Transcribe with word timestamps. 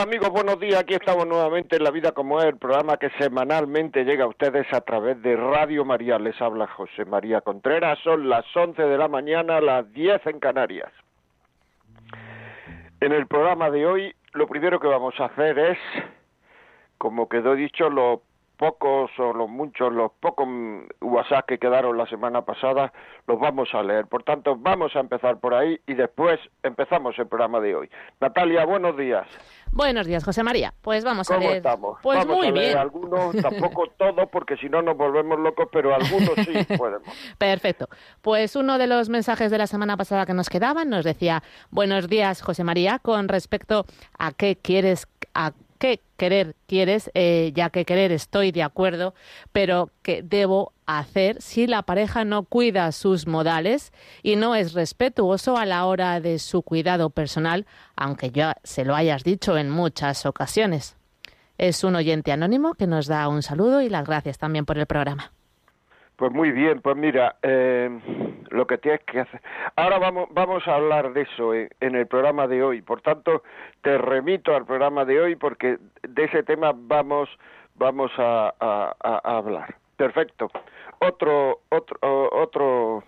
Amigos, 0.00 0.30
buenos 0.30 0.58
días. 0.58 0.80
Aquí 0.80 0.94
estamos 0.94 1.26
nuevamente 1.26 1.76
en 1.76 1.84
La 1.84 1.90
Vida 1.90 2.12
como 2.12 2.40
es, 2.40 2.46
el 2.46 2.56
programa 2.56 2.96
que 2.96 3.10
semanalmente 3.18 4.02
llega 4.02 4.24
a 4.24 4.28
ustedes 4.28 4.66
a 4.72 4.80
través 4.80 5.20
de 5.20 5.36
Radio 5.36 5.84
María. 5.84 6.18
Les 6.18 6.40
habla 6.40 6.66
José 6.68 7.04
María 7.04 7.42
Contreras. 7.42 7.98
Son 8.02 8.26
las 8.26 8.46
11 8.56 8.80
de 8.80 8.96
la 8.96 9.08
mañana, 9.08 9.60
las 9.60 9.92
10 9.92 10.26
en 10.26 10.40
Canarias. 10.40 10.90
En 13.00 13.12
el 13.12 13.26
programa 13.26 13.70
de 13.70 13.84
hoy, 13.84 14.14
lo 14.32 14.46
primero 14.46 14.80
que 14.80 14.86
vamos 14.86 15.12
a 15.20 15.26
hacer 15.26 15.58
es, 15.58 15.78
como 16.96 17.28
quedó 17.28 17.54
dicho, 17.54 17.90
los 17.90 18.20
pocos 18.60 19.10
o 19.18 19.32
los 19.32 19.48
muchos, 19.48 19.90
los 19.90 20.12
pocos 20.20 20.46
WhatsApp 21.00 21.46
que 21.46 21.58
quedaron 21.58 21.96
la 21.96 22.06
semana 22.06 22.42
pasada, 22.44 22.92
los 23.26 23.40
vamos 23.40 23.70
a 23.72 23.82
leer. 23.82 24.06
Por 24.06 24.22
tanto, 24.22 24.54
vamos 24.54 24.94
a 24.94 25.00
empezar 25.00 25.40
por 25.40 25.54
ahí 25.54 25.80
y 25.86 25.94
después 25.94 26.38
empezamos 26.62 27.18
el 27.18 27.26
programa 27.26 27.58
de 27.58 27.74
hoy. 27.74 27.90
Natalia, 28.20 28.66
buenos 28.66 28.98
días. 28.98 29.26
Buenos 29.72 30.06
días, 30.06 30.22
José 30.24 30.42
María. 30.42 30.74
Pues 30.82 31.06
vamos 31.06 31.30
a 31.30 31.34
¿Cómo 31.36 31.46
leer. 31.46 31.56
estamos? 31.56 31.98
Pues 32.02 32.18
vamos 32.18 32.36
muy 32.36 32.48
a 32.48 32.50
leer 32.50 32.66
bien. 32.66 32.78
algunos, 32.78 33.34
tampoco 33.36 33.86
todos, 33.98 34.28
porque 34.30 34.58
si 34.58 34.68
no 34.68 34.82
nos 34.82 34.94
volvemos 34.94 35.38
locos, 35.38 35.68
pero 35.72 35.94
algunos 35.94 36.34
sí 36.44 36.52
podemos. 36.76 37.08
Perfecto. 37.38 37.88
Pues 38.20 38.56
uno 38.56 38.76
de 38.76 38.86
los 38.86 39.08
mensajes 39.08 39.50
de 39.50 39.56
la 39.56 39.68
semana 39.68 39.96
pasada 39.96 40.26
que 40.26 40.34
nos 40.34 40.50
quedaban 40.50 40.90
nos 40.90 41.06
decía, 41.06 41.42
buenos 41.70 42.08
días, 42.08 42.42
José 42.42 42.62
María, 42.62 42.98
con 42.98 43.28
respecto 43.28 43.86
a 44.18 44.32
qué 44.32 44.56
quieres, 44.56 45.08
a 45.32 45.52
qué 45.80 46.00
querer 46.18 46.54
quieres, 46.66 47.10
eh, 47.14 47.52
ya 47.54 47.70
que 47.70 47.86
querer 47.86 48.12
estoy 48.12 48.52
de 48.52 48.62
acuerdo, 48.62 49.14
pero 49.50 49.90
qué 50.02 50.22
debo 50.22 50.72
hacer 50.84 51.40
si 51.40 51.66
la 51.66 51.82
pareja 51.82 52.24
no 52.24 52.44
cuida 52.44 52.92
sus 52.92 53.26
modales 53.26 53.92
y 54.22 54.36
no 54.36 54.54
es 54.54 54.74
respetuoso 54.74 55.56
a 55.56 55.64
la 55.64 55.86
hora 55.86 56.20
de 56.20 56.38
su 56.38 56.62
cuidado 56.62 57.08
personal, 57.08 57.66
aunque 57.96 58.30
ya 58.30 58.58
se 58.62 58.84
lo 58.84 58.94
hayas 58.94 59.24
dicho 59.24 59.56
en 59.56 59.70
muchas 59.70 60.26
ocasiones. 60.26 60.96
Es 61.56 61.82
un 61.82 61.96
oyente 61.96 62.30
anónimo 62.30 62.74
que 62.74 62.86
nos 62.86 63.06
da 63.06 63.26
un 63.28 63.42
saludo 63.42 63.80
y 63.80 63.88
las 63.88 64.04
gracias 64.04 64.36
también 64.36 64.66
por 64.66 64.78
el 64.78 64.86
programa. 64.86 65.32
Pues 66.20 66.32
muy 66.32 66.50
bien, 66.52 66.82
pues 66.82 66.96
mira, 66.98 67.36
eh, 67.40 67.88
lo 68.50 68.66
que 68.66 68.76
tienes 68.76 69.00
que 69.06 69.20
hacer. 69.20 69.40
Ahora 69.74 69.98
vamos, 69.98 70.68
a 70.68 70.74
hablar 70.74 71.14
de 71.14 71.22
eso 71.22 71.54
en, 71.54 71.70
en 71.80 71.94
el 71.94 72.06
programa 72.06 72.46
de 72.46 72.62
hoy. 72.62 72.82
Por 72.82 73.00
tanto, 73.00 73.42
te 73.80 73.96
remito 73.96 74.54
al 74.54 74.66
programa 74.66 75.06
de 75.06 75.18
hoy 75.18 75.36
porque 75.36 75.78
de 76.02 76.24
ese 76.24 76.42
tema 76.42 76.72
vamos, 76.76 77.30
vamos 77.76 78.10
a- 78.18 78.52
a 78.60 79.36
hablar. 79.38 79.76
Perfecto. 79.96 80.50
Otro, 80.98 81.60
otro, 81.70 81.98
otro, 82.32 83.02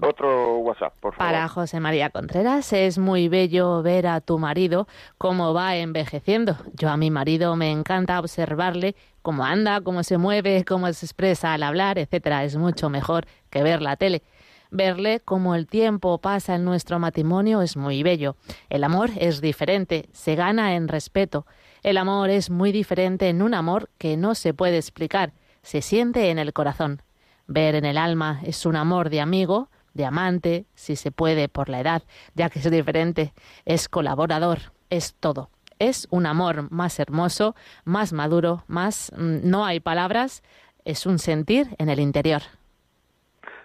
otro 0.00 0.56
WhatsApp, 0.58 0.94
por 1.00 1.14
favor. 1.14 1.32
Para 1.32 1.46
José 1.48 1.78
María 1.78 2.10
Contreras 2.10 2.72
es 2.72 2.98
muy 2.98 3.28
bello 3.28 3.82
ver 3.82 4.08
a 4.08 4.20
tu 4.20 4.38
marido 4.40 4.88
cómo 5.16 5.54
va 5.54 5.76
envejeciendo. 5.76 6.56
Yo 6.74 6.88
a 6.88 6.96
mi 6.96 7.10
marido 7.12 7.54
me 7.54 7.70
encanta 7.70 8.18
observarle 8.18 8.96
cómo 9.22 9.44
anda, 9.44 9.80
cómo 9.80 10.02
se 10.02 10.18
mueve, 10.18 10.64
cómo 10.64 10.92
se 10.92 11.06
expresa 11.06 11.54
al 11.54 11.62
hablar, 11.62 11.98
etcétera. 11.98 12.44
Es 12.44 12.56
mucho 12.56 12.90
mejor 12.90 13.26
que 13.50 13.62
ver 13.62 13.80
la 13.80 13.96
tele. 13.96 14.22
Verle 14.70 15.20
cómo 15.20 15.54
el 15.54 15.66
tiempo 15.66 16.18
pasa 16.18 16.54
en 16.54 16.64
nuestro 16.64 16.98
matrimonio 16.98 17.60
es 17.60 17.76
muy 17.76 18.02
bello. 18.02 18.36
El 18.70 18.84
amor 18.84 19.10
es 19.18 19.42
diferente, 19.42 20.08
se 20.12 20.34
gana 20.34 20.74
en 20.74 20.88
respeto. 20.88 21.46
El 21.82 21.98
amor 21.98 22.30
es 22.30 22.48
muy 22.48 22.72
diferente 22.72 23.28
en 23.28 23.42
un 23.42 23.52
amor 23.52 23.90
que 23.98 24.16
no 24.16 24.34
se 24.34 24.54
puede 24.54 24.78
explicar, 24.78 25.34
se 25.62 25.82
siente 25.82 26.30
en 26.30 26.38
el 26.38 26.52
corazón. 26.52 27.02
Ver 27.46 27.74
en 27.74 27.84
el 27.84 27.98
alma 27.98 28.40
es 28.44 28.64
un 28.64 28.76
amor 28.76 29.10
de 29.10 29.20
amigo, 29.20 29.68
de 29.92 30.06
amante, 30.06 30.64
si 30.74 30.96
se 30.96 31.10
puede 31.10 31.48
por 31.48 31.68
la 31.68 31.80
edad, 31.80 32.02
ya 32.34 32.48
que 32.48 32.60
es 32.60 32.70
diferente, 32.70 33.34
es 33.66 33.88
colaborador, 33.88 34.72
es 34.88 35.14
todo. 35.20 35.51
Es 35.82 36.06
un 36.12 36.26
amor 36.26 36.70
más 36.70 37.00
hermoso, 37.00 37.56
más 37.84 38.12
maduro, 38.12 38.62
más 38.68 39.10
mm, 39.16 39.50
no 39.50 39.64
hay 39.64 39.80
palabras, 39.80 40.44
es 40.84 41.06
un 41.06 41.18
sentir 41.18 41.66
en 41.76 41.88
el 41.88 41.98
interior. 41.98 42.42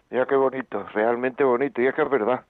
Mira 0.09 0.25
qué 0.25 0.35
bonito, 0.35 0.83
realmente 0.95 1.43
bonito. 1.43 1.79
Y 1.79 1.85
es 1.85 1.93
que 1.93 2.01
es 2.01 2.09
verdad. 2.09 2.43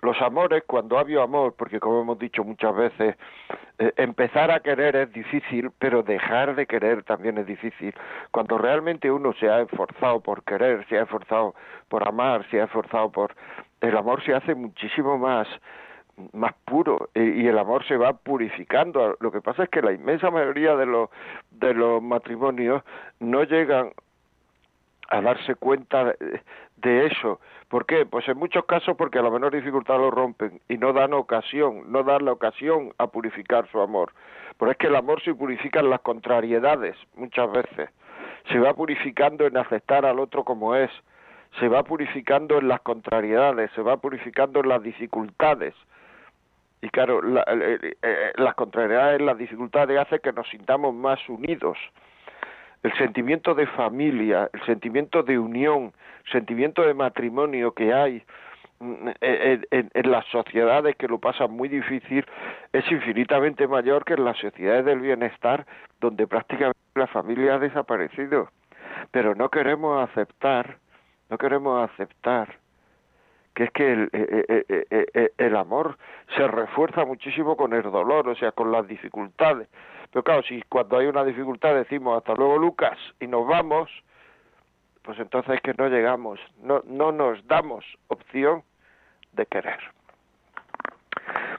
Los 0.00 0.18
amores, 0.22 0.64
cuando 0.66 0.96
ha 0.96 1.00
habido 1.02 1.20
amor, 1.20 1.54
porque 1.58 1.78
como 1.78 2.00
hemos 2.00 2.18
dicho 2.18 2.42
muchas 2.42 2.74
veces, 2.74 3.16
eh, 3.78 3.92
empezar 3.98 4.50
a 4.50 4.60
querer 4.60 4.96
es 4.96 5.12
difícil, 5.12 5.70
pero 5.78 6.02
dejar 6.02 6.54
de 6.54 6.64
querer 6.64 7.04
también 7.04 7.36
es 7.36 7.46
difícil. 7.46 7.94
Cuando 8.30 8.56
realmente 8.56 9.10
uno 9.10 9.34
se 9.34 9.50
ha 9.50 9.60
esforzado 9.60 10.20
por 10.20 10.42
querer, 10.42 10.86
se 10.88 10.98
ha 10.98 11.02
esforzado 11.02 11.54
por 11.90 12.08
amar, 12.08 12.48
se 12.50 12.62
ha 12.62 12.64
esforzado 12.64 13.12
por... 13.12 13.34
El 13.82 13.94
amor 13.94 14.24
se 14.24 14.32
hace 14.32 14.54
muchísimo 14.54 15.18
más 15.18 15.46
más 16.32 16.52
puro 16.64 17.08
y, 17.14 17.42
y 17.42 17.46
el 17.46 17.58
amor 17.58 17.86
se 17.86 17.96
va 17.96 18.12
purificando. 18.12 19.16
Lo 19.20 19.32
que 19.32 19.40
pasa 19.40 19.64
es 19.64 19.70
que 19.70 19.82
la 19.82 19.92
inmensa 19.92 20.30
mayoría 20.30 20.76
de 20.76 20.86
los 20.86 21.10
de 21.50 21.74
los 21.74 22.02
matrimonios 22.02 22.82
no 23.20 23.44
llegan 23.44 23.92
a 25.08 25.20
darse 25.20 25.54
cuenta 25.54 26.04
de, 26.04 26.42
de 26.76 27.06
eso. 27.06 27.40
¿Por 27.68 27.86
qué? 27.86 28.04
Pues 28.04 28.28
en 28.28 28.38
muchos 28.38 28.64
casos 28.66 28.96
porque 28.96 29.18
a 29.18 29.22
la 29.22 29.30
menor 29.30 29.54
dificultad 29.54 29.96
lo 29.96 30.10
rompen 30.10 30.60
y 30.68 30.76
no 30.76 30.92
dan 30.92 31.14
ocasión, 31.14 31.90
no 31.90 32.02
dan 32.02 32.24
la 32.24 32.32
ocasión 32.32 32.92
a 32.98 33.06
purificar 33.06 33.68
su 33.70 33.80
amor. 33.80 34.12
Pero 34.58 34.70
es 34.70 34.76
que 34.76 34.88
el 34.88 34.96
amor 34.96 35.22
se 35.22 35.34
purifica 35.34 35.80
en 35.80 35.90
las 35.90 36.00
contrariedades 36.00 36.96
muchas 37.16 37.50
veces. 37.50 37.90
Se 38.50 38.58
va 38.58 38.74
purificando 38.74 39.46
en 39.46 39.56
aceptar 39.56 40.04
al 40.04 40.18
otro 40.18 40.44
como 40.44 40.74
es. 40.74 40.90
Se 41.60 41.68
va 41.68 41.82
purificando 41.82 42.58
en 42.58 42.68
las 42.68 42.80
contrariedades, 42.80 43.70
se 43.72 43.82
va 43.82 43.98
purificando 43.98 44.60
en 44.60 44.68
las 44.68 44.82
dificultades. 44.82 45.74
Y 46.82 46.90
claro, 46.90 47.22
la- 47.22 47.44
eh, 47.48 47.94
eh, 48.02 48.32
las 48.36 48.54
contrariedades, 48.54 49.20
las 49.22 49.38
dificultades 49.38 49.98
hacen 49.98 50.18
que 50.22 50.32
nos 50.32 50.48
sintamos 50.48 50.94
más 50.94 51.20
unidos 51.28 51.78
el 52.82 52.92
sentimiento 52.98 53.54
de 53.54 53.66
familia, 53.68 54.50
el 54.52 54.60
sentimiento 54.66 55.22
de 55.22 55.38
unión, 55.38 55.92
el 56.26 56.32
sentimiento 56.32 56.82
de 56.82 56.94
matrimonio 56.94 57.70
que 57.72 57.92
hay 57.94 58.24
mm, 58.80 59.08
en, 59.20 59.66
en- 59.70 59.90
en 59.94 60.10
las 60.10 60.26
sociedades 60.26 60.96
que 60.96 61.06
lo 61.06 61.18
pasan 61.20 61.52
muy 61.52 61.68
difícil 61.68 62.26
es 62.72 62.90
infinitamente 62.90 63.68
mayor 63.68 64.04
que 64.04 64.14
en 64.14 64.24
las 64.24 64.36
sociedades 64.38 64.84
del 64.84 64.98
bienestar 64.98 65.64
donde 66.00 66.26
prácticamente 66.26 66.80
la 66.96 67.06
familia 67.06 67.54
ha 67.54 67.58
desaparecido. 67.60 68.48
Pero 69.12 69.36
no 69.36 69.48
queremos 69.48 70.02
aceptar, 70.10 70.78
no 71.30 71.38
queremos 71.38 71.88
aceptar 71.88 72.58
que 73.54 73.64
es 73.64 73.70
que 73.70 73.92
el, 73.92 74.10
eh, 74.12 74.64
eh, 74.68 75.06
eh, 75.14 75.32
el 75.36 75.56
amor 75.56 75.98
se 76.36 76.46
refuerza 76.48 77.04
muchísimo 77.04 77.56
con 77.56 77.72
el 77.72 77.82
dolor, 77.82 78.28
o 78.28 78.34
sea, 78.34 78.52
con 78.52 78.72
las 78.72 78.86
dificultades. 78.86 79.68
Pero 80.10 80.22
claro, 80.22 80.42
si 80.42 80.62
cuando 80.68 80.98
hay 80.98 81.06
una 81.06 81.24
dificultad 81.24 81.74
decimos 81.74 82.18
hasta 82.18 82.34
luego 82.34 82.58
Lucas 82.58 82.98
y 83.20 83.26
nos 83.26 83.46
vamos, 83.46 83.90
pues 85.02 85.18
entonces 85.18 85.54
es 85.56 85.60
que 85.62 85.74
no 85.74 85.88
llegamos, 85.88 86.38
no, 86.62 86.82
no 86.86 87.12
nos 87.12 87.46
damos 87.46 87.84
opción 88.08 88.62
de 89.32 89.46
querer. 89.46 89.78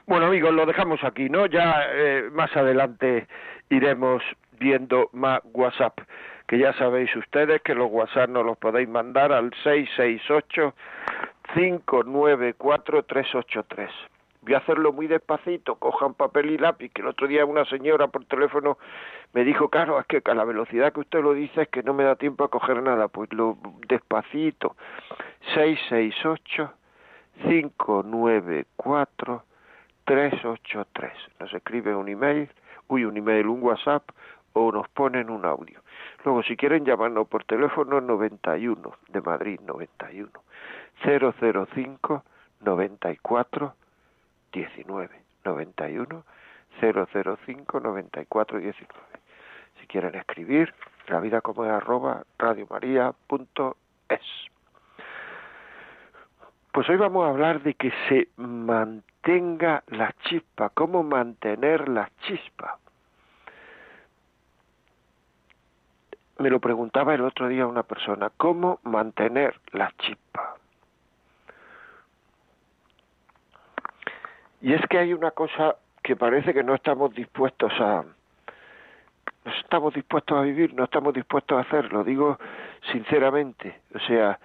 Bueno 0.06 0.26
amigos, 0.26 0.52
lo 0.52 0.66
dejamos 0.66 1.02
aquí, 1.02 1.28
¿no? 1.28 1.46
Ya 1.46 1.86
eh, 1.90 2.28
más 2.32 2.54
adelante 2.56 3.26
iremos 3.70 4.22
viendo 4.58 5.08
más 5.12 5.40
WhatsApp, 5.52 5.98
que 6.46 6.58
ya 6.58 6.72
sabéis 6.74 7.14
ustedes 7.16 7.62
que 7.62 7.74
los 7.74 7.90
WhatsApp 7.90 8.28
nos 8.28 8.44
los 8.44 8.58
podéis 8.58 8.88
mandar 8.88 9.32
al 9.32 9.50
668 9.62 10.74
594 11.54 13.04
383. 13.04 13.90
Voy 14.42 14.54
a 14.54 14.58
hacerlo 14.58 14.92
muy 14.92 15.06
despacito, 15.06 15.76
cojan 15.76 16.14
papel 16.14 16.50
y 16.50 16.58
lápiz, 16.58 16.90
que 16.92 17.00
el 17.00 17.08
otro 17.08 17.28
día 17.28 17.46
una 17.46 17.64
señora 17.64 18.08
por 18.08 18.24
teléfono 18.24 18.76
me 19.32 19.44
dijo, 19.44 19.68
claro, 19.68 20.00
es 20.00 20.06
que 20.06 20.20
a 20.24 20.34
la 20.34 20.44
velocidad 20.44 20.92
que 20.92 21.00
usted 21.00 21.22
lo 21.22 21.32
dice 21.32 21.62
es 21.62 21.68
que 21.68 21.84
no 21.84 21.94
me 21.94 22.02
da 22.02 22.16
tiempo 22.16 22.42
a 22.42 22.50
coger 22.50 22.82
nada, 22.82 23.06
pues 23.06 23.32
lo 23.32 23.56
despacito. 23.86 24.74
668 25.54 26.72
594 27.44 29.44
383. 30.04 31.12
Nos 31.38 31.54
escriben 31.54 31.94
un 31.94 32.08
email, 32.08 32.50
uy, 32.88 33.04
un 33.04 33.16
email, 33.16 33.46
un 33.46 33.62
WhatsApp 33.62 34.02
o 34.54 34.72
nos 34.72 34.88
ponen 34.88 35.30
un 35.30 35.44
audio. 35.44 35.80
Luego, 36.24 36.42
si 36.42 36.56
quieren 36.56 36.84
llamarnos 36.84 37.28
por 37.28 37.44
teléfono 37.44 38.00
91 38.00 38.92
de 39.08 39.20
Madrid 39.20 39.60
91 39.64 40.30
005 41.02 42.24
94 42.60 43.74
19 44.52 45.22
91 45.44 46.24
005 46.80 47.80
94 47.80 48.58
19. 48.58 49.04
Si 49.80 49.86
quieren 49.86 50.14
escribir, 50.14 50.74
la 51.08 51.20
vida 51.20 51.40
como 51.40 51.64
es 51.64 51.70
arroba 51.70 52.24
radiomaria.es. 52.38 54.20
Pues 56.72 56.88
hoy 56.88 56.96
vamos 56.96 57.24
a 57.24 57.30
hablar 57.30 57.62
de 57.62 57.74
que 57.74 57.92
se 58.08 58.28
mantenga 58.36 59.84
la 59.86 60.12
chispa, 60.24 60.70
cómo 60.70 61.04
mantener 61.04 61.88
la 61.88 62.10
chispa. 62.22 62.78
Me 66.38 66.50
lo 66.50 66.58
preguntaba 66.58 67.14
el 67.14 67.20
otro 67.20 67.46
día 67.46 67.66
una 67.68 67.84
persona, 67.84 68.30
¿cómo 68.36 68.80
mantener 68.82 69.60
la 69.70 69.92
chispa? 69.98 70.43
Y 74.64 74.72
es 74.72 74.80
que 74.88 74.96
hay 74.96 75.12
una 75.12 75.30
cosa 75.32 75.76
que 76.02 76.16
parece 76.16 76.54
que 76.54 76.64
no 76.64 76.74
estamos 76.74 77.14
dispuestos 77.14 77.70
a, 77.78 78.02
no 79.44 79.52
estamos 79.60 79.92
dispuestos 79.92 80.38
a 80.38 80.40
vivir, 80.40 80.72
no 80.72 80.84
estamos 80.84 81.12
dispuestos 81.12 81.58
a 81.58 81.60
hacerlo, 81.60 82.02
digo 82.02 82.38
sinceramente, 82.90 83.82
o 83.94 83.98
sea, 83.98 84.38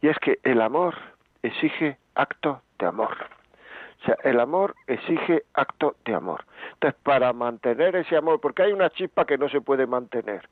y 0.00 0.08
es 0.08 0.18
que 0.20 0.38
el 0.44 0.62
amor 0.62 0.94
exige 1.42 1.98
acto 2.14 2.62
de 2.78 2.86
amor. 2.86 3.18
O 4.00 4.06
sea, 4.06 4.16
el 4.24 4.40
amor 4.40 4.74
exige 4.86 5.42
acto 5.52 5.96
de 6.06 6.14
amor. 6.14 6.46
Entonces, 6.72 6.98
para 7.02 7.34
mantener 7.34 7.96
ese 7.96 8.16
amor, 8.16 8.40
porque 8.40 8.62
hay 8.62 8.72
una 8.72 8.88
chispa 8.88 9.26
que 9.26 9.36
no 9.36 9.50
se 9.50 9.60
puede 9.60 9.86
mantener. 9.86 10.48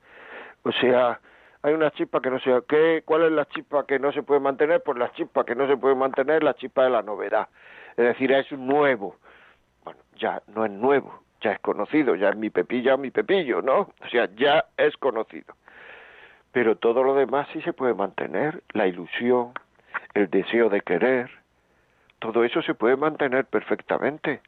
O 0.61 0.71
sea, 0.71 1.19
hay 1.63 1.73
una 1.73 1.89
chispa 1.89 2.21
que 2.21 2.29
no 2.29 2.37
se... 2.39 2.61
¿qué, 2.67 3.01
¿Cuál 3.03 3.23
es 3.23 3.31
la 3.31 3.45
chispa 3.45 3.87
que 3.87 3.97
no 3.97 4.11
se 4.11 4.21
puede 4.21 4.39
mantener? 4.39 4.83
Pues 4.83 4.99
la 4.99 5.11
chispa 5.13 5.43
que 5.45 5.55
no 5.55 5.65
se 5.65 5.77
puede 5.77 5.95
mantener 5.95 6.37
es 6.37 6.43
la 6.43 6.53
chispa 6.53 6.83
de 6.83 6.91
la 6.91 7.01
novedad. 7.01 7.47
Es 7.97 8.05
decir, 8.05 8.31
es 8.31 8.51
nuevo. 8.51 9.15
Bueno, 9.83 9.99
ya 10.17 10.41
no 10.47 10.65
es 10.65 10.71
nuevo, 10.71 11.21
ya 11.41 11.53
es 11.53 11.59
conocido, 11.59 12.15
ya 12.15 12.29
es 12.29 12.35
mi 12.35 12.49
pepilla, 12.49 12.97
mi 12.97 13.11
pepillo, 13.11 13.61
¿no? 13.61 13.81
O 13.81 14.09
sea, 14.11 14.29
ya 14.35 14.65
es 14.77 14.95
conocido. 14.97 15.55
Pero 16.51 16.77
todo 16.77 17.03
lo 17.03 17.15
demás 17.15 17.47
sí 17.53 17.61
se 17.61 17.73
puede 17.73 17.93
mantener, 17.93 18.63
la 18.73 18.87
ilusión, 18.87 19.53
el 20.13 20.29
deseo 20.29 20.69
de 20.69 20.81
querer, 20.81 21.29
todo 22.19 22.43
eso 22.43 22.61
se 22.61 22.73
puede 22.73 22.95
mantener 22.95 23.45
perfectamente. 23.45 24.41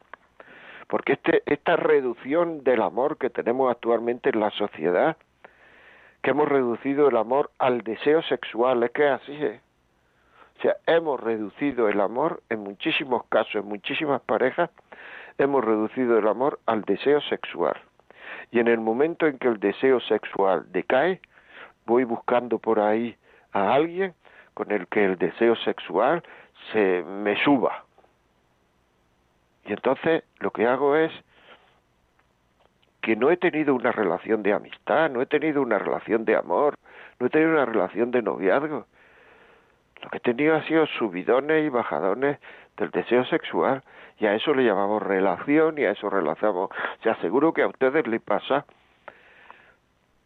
Porque 0.88 1.13
este, 1.13 1.43
esta 1.45 1.75
reducción 1.75 2.63
del 2.63 2.81
amor 2.81 3.17
que 3.17 3.29
tenemos 3.29 3.69
actualmente 3.69 4.29
en 4.29 4.39
la 4.39 4.51
sociedad, 4.51 5.17
que 6.21 6.31
hemos 6.31 6.47
reducido 6.47 7.09
el 7.09 7.17
amor 7.17 7.51
al 7.59 7.81
deseo 7.81 8.21
sexual, 8.23 8.83
es 8.83 8.91
que 8.91 9.07
así 9.07 9.33
es. 9.33 9.61
O 10.57 10.62
sea, 10.62 10.77
hemos 10.88 11.19
reducido 11.19 11.88
el 11.88 12.01
amor 12.01 12.42
en 12.50 12.62
muchísimos 12.62 13.25
casos, 13.27 13.56
en 13.56 13.65
muchísimas 13.65 14.21
parejas, 14.21 14.71
hemos 15.38 15.63
reducido 15.63 16.18
el 16.18 16.27
amor 16.27 16.59
al 16.65 16.81
deseo 16.81 17.21
sexual. 17.21 17.80
Y 18.51 18.59
en 18.59 18.68
el 18.68 18.80
momento 18.80 19.27
en 19.27 19.38
que 19.38 19.48
el 19.48 19.59
deseo 19.59 20.00
sexual 20.00 20.65
decae, 20.71 21.21
voy 21.86 22.06
buscando 22.06 22.57
por 22.57 22.80
ahí 22.80 23.15
a 23.51 23.74
alguien 23.74 24.13
con 24.54 24.71
el 24.71 24.88
que 24.88 25.06
el 25.06 25.18
deseo 25.18 25.56
sexual 25.57 26.24
se 26.71 27.03
me 27.03 27.42
suba. 27.44 27.86
Y 29.65 29.74
entonces 29.74 30.24
lo 30.39 30.51
que 30.51 30.65
hago 30.65 30.95
es 30.95 31.12
que 33.01 33.15
no 33.15 33.30
he 33.30 33.38
tenido 33.38 33.75
una 33.75 33.92
relación 33.92 34.42
de 34.42 34.53
amistad, 34.53 35.10
no 35.12 35.21
he 35.21 35.27
tenido 35.27 35.62
una 35.62 35.77
relación 35.77 36.25
de 36.25 36.36
amor, 36.36 36.75
no 37.19 37.27
he 37.27 37.30
tenido 37.30 37.51
una 37.51 37.65
relación 37.65 38.12
de 38.12 38.21
noviazgo. 38.21 38.88
Lo 40.01 40.09
que 40.09 40.17
he 40.17 40.21
tenido 40.21 40.55
ha 40.55 40.63
sido 40.63 40.85
subidones 40.85 41.65
y 41.65 41.69
bajadones 41.69 42.39
del 42.77 42.91
deseo 42.91 43.25
sexual 43.25 43.83
y 44.19 44.25
a 44.25 44.33
eso 44.33 44.53
le 44.53 44.63
llamamos 44.63 45.01
relación 45.01 45.77
y 45.77 45.85
a 45.85 45.91
eso 45.91 46.09
relacionamos. 46.09 46.69
Se 47.03 47.09
aseguro 47.09 47.53
que 47.53 47.63
a 47.63 47.67
ustedes 47.67 48.07
le 48.07 48.19
pasa, 48.19 48.65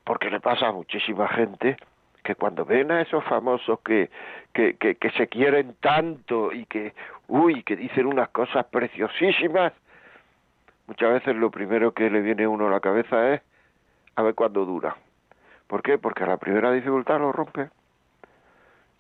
porque 0.06 0.30
le 0.30 0.40
pasa 0.40 0.68
a 0.68 0.72
muchísima 0.72 1.28
gente, 1.30 1.78
que 2.24 2.36
cuando 2.36 2.66
ven 2.66 2.92
a 2.92 3.02
esos 3.02 3.24
famosos 3.26 3.80
que, 3.82 4.10
que, 4.54 4.76
que, 4.76 5.12
se 5.18 5.28
quieren 5.28 5.76
tanto 5.80 6.54
y 6.54 6.66
que, 6.66 6.94
uy, 7.28 7.64
que 7.64 7.76
dicen 7.76 8.06
unas 8.06 8.30
cosas 8.30 8.66
preciosísimas, 8.68 9.74
muchas 10.88 11.14
veces 11.14 11.36
lo 11.36 11.50
primero 11.50 11.94
que 11.94 12.10
le 12.10 12.22
viene 12.22 12.44
a 12.44 12.50
uno 12.50 12.68
a 12.68 12.72
la 12.72 12.80
cabeza 12.80 13.34
es 13.34 13.42
a 14.16 14.22
ver 14.22 14.36
cuándo 14.36 14.66
dura. 14.66 14.96
¿Por 15.68 15.82
qué? 15.82 15.98
Porque 15.98 16.24
a 16.24 16.28
la 16.28 16.38
primera 16.38 16.72
dificultad 16.72 17.20
lo 17.20 17.32
rompe. 17.32 17.70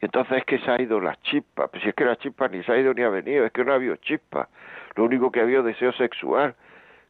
Entonces 0.01 0.39
es 0.39 0.45
que 0.45 0.59
se 0.59 0.71
ha 0.71 0.81
ido 0.81 0.99
la 0.99 1.15
chispa. 1.21 1.67
Pues 1.67 1.83
si 1.83 1.89
es 1.89 1.95
que 1.95 2.05
la 2.05 2.15
chispa 2.17 2.47
ni 2.47 2.63
se 2.63 2.71
ha 2.71 2.77
ido 2.77 2.93
ni 2.93 3.03
ha 3.03 3.09
venido, 3.09 3.45
es 3.45 3.51
que 3.51 3.63
no 3.63 3.71
ha 3.71 3.75
habido 3.75 3.95
chispa. 3.97 4.49
Lo 4.95 5.05
único 5.05 5.31
que 5.31 5.39
ha 5.39 5.43
habido 5.43 5.63
deseo 5.63 5.93
sexual, 5.93 6.55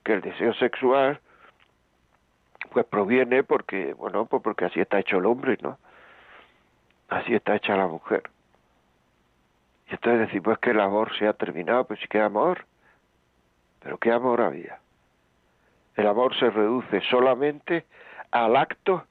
que 0.03 0.13
el 0.13 0.21
deseo 0.21 0.53
sexual 0.55 1.19
pues 2.71 2.85
proviene 2.85 3.43
porque, 3.43 3.93
bueno, 3.93 4.25
pues 4.25 4.43
porque 4.43 4.65
así 4.65 4.79
está 4.79 4.99
hecho 4.99 5.17
el 5.17 5.25
hombre, 5.25 5.57
¿no? 5.61 5.77
así 7.11 7.35
está 7.35 7.55
hecha 7.55 7.75
la 7.75 7.87
mujer. 7.87 8.23
Y 9.87 9.91
entonces 9.91 10.27
decir, 10.27 10.41
pues 10.41 10.57
que 10.59 10.71
el 10.71 10.79
amor 10.79 11.15
se 11.17 11.27
ha 11.27 11.33
terminado, 11.33 11.85
pues 11.85 11.99
que 12.09 12.19
amor. 12.19 12.65
Pero 13.81 13.97
¿qué 13.97 14.11
amor 14.11 14.41
había? 14.41 14.79
El 15.95 16.07
amor 16.07 16.35
se 16.39 16.49
reduce 16.49 17.01
solamente 17.09 17.85
al 18.31 18.55
acto 18.55 19.05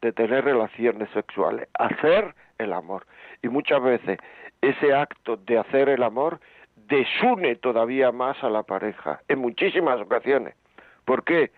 de 0.00 0.12
tener 0.12 0.44
relaciones 0.44 1.10
sexuales, 1.10 1.68
hacer 1.74 2.34
el 2.62 2.72
amor. 2.72 3.06
Y 3.42 3.48
muchas 3.48 3.82
veces 3.82 4.18
ese 4.60 4.94
acto 4.94 5.36
de 5.36 5.58
hacer 5.58 5.88
el 5.88 6.02
amor 6.02 6.40
desune 6.88 7.56
todavía 7.56 8.12
más 8.12 8.42
a 8.42 8.50
la 8.50 8.62
pareja, 8.62 9.20
en 9.28 9.38
muchísimas 9.38 10.00
ocasiones. 10.00 10.54
¿Por 11.04 11.24
qué? 11.24 11.50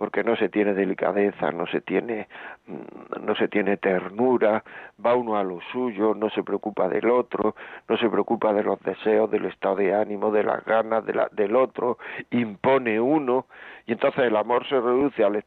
porque 0.00 0.24
no 0.24 0.34
se 0.34 0.48
tiene 0.48 0.72
delicadeza, 0.72 1.52
no 1.52 1.66
se 1.66 1.82
tiene, 1.82 2.26
mm, 2.66 3.26
no 3.26 3.34
se 3.34 3.48
tiene 3.48 3.76
ternura, 3.76 4.64
va 5.04 5.14
uno 5.14 5.36
a 5.36 5.44
lo 5.44 5.60
suyo, 5.72 6.14
no 6.14 6.30
se 6.30 6.42
preocupa 6.42 6.88
del 6.88 7.10
otro, 7.10 7.54
no 7.86 7.98
se 7.98 8.08
preocupa 8.08 8.54
de 8.54 8.62
los 8.62 8.80
deseos, 8.80 9.30
del 9.30 9.44
estado 9.44 9.76
de 9.76 9.94
ánimo, 9.94 10.30
de 10.30 10.42
las 10.42 10.64
ganas 10.64 11.04
del 11.04 11.54
otro, 11.54 11.98
impone 12.30 12.98
uno, 12.98 13.44
y 13.84 13.92
entonces 13.92 14.24
el 14.24 14.36
amor 14.36 14.66
se 14.70 14.80
reduce 14.80 15.22
al, 15.22 15.44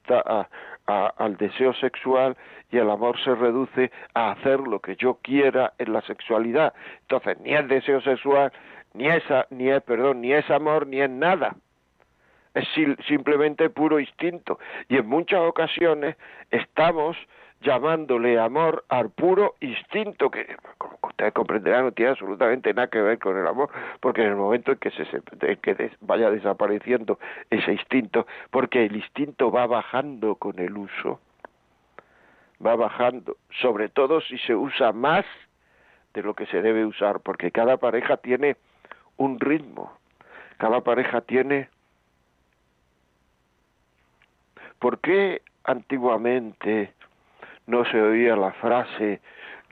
al 0.86 1.38
deseo 1.38 1.74
sexual 1.76 2.36
y 2.72 2.78
el 2.78 2.90
amor 2.90 3.20
se 3.24 3.34
reduce 3.36 3.92
a 4.14 4.32
hacer 4.32 4.60
lo 4.60 4.80
que 4.80 4.96
yo 4.96 5.20
quiera 5.22 5.74
en 5.78 5.94
la 5.94 6.02
sexualidad. 6.02 6.74
Entonces 7.02 7.40
ni 7.40 7.54
es 7.54 7.68
deseo 7.68 8.02
sexual, 8.02 8.52
ni 8.94 9.08
esa, 9.08 9.48
ni 9.50 9.70
es, 9.70 9.82
perdón, 9.84 10.22
ni 10.22 10.34
es 10.34 10.50
amor, 10.50 10.88
ni 10.88 11.02
es 11.02 11.10
nada 11.10 11.56
es 12.54 12.68
simplemente 13.08 13.70
puro 13.70 14.00
instinto. 14.00 14.60
Y 14.88 14.98
en 14.98 15.08
muchas 15.08 15.42
ocasiones 15.42 16.16
estamos 16.52 17.18
llamándole 17.64 18.40
amor 18.40 18.84
al 18.90 19.10
puro 19.10 19.56
instinto, 19.60 20.30
que 20.30 20.56
como 20.78 20.98
ustedes 21.04 21.34
comprenderán 21.34 21.86
no 21.86 21.92
tiene 21.92 22.12
absolutamente 22.12 22.74
nada 22.74 22.88
que 22.88 23.02
ver 23.02 23.20
con 23.20 23.38
el 23.38 23.48
amor, 23.48 23.70
porque 24.00 24.22
en 24.22 24.30
el 24.30 24.36
momento 24.36 24.72
en 24.72 24.78
que, 24.78 24.92
se, 24.92 25.06
que 25.58 25.92
vaya 26.02 26.30
desapareciendo 26.30 27.20
ese 27.50 27.72
instinto, 27.72 28.28
porque 28.52 28.86
el 28.86 28.96
instinto 28.96 29.52
va 29.52 29.66
bajando 29.66 30.36
con 30.36 30.60
el 30.60 30.78
uso, 30.78 31.20
va 32.66 32.76
bajando, 32.76 33.38
sobre 33.62 33.90
todo 33.90 34.22
si 34.22 34.38
se 34.40 34.56
usa 34.56 34.92
más 34.92 35.26
de 36.14 36.22
lo 36.22 36.36
que 36.36 36.46
se 36.46 36.62
debe 36.62 36.86
usar, 36.86 37.22
porque 37.22 37.52
cada 37.52 37.78
pareja 37.78 38.18
tiene 38.18 38.58
un 39.18 39.40
ritmo, 39.40 39.92
cada 40.58 40.82
pareja 40.82 41.22
tiene 41.22 41.70
¿Por 44.84 45.00
qué 45.00 45.42
antiguamente 45.64 46.94
no 47.68 47.86
se 47.86 48.02
oía 48.02 48.36
la 48.36 48.52
frase 48.54 49.22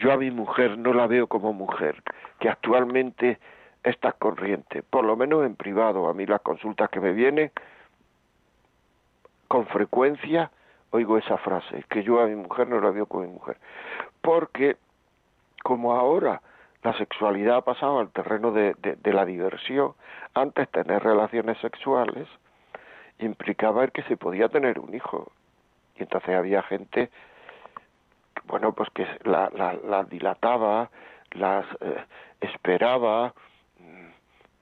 yo 0.01 0.11
a 0.11 0.17
mi 0.17 0.31
mujer 0.31 0.79
no 0.79 0.93
la 0.93 1.05
veo 1.05 1.27
como 1.27 1.53
mujer, 1.53 2.01
que 2.39 2.49
actualmente 2.49 3.39
está 3.83 4.11
corriente, 4.13 4.81
por 4.81 5.05
lo 5.05 5.15
menos 5.15 5.45
en 5.45 5.55
privado, 5.55 6.09
a 6.09 6.13
mí 6.13 6.25
las 6.25 6.41
consultas 6.41 6.89
que 6.89 6.99
me 6.99 7.13
vienen, 7.13 7.51
con 9.47 9.67
frecuencia 9.67 10.51
oigo 10.89 11.17
esa 11.17 11.37
frase, 11.37 11.85
que 11.87 12.03
yo 12.03 12.19
a 12.19 12.25
mi 12.25 12.35
mujer 12.35 12.67
no 12.67 12.81
la 12.81 12.89
veo 12.89 13.05
como 13.05 13.25
mi 13.25 13.31
mujer, 13.31 13.57
porque 14.21 14.77
como 15.63 15.93
ahora 15.93 16.41
la 16.83 16.97
sexualidad 16.97 17.57
ha 17.57 17.61
pasado 17.61 17.99
al 17.99 18.09
terreno 18.09 18.51
de, 18.51 18.73
de 18.73 19.13
la 19.13 19.23
diversión, 19.23 19.93
antes 20.33 20.67
tener 20.69 21.03
relaciones 21.03 21.59
sexuales 21.59 22.27
implicaba 23.19 23.83
el 23.83 23.91
que 23.91 24.01
se 24.03 24.17
podía 24.17 24.49
tener 24.49 24.79
un 24.79 24.95
hijo. 24.95 25.31
Y 25.95 26.03
entonces 26.03 26.35
había 26.35 26.63
gente, 26.63 27.11
bueno, 28.45 28.73
pues 28.73 28.89
que 28.91 29.05
la, 29.23 29.49
la, 29.51 30.03
dilataba, 30.03 30.89
las 31.31 31.65
eh, 31.79 32.03
esperaba. 32.41 33.33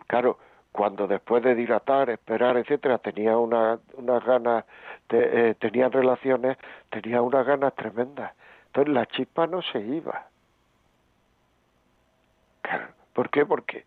Claro, 0.08 0.38
cuando 0.72 1.08
después 1.08 1.44
de 1.44 1.56
dilatar, 1.56 2.10
esperar, 2.10 2.58
etcétera, 2.58 2.98
tenía 2.98 3.38
una, 3.38 3.80
unas 3.94 4.24
ganas, 4.24 4.66
eh, 5.10 5.56
tenían 5.60 5.92
relaciones, 5.92 6.58
tenía 6.90 7.22
unas 7.22 7.46
ganas 7.46 7.74
tremendas. 7.76 8.34
Entonces 8.68 8.94
la 8.94 9.06
chispa 9.08 9.48
no 9.48 9.62
se 9.62 9.80
iba. 9.80 10.28
¿Por 13.14 13.30
qué? 13.30 13.46
Porque, 13.46 13.86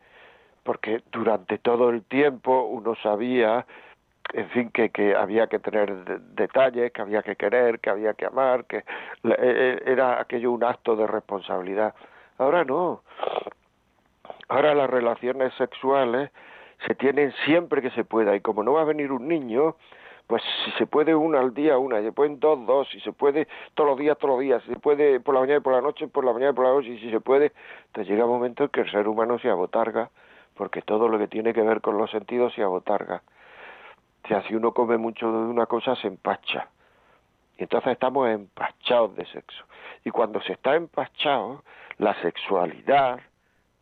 porque 0.63 1.03
durante 1.13 1.59
todo 1.59 1.91
el 1.91 2.03
tiempo 2.05 2.65
uno 2.65 2.95
sabía 2.97 3.65
en 4.33 4.49
fin, 4.51 4.71
que, 4.71 4.91
que 4.91 5.15
había 5.15 5.47
que 5.47 5.59
tener 5.59 6.21
detalles, 6.35 6.93
que 6.93 7.03
había 7.03 7.23
que 7.23 7.37
querer, 7.37 7.81
que 7.81 7.91
había 7.91 8.15
que 8.15 8.27
amar, 8.27 8.65
que 8.65 8.79
e, 8.79 8.85
e, 9.25 9.83
era 9.87 10.21
aquello 10.21 10.53
un 10.53 10.65
acto 10.65 10.97
de 10.97 11.07
responsabilidad. 11.07 11.95
Ahora 12.39 12.65
no. 12.65 13.03
Ahora 14.49 14.75
las 14.75 14.89
relaciones 14.89 15.53
sexuales 15.55 16.31
se 16.87 16.95
tienen 16.95 17.33
siempre 17.45 17.83
que 17.83 17.91
se 17.91 18.05
pueda 18.05 18.35
y 18.35 18.41
como 18.41 18.63
no 18.63 18.73
va 18.73 18.83
a 18.83 18.85
venir 18.85 19.13
un 19.13 19.29
niño, 19.29 19.77
pues 20.27 20.43
si 20.65 20.71
se 20.73 20.87
puede 20.87 21.15
una 21.15 21.41
al 21.41 21.53
día, 21.55 21.79
una, 21.79 21.99
si 21.99 22.05
se 22.05 22.13
pueden 22.13 22.41
dos, 22.41 22.65
dos, 22.67 22.89
si 22.91 23.01
se 23.01 23.13
puede 23.13 23.47
todos 23.75 23.91
los 23.91 23.99
días, 23.99 24.17
todos 24.19 24.35
los 24.35 24.41
días, 24.41 24.63
si 24.65 24.73
se 24.73 24.79
puede 24.79 25.21
por 25.21 25.35
la 25.35 25.41
mañana 25.41 25.59
y 25.59 25.63
por 25.63 25.73
la 25.75 25.81
noche, 25.81 26.09
por 26.09 26.25
la 26.25 26.33
mañana 26.33 26.53
y 26.53 26.55
por 26.55 26.65
la 26.65 26.73
noche, 26.73 26.89
y 26.89 26.99
si 26.99 27.11
se 27.11 27.21
puede, 27.21 27.53
entonces 27.87 28.11
llega 28.11 28.25
un 28.25 28.33
momento 28.33 28.65
en 28.65 28.71
que 28.71 28.81
el 28.81 28.91
ser 28.91 29.09
humano 29.09 29.39
se 29.39 29.51
abotarga, 29.51 30.11
porque 30.55 30.83
todo 30.83 31.09
lo 31.09 31.19
que 31.19 31.29
tiene 31.29 31.53
que 31.53 31.63
ver 31.63 31.81
con 31.81 31.99
los 31.99 32.11
sentidos 32.11 32.55
se 32.55 32.63
abotarga. 32.63 33.23
O 34.25 34.29
sea, 34.29 34.43
si 34.43 34.55
uno 34.55 34.73
come 34.73 34.97
mucho 34.99 35.31
de 35.31 35.39
una 35.39 35.67
cosa, 35.67 35.97
se 35.97 36.07
empacha. 36.07 36.69
Y 37.59 37.65
entonces 37.65 37.93
estamos 37.93 38.29
empachados 38.29 39.15
de 39.17 39.27
sexo. 39.27 39.65
Y 40.05 40.11
cuando 40.11 40.41
se 40.43 40.53
está 40.55 40.75
empachado, 40.75 41.63
la 41.99 42.15
sexualidad 42.23 43.21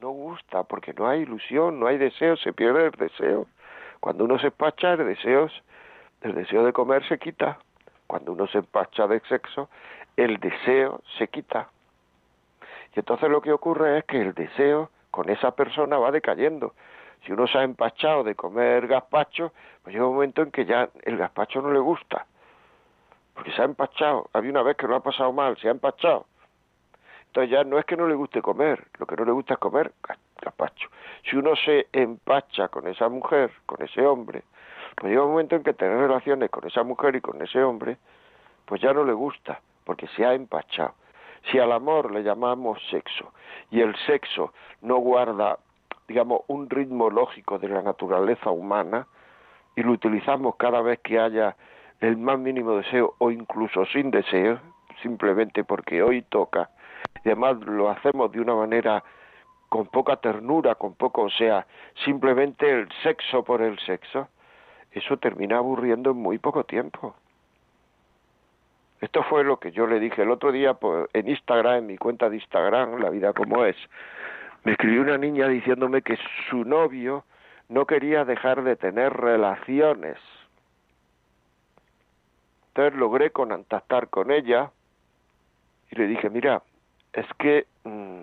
no 0.01 0.11
gusta, 0.11 0.65
porque 0.65 0.93
no 0.95 1.09
hay 1.09 1.21
ilusión, 1.21 1.79
no 1.79 1.87
hay 1.87 1.99
deseo, 1.99 2.37
se 2.37 2.53
pierde 2.53 2.87
el 2.87 2.93
deseo. 2.93 3.47
Cuando 4.01 4.25
uno 4.25 4.39
se 4.39 4.47
empacha, 4.47 4.95
el 4.95 5.07
deseo, 5.07 5.49
el 6.23 6.35
deseo 6.35 6.65
de 6.65 6.73
comer 6.73 7.07
se 7.07 7.19
quita. 7.19 7.59
Cuando 8.07 8.33
uno 8.33 8.47
se 8.49 8.59
empacha 8.59 9.07
de 9.07 9.21
sexo, 9.29 9.69
el 10.17 10.39
deseo 10.39 11.03
se 11.19 11.29
quita. 11.29 11.69
Y 12.95 13.01
entonces 13.01 13.29
lo 13.31 13.41
que 13.41 13.53
ocurre 13.53 13.99
es 13.99 14.05
que 14.05 14.21
el 14.21 14.35
deseo 14.35 14.91
con 15.11 15.29
esa 15.29 15.55
persona 15.55 15.99
va 15.99 16.11
decayendo. 16.11 16.75
Si 17.25 17.33
uno 17.33 17.47
se 17.47 17.59
ha 17.59 17.63
empachado 17.63 18.25
de 18.25 18.35
comer 18.35 18.87
gazpacho, 18.87 19.53
pues 19.83 19.95
llega 19.95 20.07
un 20.07 20.15
momento 20.15 20.43
en 20.43 20.51
que 20.51 20.65
ya 20.65 20.89
el 21.03 21.17
gazpacho 21.17 21.61
no 21.61 21.73
le 21.73 21.79
gusta. 21.79 22.27
Porque 23.35 23.53
se 23.53 23.63
ha 23.63 23.65
empachado. 23.65 24.29
Había 24.33 24.51
una 24.51 24.63
vez 24.63 24.77
que 24.77 24.87
lo 24.87 24.97
ha 24.97 25.03
pasado 25.03 25.33
mal, 25.33 25.57
se 25.59 25.69
ha 25.69 25.71
empachado. 25.71 26.27
Entonces 27.27 27.51
ya 27.51 27.63
no 27.63 27.79
es 27.79 27.85
que 27.85 27.97
no 27.97 28.09
le 28.09 28.15
guste 28.15 28.43
comer, 28.43 28.89
lo 28.99 29.07
que 29.07 29.15
no 29.15 29.25
le 29.25 29.31
gusta 29.31 29.55
es 29.55 29.61
comer 29.61 29.93
gazpacho. 30.43 30.89
Si 31.23 31.37
uno 31.37 31.55
se 31.55 31.87
empacha 31.93 32.69
con 32.69 32.89
esa 32.89 33.09
mujer, 33.09 33.53
con 33.67 33.81
ese 33.83 34.05
hombre, 34.05 34.43
pues 34.97 35.11
llega 35.13 35.25
un 35.25 35.31
momento 35.31 35.55
en 35.55 35.63
que 35.63 35.73
tener 35.73 35.97
relaciones 35.97 36.51
con 36.51 36.67
esa 36.67 36.83
mujer 36.83 37.15
y 37.15 37.21
con 37.21 37.41
ese 37.41 37.63
hombre, 37.63 37.99
pues 38.65 38.81
ya 38.81 38.93
no 38.93 39.05
le 39.05 39.13
gusta, 39.13 39.61
porque 39.85 40.09
se 40.09 40.25
ha 40.25 40.35
empachado. 40.35 40.95
Si 41.51 41.59
al 41.59 41.71
amor 41.71 42.11
le 42.11 42.23
llamamos 42.23 42.83
sexo 42.91 43.33
y 43.71 43.81
el 43.81 43.95
sexo 44.07 44.53
no 44.83 44.97
guarda, 44.97 45.59
digamos, 46.11 46.41
un 46.49 46.69
ritmo 46.69 47.09
lógico 47.09 47.61
de 47.61 47.69
la 47.69 47.83
naturaleza 47.83 48.51
humana 48.51 49.07
y 49.77 49.83
lo 49.85 49.93
utilizamos 49.93 50.57
cada 50.57 50.83
vez 50.83 50.99
que 51.05 51.21
haya 51.21 51.55
el 52.01 52.17
más 52.17 52.37
mínimo 52.37 52.79
deseo 52.79 53.15
o 53.19 53.31
incluso 53.31 53.87
sin 53.87 54.11
deseo, 54.11 54.59
simplemente 55.03 55.63
porque 55.63 56.03
hoy 56.03 56.23
toca, 56.23 56.69
y 57.25 57.29
además 57.29 57.61
lo 57.61 57.89
hacemos 57.89 58.33
de 58.33 58.41
una 58.41 58.57
manera 58.57 59.05
con 59.69 59.87
poca 59.87 60.17
ternura, 60.17 60.75
con 60.75 60.95
poco, 60.95 61.23
o 61.23 61.31
sea, 61.31 61.65
simplemente 62.05 62.69
el 62.69 62.89
sexo 63.05 63.45
por 63.45 63.63
el 63.63 63.79
sexo, 63.79 64.27
eso 64.91 65.17
termina 65.17 65.59
aburriendo 65.59 66.11
en 66.11 66.17
muy 66.17 66.39
poco 66.39 66.65
tiempo. 66.65 67.15
Esto 69.01 69.23
fue 69.23 69.45
lo 69.45 69.61
que 69.61 69.71
yo 69.71 69.87
le 69.87 70.01
dije 70.01 70.23
el 70.23 70.31
otro 70.33 70.51
día 70.51 70.77
en 71.13 71.29
Instagram, 71.29 71.77
en 71.77 71.87
mi 71.87 71.99
cuenta 71.99 72.29
de 72.29 72.35
Instagram, 72.35 73.01
La 73.01 73.11
vida 73.11 73.33
como 73.33 73.65
es. 73.65 73.77
Me 74.65 74.73
escribió 74.73 75.03
una 75.03 75.19
niña 75.19 75.49
diciéndome 75.49 76.03
que 76.03 76.19
su 76.49 76.65
novio 76.65 77.25
no 77.69 77.87
quería 77.87 78.25
dejar 78.25 78.63
de 78.63 78.77
tener 78.77 79.13
relaciones. 79.13 80.19
Entonces 82.69 82.99
logré 82.99 83.31
contactar 83.31 84.09
con 84.09 84.31
ella 84.31 84.71
y 85.91 85.97
le 85.97 86.07
dije, 86.07 86.31
mira, 86.31 86.63
es 87.13 87.27
que 87.39 87.67
mm, 87.85 88.21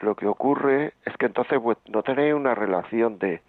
lo 0.00 0.14
que 0.14 0.26
ocurre 0.26 0.92
es 1.04 1.16
que 1.16 1.26
entonces 1.26 1.58
pues, 1.60 1.78
no 1.88 2.02
tenéis 2.02 2.34
una 2.34 2.54
relación 2.54 3.18
de, 3.18 3.42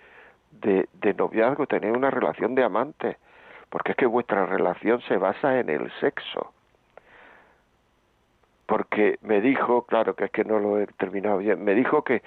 de, 0.51 0.87
de 0.93 1.13
noviazgo, 1.13 1.67
tenéis 1.67 1.95
una 1.95 2.09
relación 2.09 2.55
de 2.55 2.63
amante 2.63 3.17
porque 3.69 3.91
es 3.91 3.97
que 3.97 4.05
vuestra 4.05 4.45
relación 4.45 5.01
se 5.01 5.17
basa 5.17 5.59
en 5.59 5.69
el 5.69 5.91
sexo. 5.99 6.53
Porque 8.69 9.17
me 9.21 9.41
dijo, 9.41 9.87
claro 9.87 10.15
que 10.15 10.25
es 10.25 10.31
que 10.31 10.45
no 10.45 10.59
lo 10.59 10.79
he 10.79 10.85
terminado 10.85 11.39
bien, 11.39 11.63
me 11.63 11.73
dijo 11.73 12.03
que 12.03 12.21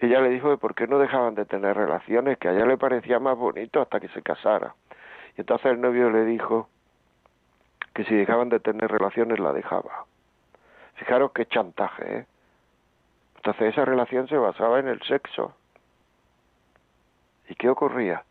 ella 0.00 0.20
le 0.20 0.28
dijo 0.28 0.50
que 0.50 0.58
por 0.58 0.74
qué 0.74 0.88
no 0.88 0.98
dejaban 0.98 1.36
de 1.36 1.46
tener 1.46 1.76
relaciones, 1.76 2.36
que 2.38 2.48
a 2.48 2.52
ella 2.52 2.66
le 2.66 2.76
parecía 2.76 3.20
más 3.20 3.38
bonito 3.38 3.80
hasta 3.80 4.00
que 4.00 4.08
se 4.08 4.20
casara. 4.20 4.74
Y 5.38 5.42
entonces 5.42 5.70
el 5.70 5.80
novio 5.80 6.10
le 6.10 6.24
dijo 6.24 6.68
que 7.94 8.04
si 8.04 8.14
dejaban 8.16 8.48
de 8.48 8.58
tener 8.58 8.90
relaciones 8.90 9.38
la 9.38 9.52
dejaba. 9.52 10.04
Fijaros 10.96 11.30
qué 11.32 11.46
chantaje, 11.46 12.18
¿eh? 12.18 12.26
Entonces 13.36 13.72
esa 13.72 13.84
relación 13.84 14.26
se 14.26 14.36
basaba 14.36 14.80
en 14.80 14.88
el 14.88 15.00
sexo. 15.02 15.54
¿Y 17.48 17.54
qué 17.54 17.68
ocurría? 17.68 18.24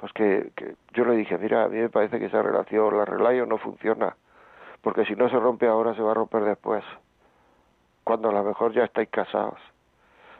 pues 0.00 0.14
que, 0.14 0.50
yo 0.94 1.04
le 1.04 1.14
dije, 1.14 1.36
mira, 1.36 1.64
a 1.64 1.68
mí 1.68 1.76
me 1.76 1.90
parece 1.90 2.18
que 2.18 2.24
esa 2.24 2.40
relación, 2.40 2.96
la 2.96 3.04
relación 3.04 3.50
no 3.50 3.58
funciona, 3.58 4.16
porque 4.82 5.04
si 5.04 5.14
no 5.14 5.28
se 5.28 5.38
rompe 5.38 5.66
ahora 5.66 5.94
se 5.94 6.02
va 6.02 6.12
a 6.12 6.14
romper 6.14 6.44
después, 6.44 6.84
cuando 8.04 8.30
a 8.30 8.32
lo 8.32 8.44
mejor 8.44 8.72
ya 8.72 8.84
estáis 8.84 9.08
casados. 9.08 9.60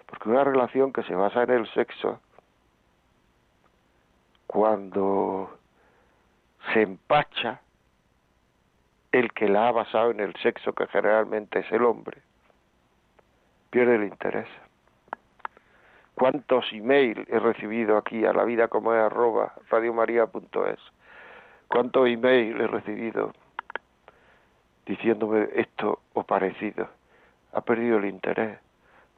Porque 0.06 0.28
una 0.28 0.44
relación 0.44 0.92
que 0.92 1.02
se 1.04 1.14
basa 1.14 1.42
en 1.42 1.50
el 1.50 1.68
sexo, 1.72 2.20
cuando 4.46 5.56
se 6.72 6.82
empacha 6.82 7.60
el 9.12 9.32
que 9.32 9.48
la 9.48 9.68
ha 9.68 9.72
basado 9.72 10.10
en 10.10 10.20
el 10.20 10.34
sexo, 10.36 10.72
que 10.72 10.86
generalmente 10.88 11.60
es 11.60 11.72
el 11.72 11.84
hombre, 11.84 12.22
pierde 13.70 13.96
el 13.96 14.04
interés. 14.04 14.48
Cuántos 16.14 16.72
email 16.72 17.26
he 17.30 17.38
recibido 17.38 17.96
aquí 17.96 18.24
a 18.24 18.32
la 18.32 18.44
vida 18.44 18.68
como 18.68 18.92
es 18.94 19.00
arroba 19.00 19.54
radiomaria.es 19.70 20.80
cuántos 21.70 22.08
email 22.08 22.60
he 22.60 22.66
recibido 22.66 23.32
diciéndome 24.90 25.48
esto 25.54 26.00
o 26.14 26.24
parecido. 26.24 26.88
Ha 27.52 27.60
perdido 27.60 27.98
el 27.98 28.06
interés. 28.06 28.58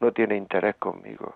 No 0.00 0.12
tiene 0.12 0.36
interés 0.36 0.76
conmigo. 0.76 1.34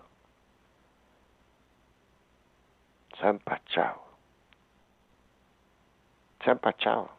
Se 3.17 3.25
ha 3.25 3.29
empachado. 3.29 4.03
Se 6.43 6.51
ha 6.51 6.53
empachado. 6.53 7.09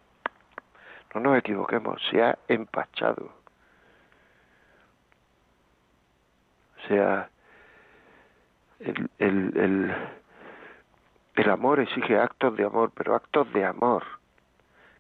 No 1.12 1.20
nos 1.20 1.38
equivoquemos 1.38 2.00
se 2.08 2.22
ha 2.22 2.38
empachado. 2.46 3.32
O 6.76 6.86
sea 6.86 7.28
el, 8.78 9.10
el, 9.18 9.92
el, 11.34 11.50
amor 11.50 11.80
exige 11.80 12.16
actos 12.16 12.56
de 12.56 12.64
amor, 12.64 12.92
pero 12.94 13.16
actos 13.16 13.52
de 13.52 13.64
amor, 13.64 14.04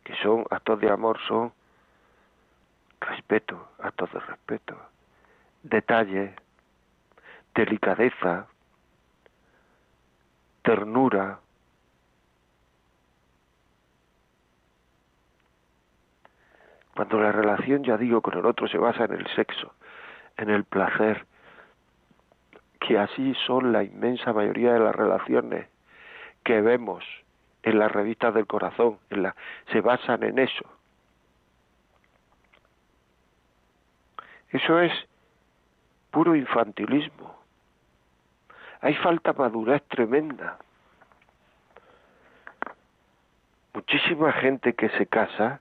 que 0.02 0.16
son 0.16 0.44
actos 0.50 0.80
de 0.80 0.90
amor 0.90 1.16
son 1.28 1.52
respeto, 3.00 3.68
actos 3.78 4.12
de 4.12 4.20
respeto, 4.20 4.76
detalle, 5.62 6.34
delicadeza, 7.54 8.46
ternura, 10.62 11.40
cuando 16.94 17.20
la 17.20 17.32
relación, 17.32 17.84
ya 17.84 17.96
digo, 17.96 18.20
con 18.20 18.36
el 18.36 18.44
otro 18.44 18.66
se 18.66 18.76
basa 18.76 19.04
en 19.04 19.12
el 19.12 19.26
sexo, 19.34 19.72
en 20.36 20.50
el 20.50 20.64
placer, 20.64 21.26
que 22.80 22.98
así 22.98 23.34
son 23.46 23.72
la 23.72 23.84
inmensa 23.84 24.32
mayoría 24.32 24.72
de 24.72 24.80
las 24.80 24.94
relaciones 24.94 25.68
que 26.42 26.60
vemos 26.60 27.04
en 27.62 27.78
las 27.78 27.92
revistas 27.92 28.34
del 28.34 28.46
corazón, 28.46 28.98
en 29.10 29.22
la, 29.22 29.36
se 29.70 29.80
basan 29.80 30.22
en 30.22 30.38
eso. 30.38 30.64
Eso 34.50 34.80
es 34.80 34.92
puro 36.10 36.34
infantilismo. 36.34 37.38
Hay 38.80 38.94
falta 38.96 39.32
madurez 39.32 39.82
tremenda. 39.88 40.58
Muchísima 43.74 44.32
gente 44.32 44.74
que 44.74 44.88
se 44.90 45.06
casa 45.06 45.60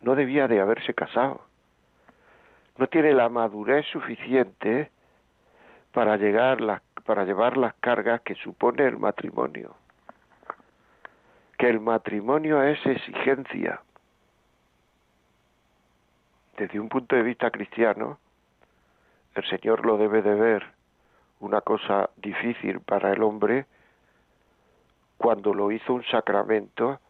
no 0.00 0.14
debía 0.14 0.48
de 0.48 0.60
haberse 0.60 0.92
casado 0.94 1.40
no 2.76 2.88
tiene 2.88 3.12
la 3.12 3.28
madurez 3.28 3.86
suficiente 3.86 4.90
para 5.92 6.16
llegar 6.16 6.82
para 7.04 7.24
llevar 7.24 7.56
las 7.56 7.74
cargas 7.74 8.22
que 8.22 8.34
supone 8.36 8.84
el 8.84 8.98
matrimonio. 8.98 9.76
Que 11.58 11.68
el 11.68 11.80
matrimonio 11.80 12.62
es 12.62 12.84
exigencia. 12.84 13.80
Desde 16.56 16.78
un 16.78 16.88
punto 16.88 17.16
de 17.16 17.22
vista 17.22 17.50
cristiano, 17.50 18.18
el 19.34 19.44
Señor 19.46 19.84
lo 19.84 19.96
debe 19.96 20.22
de 20.22 20.34
ver 20.34 20.64
una 21.40 21.60
cosa 21.60 22.10
difícil 22.16 22.80
para 22.80 23.12
el 23.12 23.22
hombre 23.22 23.66
cuando 25.16 25.52
lo 25.52 25.70
hizo 25.72 25.94
un 25.94 26.04
sacramento 26.04 27.00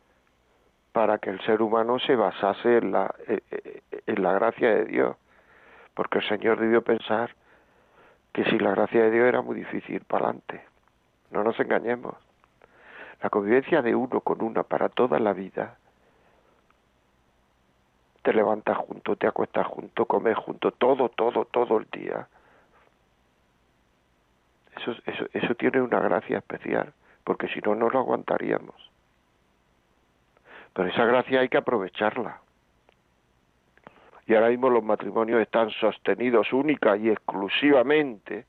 para 0.93 1.19
que 1.19 1.31
el 1.31 1.41
ser 1.43 1.61
humano 1.61 1.99
se 1.99 2.17
basase 2.17 2.79
en 2.79 2.93
la, 2.93 3.15
en 4.07 4.23
la 4.23 4.33
gracia 4.33 4.75
de 4.75 4.85
Dios 4.87 5.17
porque 5.95 6.19
el 6.19 6.29
Señor 6.29 6.59
debió 6.59 6.83
pensar 6.83 7.35
que 8.33 8.45
si 8.45 8.59
la 8.59 8.73
gracia 8.73 9.05
de 9.05 9.11
Dios 9.11 9.27
era 9.27 9.43
muy 9.43 9.57
difícil 9.57 10.01
para 10.01 10.27
adelante. 10.27 10.65
No 11.31 11.45
nos 11.45 11.59
engañemos. 11.59 12.15
La 13.23 13.31
convivencia 13.31 13.81
de 13.81 13.95
uno 13.95 14.21
con 14.21 14.43
una 14.43 14.65
para 14.65 14.89
toda 14.89 15.19
la 15.19 15.33
vida, 15.33 15.79
te 18.25 18.33
levantas 18.33 18.79
junto, 18.79 19.17
te 19.17 19.27
acuestas 19.27 19.67
junto, 19.67 20.07
comes 20.07 20.37
junto, 20.39 20.71
todo, 20.73 21.11
todo, 21.11 21.45
todo 21.45 21.77
el 21.77 21.87
día. 21.93 22.27
Eso, 24.77 24.93
eso, 25.05 25.27
eso 25.35 25.55
tiene 25.55 25.83
una 25.83 26.01
gracia 26.01 26.39
especial, 26.39 26.95
porque 27.23 27.49
si 27.49 27.61
no, 27.61 27.75
no 27.75 27.91
lo 27.91 27.99
aguantaríamos. 27.99 28.75
Pero 30.73 30.89
esa 30.89 31.05
gracia 31.05 31.41
hay 31.41 31.51
que 31.51 31.59
aprovecharla. 31.59 32.41
Y 34.27 34.35
ahora 34.35 34.49
mismo 34.49 34.71
los 34.71 34.83
matrimonios 34.83 35.43
están 35.43 35.69
sostenidos 35.73 36.51
única 36.55 36.97
y 36.97 37.11
exclusivamente 37.11 38.47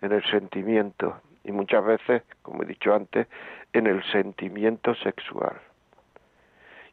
en 0.00 0.12
el 0.12 0.24
sentimiento 0.30 1.20
y 1.44 1.52
muchas 1.52 1.84
veces, 1.84 2.22
como 2.40 2.62
he 2.62 2.66
dicho 2.66 2.94
antes, 2.94 3.28
en 3.74 3.86
el 3.86 4.02
sentimiento 4.10 4.94
sexual. 4.94 5.60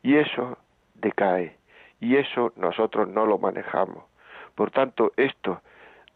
Y 0.04 0.18
eso 0.18 0.58
decae 0.96 1.59
y 2.00 2.18
eso 2.18 2.54
nosotros 2.56 3.08
no 3.08 3.26
lo 3.26 3.38
manejamos. 3.38 4.04
Por 4.56 4.72
tanto, 4.72 5.14
esto 5.18 5.62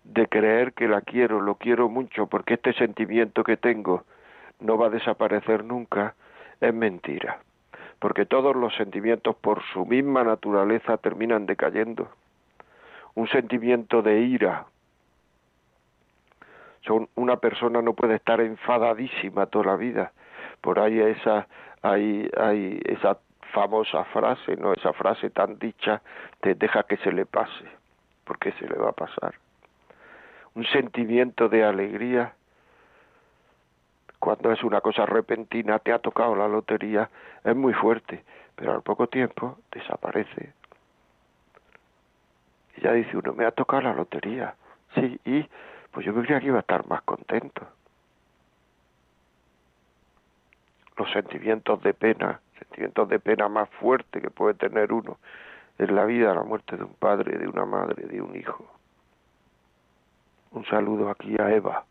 de 0.04 0.28
creer 0.28 0.74
que 0.74 0.88
la 0.88 1.02
quiero, 1.02 1.42
lo 1.42 1.56
quiero 1.56 1.90
mucho 1.90 2.28
porque 2.28 2.56
este 2.56 2.74
sentimiento 2.74 3.44
que 3.44 3.58
tengo 3.58 4.04
no 4.60 4.78
va 4.78 4.88
a 4.88 4.90
desaparecer 4.90 5.64
nunca, 5.64 6.16
es 6.60 6.74
mentira 6.74 7.40
porque 8.04 8.26
todos 8.26 8.54
los 8.54 8.76
sentimientos 8.76 9.34
por 9.38 9.64
su 9.72 9.86
misma 9.86 10.26
naturaleza 10.26 10.98
terminan 10.98 11.46
decayendo. 11.46 12.10
Un 13.16 13.30
sentimiento 13.30 14.02
de 14.02 14.20
ira. 14.20 14.66
Son, 16.82 17.08
una 17.16 17.38
persona 17.38 17.82
no 17.82 17.94
puede 17.94 18.16
estar 18.16 18.42
enfadadísima 18.42 19.46
toda 19.46 19.68
la 19.68 19.76
vida. 19.78 20.12
Por 20.60 20.80
ahí 20.80 21.00
esa, 21.00 21.48
hay, 21.82 22.30
hay 22.36 22.82
esa 22.84 23.20
famosa 23.54 24.04
frase, 24.06 24.58
no 24.58 24.74
esa 24.74 24.92
frase 24.94 25.30
tan 25.30 25.60
dicha, 25.60 26.02
te 26.42 26.56
deja 26.56 26.84
que 26.84 26.98
se 26.98 27.12
le 27.12 27.26
pase, 27.26 27.66
porque 28.26 28.52
se 28.54 28.68
le 28.68 28.76
va 28.76 28.90
a 28.90 28.94
pasar. 28.94 29.36
Un 30.56 30.66
sentimiento 30.66 31.48
de 31.48 31.64
alegría 31.64 32.34
cuando 34.20 34.52
es 34.52 34.64
una 34.64 34.82
cosa 34.82 35.06
repentina, 35.06 35.80
te 35.80 35.92
ha 35.92 36.00
tocado 36.00 36.36
la 36.36 36.48
lotería, 36.48 37.10
es 37.44 37.56
muy 37.56 37.74
fuerte, 37.74 38.24
pero 38.56 38.74
al 38.74 38.82
poco 38.82 39.08
tiempo 39.08 39.58
desaparece. 39.72 40.54
Y 42.78 42.82
ya 42.82 42.94
dice 42.94 43.18
uno, 43.18 43.34
me 43.34 43.46
ha 43.46 43.52
tocado 43.52 43.82
la 43.82 43.94
lotería. 43.94 44.56
Sí, 44.96 45.20
y 45.26 45.46
pues 45.92 46.06
yo 46.06 46.14
creía 46.14 46.40
que 46.40 46.48
iba 46.48 46.58
a 46.58 46.62
estar 46.62 46.88
más 46.88 47.02
contento. 47.02 47.68
Los 50.98 51.12
sentimientos 51.12 51.82
de 51.82 51.94
pena, 51.94 52.40
sentimientos 52.60 53.10
de 53.10 53.20
pena 53.20 53.50
más 53.50 53.70
fuerte 53.70 54.22
que 54.22 54.30
puede 54.30 54.54
tener 54.54 54.94
uno 54.94 55.18
en 55.78 55.96
la 55.96 56.06
vida, 56.06 56.34
la 56.34 56.44
muerte 56.44 56.78
de 56.78 56.84
un 56.84 56.94
padre, 56.94 57.38
de 57.38 57.48
una 57.48 57.66
madre, 57.66 58.06
de 58.06 58.22
un 58.22 58.36
hijo. 58.36 58.66
Un 60.52 60.66
saludo 60.66 61.10
aquí 61.10 61.36
a 61.40 61.52
Eva 61.52 61.86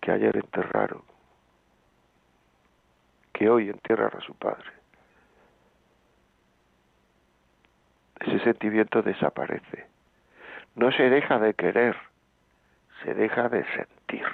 que 0.00 0.12
ayer 0.12 0.36
enterraron, 0.36 1.02
que 3.32 3.48
hoy 3.48 3.70
entierran 3.70 4.10
a 4.14 4.20
su 4.20 4.34
padre. 4.34 4.70
Ese 8.20 8.38
sentimiento 8.40 9.00
desaparece. 9.00 9.86
No 10.74 10.92
se 10.92 11.08
deja 11.08 11.38
de 11.38 11.54
querer, 11.54 11.96
se 13.02 13.14
deja 13.14 13.48
de 13.48 13.64
sentir. 13.72 14.26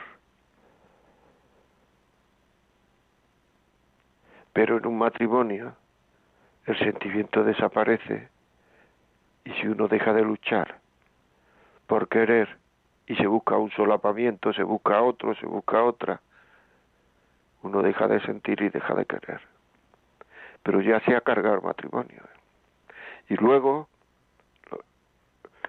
Pero 4.52 4.78
en 4.78 4.86
un 4.86 4.98
matrimonio 4.98 5.74
el 6.66 6.78
sentimiento 6.78 7.44
desaparece 7.44 8.28
y 9.44 9.52
si 9.52 9.66
uno 9.66 9.88
deja 9.88 10.12
de 10.12 10.22
luchar 10.22 10.78
por 11.86 12.08
querer 12.08 12.58
y 13.06 13.16
se 13.16 13.26
busca 13.26 13.56
un 13.56 13.70
solapamiento, 13.72 14.52
se 14.52 14.62
busca 14.62 15.02
otro, 15.02 15.34
se 15.34 15.46
busca 15.46 15.82
otra. 15.82 16.20
Uno 17.62 17.82
deja 17.82 18.06
de 18.06 18.20
sentir 18.20 18.62
y 18.62 18.68
deja 18.68 18.94
de 18.94 19.04
querer. 19.04 19.40
Pero 20.62 20.80
ya 20.80 21.00
se 21.00 21.16
ha 21.16 21.20
cargado 21.20 21.56
el 21.56 21.62
matrimonio. 21.62 22.22
Y 23.28 23.34
luego 23.34 23.88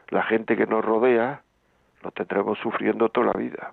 la 0.10 0.24
gente 0.24 0.56
que 0.56 0.68
nos 0.68 0.84
rodea 0.84 1.42
lo 2.04 2.12
tendremos 2.12 2.60
sufriendo 2.60 3.10
toda 3.10 3.28
la 3.28 3.34
vida. 3.34 3.72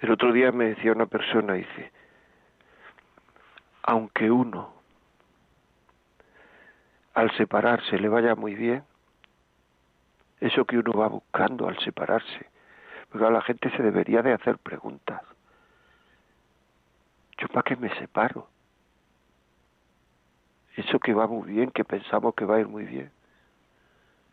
El 0.00 0.10
otro 0.10 0.32
día 0.32 0.52
me 0.52 0.66
decía 0.66 0.92
una 0.92 1.06
persona, 1.06 1.54
dice, 1.54 1.90
aunque 3.82 4.30
uno 4.30 4.74
al 7.14 7.30
separarse 7.36 7.98
le 7.98 8.08
vaya 8.08 8.34
muy 8.34 8.54
bien, 8.54 8.84
eso 10.40 10.64
que 10.66 10.78
uno 10.78 10.92
va 10.92 11.08
buscando 11.08 11.68
al 11.68 11.78
separarse. 11.78 12.46
Porque 13.08 13.30
la 13.30 13.40
gente 13.40 13.70
se 13.70 13.82
debería 13.82 14.22
de 14.22 14.32
hacer 14.32 14.58
preguntas. 14.58 15.22
¿Yo 17.38 17.48
para 17.48 17.62
qué 17.62 17.76
me 17.76 17.94
separo? 17.96 18.48
Eso 20.76 20.98
que 20.98 21.14
va 21.14 21.26
muy 21.26 21.50
bien, 21.50 21.70
que 21.70 21.84
pensamos 21.84 22.34
que 22.34 22.44
va 22.44 22.56
a 22.56 22.60
ir 22.60 22.68
muy 22.68 22.84
bien. 22.84 23.10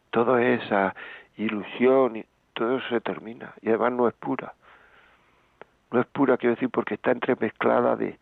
Toda 0.09 0.43
esa 0.43 0.93
ilusión, 1.37 2.25
todo 2.53 2.77
eso 2.77 2.89
se 2.89 3.01
termina. 3.01 3.53
Y 3.61 3.69
además 3.69 3.93
no 3.93 4.07
es 4.09 4.13
pura. 4.15 4.53
No 5.93 6.01
es 6.01 6.07
pura, 6.07 6.37
quiero 6.37 6.55
decir, 6.55 6.71
porque 6.71 6.95
está 6.95 7.11
entremezclada 7.11 7.95
de 7.95 8.17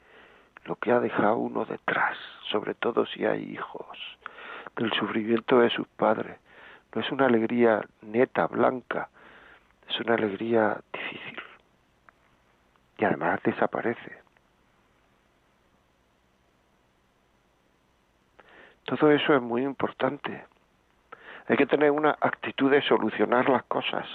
lo 0.65 0.75
que 0.75 0.91
ha 0.91 0.99
dejado 0.99 1.37
uno 1.37 1.63
detrás, 1.63 2.17
sobre 2.49 2.73
todo 2.73 3.05
si 3.05 3.25
hay 3.25 3.43
hijos 3.43 3.97
del 4.75 4.91
sufrimiento 4.91 5.61
de 5.61 5.69
sus 5.69 5.87
padres. 5.87 6.37
No 6.93 7.01
es 7.01 7.09
una 7.13 7.27
alegría 7.27 7.81
neta, 8.01 8.47
blanca, 8.47 9.07
es 9.87 9.97
una 10.01 10.15
alegría 10.15 10.81
difícil. 10.91 11.41
Y 12.97 13.05
además 13.05 13.39
desaparece. 13.41 14.17
Todo 18.83 19.11
eso 19.11 19.33
es 19.33 19.41
muy 19.41 19.63
importante. 19.63 20.43
Hay 21.47 21.55
que 21.55 21.67
tener 21.67 21.91
una 21.91 22.17
actitud 22.19 22.69
de 22.69 22.81
solucionar 22.81 23.47
las 23.47 23.63
cosas. 23.63 24.05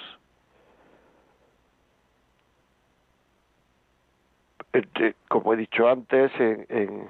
Como 5.28 5.54
he 5.54 5.56
dicho 5.56 5.88
antes, 5.88 6.30
en, 6.38 7.08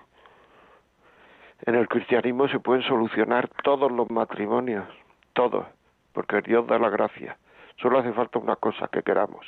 en 1.64 1.74
el 1.74 1.88
cristianismo 1.88 2.48
se 2.48 2.60
pueden 2.60 2.82
solucionar 2.82 3.48
todos 3.62 3.90
los 3.90 4.10
matrimonios, 4.10 4.86
todos, 5.32 5.66
porque 6.12 6.42
Dios 6.42 6.66
da 6.66 6.78
la 6.78 6.90
gracia. 6.90 7.36
Solo 7.80 7.98
hace 7.98 8.12
falta 8.12 8.38
una 8.38 8.56
cosa, 8.56 8.88
que 8.88 9.02
queramos. 9.02 9.44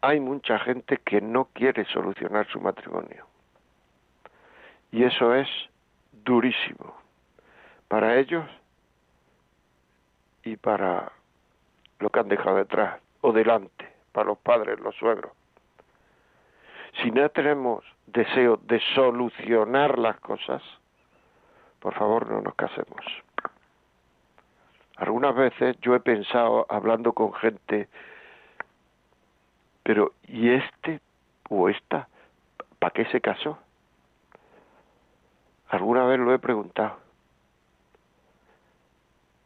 Hay 0.00 0.20
mucha 0.20 0.58
gente 0.60 0.98
que 0.98 1.20
no 1.20 1.46
quiere 1.52 1.84
solucionar 1.86 2.46
su 2.48 2.60
matrimonio. 2.60 3.26
Y 4.90 5.04
eso 5.04 5.34
es 5.34 5.48
durísimo 6.12 6.96
para 7.88 8.18
ellos 8.18 8.44
y 10.44 10.56
para 10.56 11.12
lo 11.98 12.10
que 12.10 12.20
han 12.20 12.28
dejado 12.28 12.56
detrás 12.56 13.00
o 13.20 13.32
delante, 13.32 13.88
para 14.12 14.26
los 14.28 14.38
padres, 14.38 14.80
los 14.80 14.94
suegros. 14.96 15.32
Si 17.00 17.10
no 17.10 17.28
tenemos 17.30 17.84
deseo 18.06 18.58
de 18.58 18.80
solucionar 18.94 19.98
las 19.98 20.20
cosas, 20.20 20.62
por 21.80 21.94
favor 21.94 22.30
no 22.30 22.40
nos 22.40 22.54
casemos. 22.54 23.04
Algunas 24.96 25.34
veces 25.34 25.76
yo 25.80 25.94
he 25.94 26.00
pensado, 26.00 26.66
hablando 26.68 27.12
con 27.12 27.32
gente, 27.34 27.88
pero 29.82 30.12
¿y 30.28 30.50
este 30.50 31.00
o 31.48 31.68
esta? 31.68 32.08
¿Para 32.78 32.92
qué 32.92 33.04
se 33.06 33.20
casó? 33.20 33.58
Alguna 35.68 36.04
vez 36.04 36.20
lo 36.20 36.32
he 36.34 36.38
preguntado. 36.38 36.98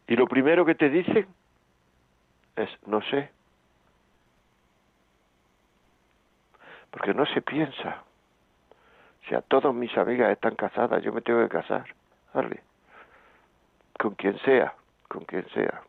Y 0.08 0.16
lo 0.16 0.26
primero 0.26 0.64
que 0.64 0.74
te 0.74 0.90
dicen 0.90 1.26
es, 2.56 2.68
no 2.86 3.00
sé. 3.02 3.30
Porque 6.96 7.12
no 7.12 7.26
se 7.26 7.42
piensa. 7.42 8.02
O 9.22 9.28
sea, 9.28 9.42
todas 9.42 9.74
mis 9.74 9.94
amigas 9.98 10.30
están 10.30 10.54
casadas, 10.54 11.02
yo 11.02 11.12
me 11.12 11.20
tengo 11.20 11.42
que 11.42 11.50
casar. 11.50 11.84
¿vale? 12.32 12.62
Con 13.98 14.14
quien 14.14 14.38
sea, 14.38 14.72
con 15.06 15.26
quien 15.26 15.46
sea. 15.50 15.82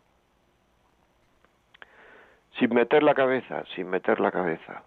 Sin 2.59 2.73
meter 2.73 3.03
la 3.03 3.13
cabeza, 3.13 3.63
sin 3.73 3.89
meter 3.89 4.19
la 4.19 4.31
cabeza. 4.31 4.83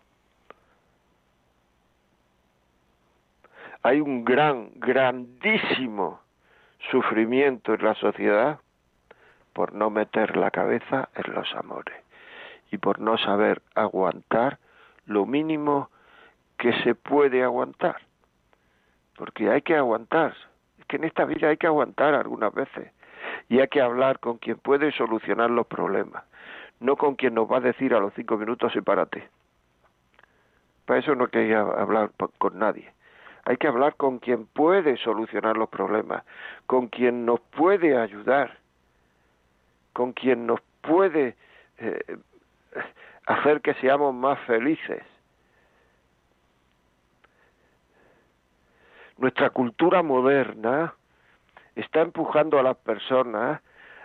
hay 3.83 4.01
un 4.01 4.25
gran, 4.25 4.73
grandísimo 4.75 6.21
sufrimiento 6.91 7.73
en 7.73 7.85
la 7.85 7.95
sociedad 7.95 8.59
por 9.53 9.73
no 9.73 9.89
meter 9.89 10.37
la 10.37 10.51
cabeza 10.51 11.09
en 11.15 11.35
los 11.35 11.55
amores 11.55 11.97
y 12.71 12.79
por 12.79 13.01
no 13.01 13.17
saber 13.17 13.63
aguantar 13.75 14.59
lo 15.07 15.27
mínimo 15.27 15.91
que 16.61 16.75
se 16.83 16.95
puede 16.95 17.43
aguantar. 17.43 17.97
Porque 19.17 19.51
hay 19.51 19.63
que 19.63 19.77
aguantar, 19.77 20.37
es 20.79 20.85
que 20.87 20.97
en 20.97 21.05
esta 21.05 21.25
vida 21.25 21.49
hay 21.49 21.57
que 21.57 21.67
aguantar 21.67 22.15
algunas 22.15 22.53
veces 22.53 22.93
y 23.49 23.61
hay 23.61 23.69
que 23.69 23.81
hablar 23.81 24.21
con 24.21 24.37
quien 24.37 24.59
puede 24.59 24.93
solucionar 24.93 25.51
los 25.51 25.67
problemas, 25.67 26.23
no 26.79 26.97
con 26.97 27.17
quien 27.17 27.35
nos 27.35 27.51
va 27.51 27.57
a 27.57 27.61
decir 27.61 27.95
a 27.95 27.99
los 27.99 28.13
cinco 28.13 28.37
minutos 28.37 28.73
sepárate. 28.75 29.27
Para 30.85 31.01
eso 31.01 31.15
no 31.15 31.25
hay 31.25 31.31
que 31.31 31.55
hablar 31.55 32.11
con 32.37 32.59
nadie. 32.59 32.93
Hay 33.47 33.57
que 33.57 33.67
hablar 33.67 33.95
con 33.97 34.19
quien 34.19 34.45
puede 34.45 34.99
solucionar 34.99 35.57
los 35.57 35.71
problemas, 35.71 36.25
con 36.67 36.89
quien 36.89 37.25
nos 37.25 37.41
puede 37.41 37.97
ayudar, 37.97 38.59
con 39.95 40.13
quien 40.13 40.47
nos 40.47 40.61
puede 40.83 41.37
eh, 41.79 42.19
hacer 43.27 43.63
que 43.63 43.73
seamos 43.75 44.15
más 44.15 44.39
felices. 44.41 45.03
Nuestra 49.21 49.51
cultura 49.51 50.03
moderna 50.03 50.95
está 51.75 52.01
empujando 52.01 52.59
a 52.59 52.63
las 52.63 52.79
personas 52.79 53.61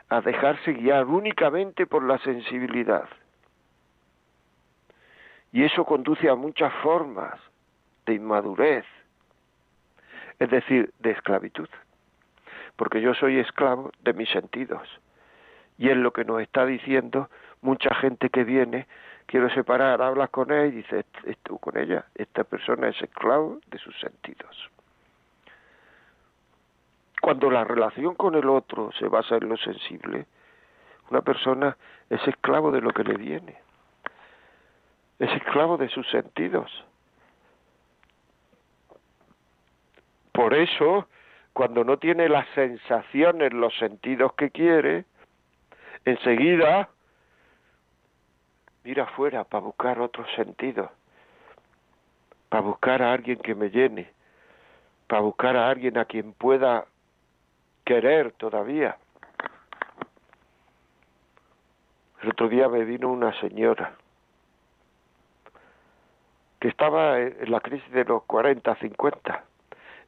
a 0.09 0.19
dejarse 0.19 0.73
guiar 0.73 1.05
únicamente 1.05 1.87
por 1.87 2.03
la 2.03 2.17
sensibilidad. 2.17 3.07
Y 5.53 5.63
eso 5.63 5.85
conduce 5.85 6.29
a 6.29 6.35
muchas 6.35 6.73
formas 6.83 7.39
de 8.05 8.15
inmadurez, 8.15 8.83
es 10.37 10.49
decir, 10.49 10.93
de 10.99 11.11
esclavitud, 11.11 11.69
porque 12.75 12.99
yo 12.99 13.13
soy 13.13 13.39
esclavo 13.39 13.91
de 14.01 14.11
mis 14.11 14.27
sentidos. 14.31 14.85
Y 15.77 15.91
es 15.91 15.95
lo 15.95 16.11
que 16.11 16.25
nos 16.25 16.41
está 16.41 16.65
diciendo 16.65 17.29
mucha 17.61 17.95
gente 17.95 18.29
que 18.29 18.43
viene, 18.43 18.85
quiero 19.27 19.49
separar, 19.51 20.01
hablas 20.01 20.29
con 20.29 20.51
él 20.51 20.73
y 20.73 20.77
dices, 20.81 21.05
con 21.61 21.77
ella, 21.77 22.03
esta 22.15 22.43
persona 22.43 22.89
es 22.89 23.01
esclavo 23.01 23.59
de 23.67 23.77
sus 23.77 23.97
sentidos. 24.01 24.74
Cuando 27.25 27.49
la 27.49 27.63
relación 27.63 28.13
con 28.13 28.35
el 28.35 28.47
otro 28.47 28.91
se 28.99 29.07
basa 29.07 29.37
en 29.37 29.49
lo 29.49 29.57
sensible, 29.57 30.27
una 31.09 31.21
persona 31.21 31.75
es 32.07 32.21
esclavo 32.27 32.69
de 32.69 32.81
lo 32.81 32.91
que 32.91 33.03
le 33.03 33.17
viene, 33.17 33.57
es 35.17 35.31
esclavo 35.31 35.75
de 35.75 35.89
sus 35.89 36.07
sentidos. 36.11 36.69
Por 40.33 40.53
eso, 40.53 41.07
cuando 41.53 41.83
no 41.83 41.97
tiene 41.97 42.29
las 42.29 42.47
sensaciones, 42.49 43.53
los 43.53 43.75
sentidos 43.79 44.33
que 44.33 44.51
quiere, 44.51 45.05
enseguida 46.05 46.89
mira 48.83 49.05
afuera 49.05 49.45
para 49.45 49.63
buscar 49.63 49.99
otros 49.99 50.27
sentidos, 50.35 50.91
para 52.49 52.61
buscar 52.61 53.01
a 53.01 53.13
alguien 53.13 53.39
que 53.39 53.55
me 53.55 53.71
llene, 53.71 54.11
para 55.07 55.23
buscar 55.23 55.57
a 55.57 55.67
alguien 55.67 55.97
a 55.97 56.05
quien 56.05 56.31
pueda 56.33 56.85
querer 57.85 58.31
todavía. 58.33 58.97
El 62.21 62.29
otro 62.29 62.49
día 62.49 62.67
me 62.67 62.83
vino 62.83 63.09
una 63.09 63.39
señora 63.39 63.95
que 66.59 66.67
estaba 66.69 67.19
en 67.19 67.51
la 67.51 67.59
crisis 67.59 67.91
de 67.91 68.03
los 68.05 68.23
40, 68.23 68.75
50. 68.75 69.43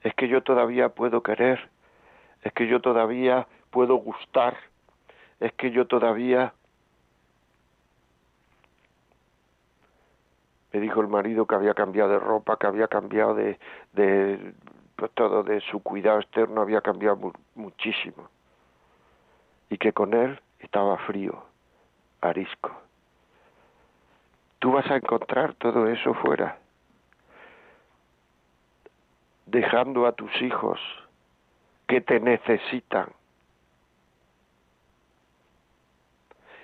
Es 0.01 0.15
que 0.15 0.27
yo 0.27 0.41
todavía 0.41 0.89
puedo 0.89 1.21
querer, 1.21 1.69
es 2.41 2.51
que 2.53 2.67
yo 2.67 2.81
todavía 2.81 3.47
puedo 3.69 3.95
gustar, 3.97 4.57
es 5.39 5.53
que 5.53 5.69
yo 5.69 5.85
todavía 5.85 6.53
me 10.73 10.79
dijo 10.79 11.01
el 11.01 11.07
marido 11.07 11.45
que 11.45 11.55
había 11.55 11.75
cambiado 11.75 12.09
de 12.09 12.19
ropa, 12.19 12.57
que 12.57 12.65
había 12.65 12.87
cambiado 12.87 13.35
de, 13.35 13.59
de 13.93 14.53
pues 14.97 15.11
todo 15.11 15.43
de 15.43 15.61
su 15.61 15.81
cuidado 15.81 16.19
externo 16.19 16.61
había 16.61 16.81
cambiado 16.81 17.31
muchísimo 17.53 18.29
y 19.69 19.77
que 19.77 19.93
con 19.93 20.13
él 20.13 20.41
estaba 20.59 20.97
frío, 20.97 21.45
arisco. 22.19 22.71
Tú 24.57 24.71
vas 24.71 24.89
a 24.89 24.95
encontrar 24.95 25.53
todo 25.53 25.87
eso 25.87 26.15
fuera, 26.15 26.57
dejando 29.45 30.07
a 30.07 30.13
tus 30.13 30.31
hijos 30.41 30.79
que 31.85 32.01
te 32.01 32.19
necesitan 32.19 33.09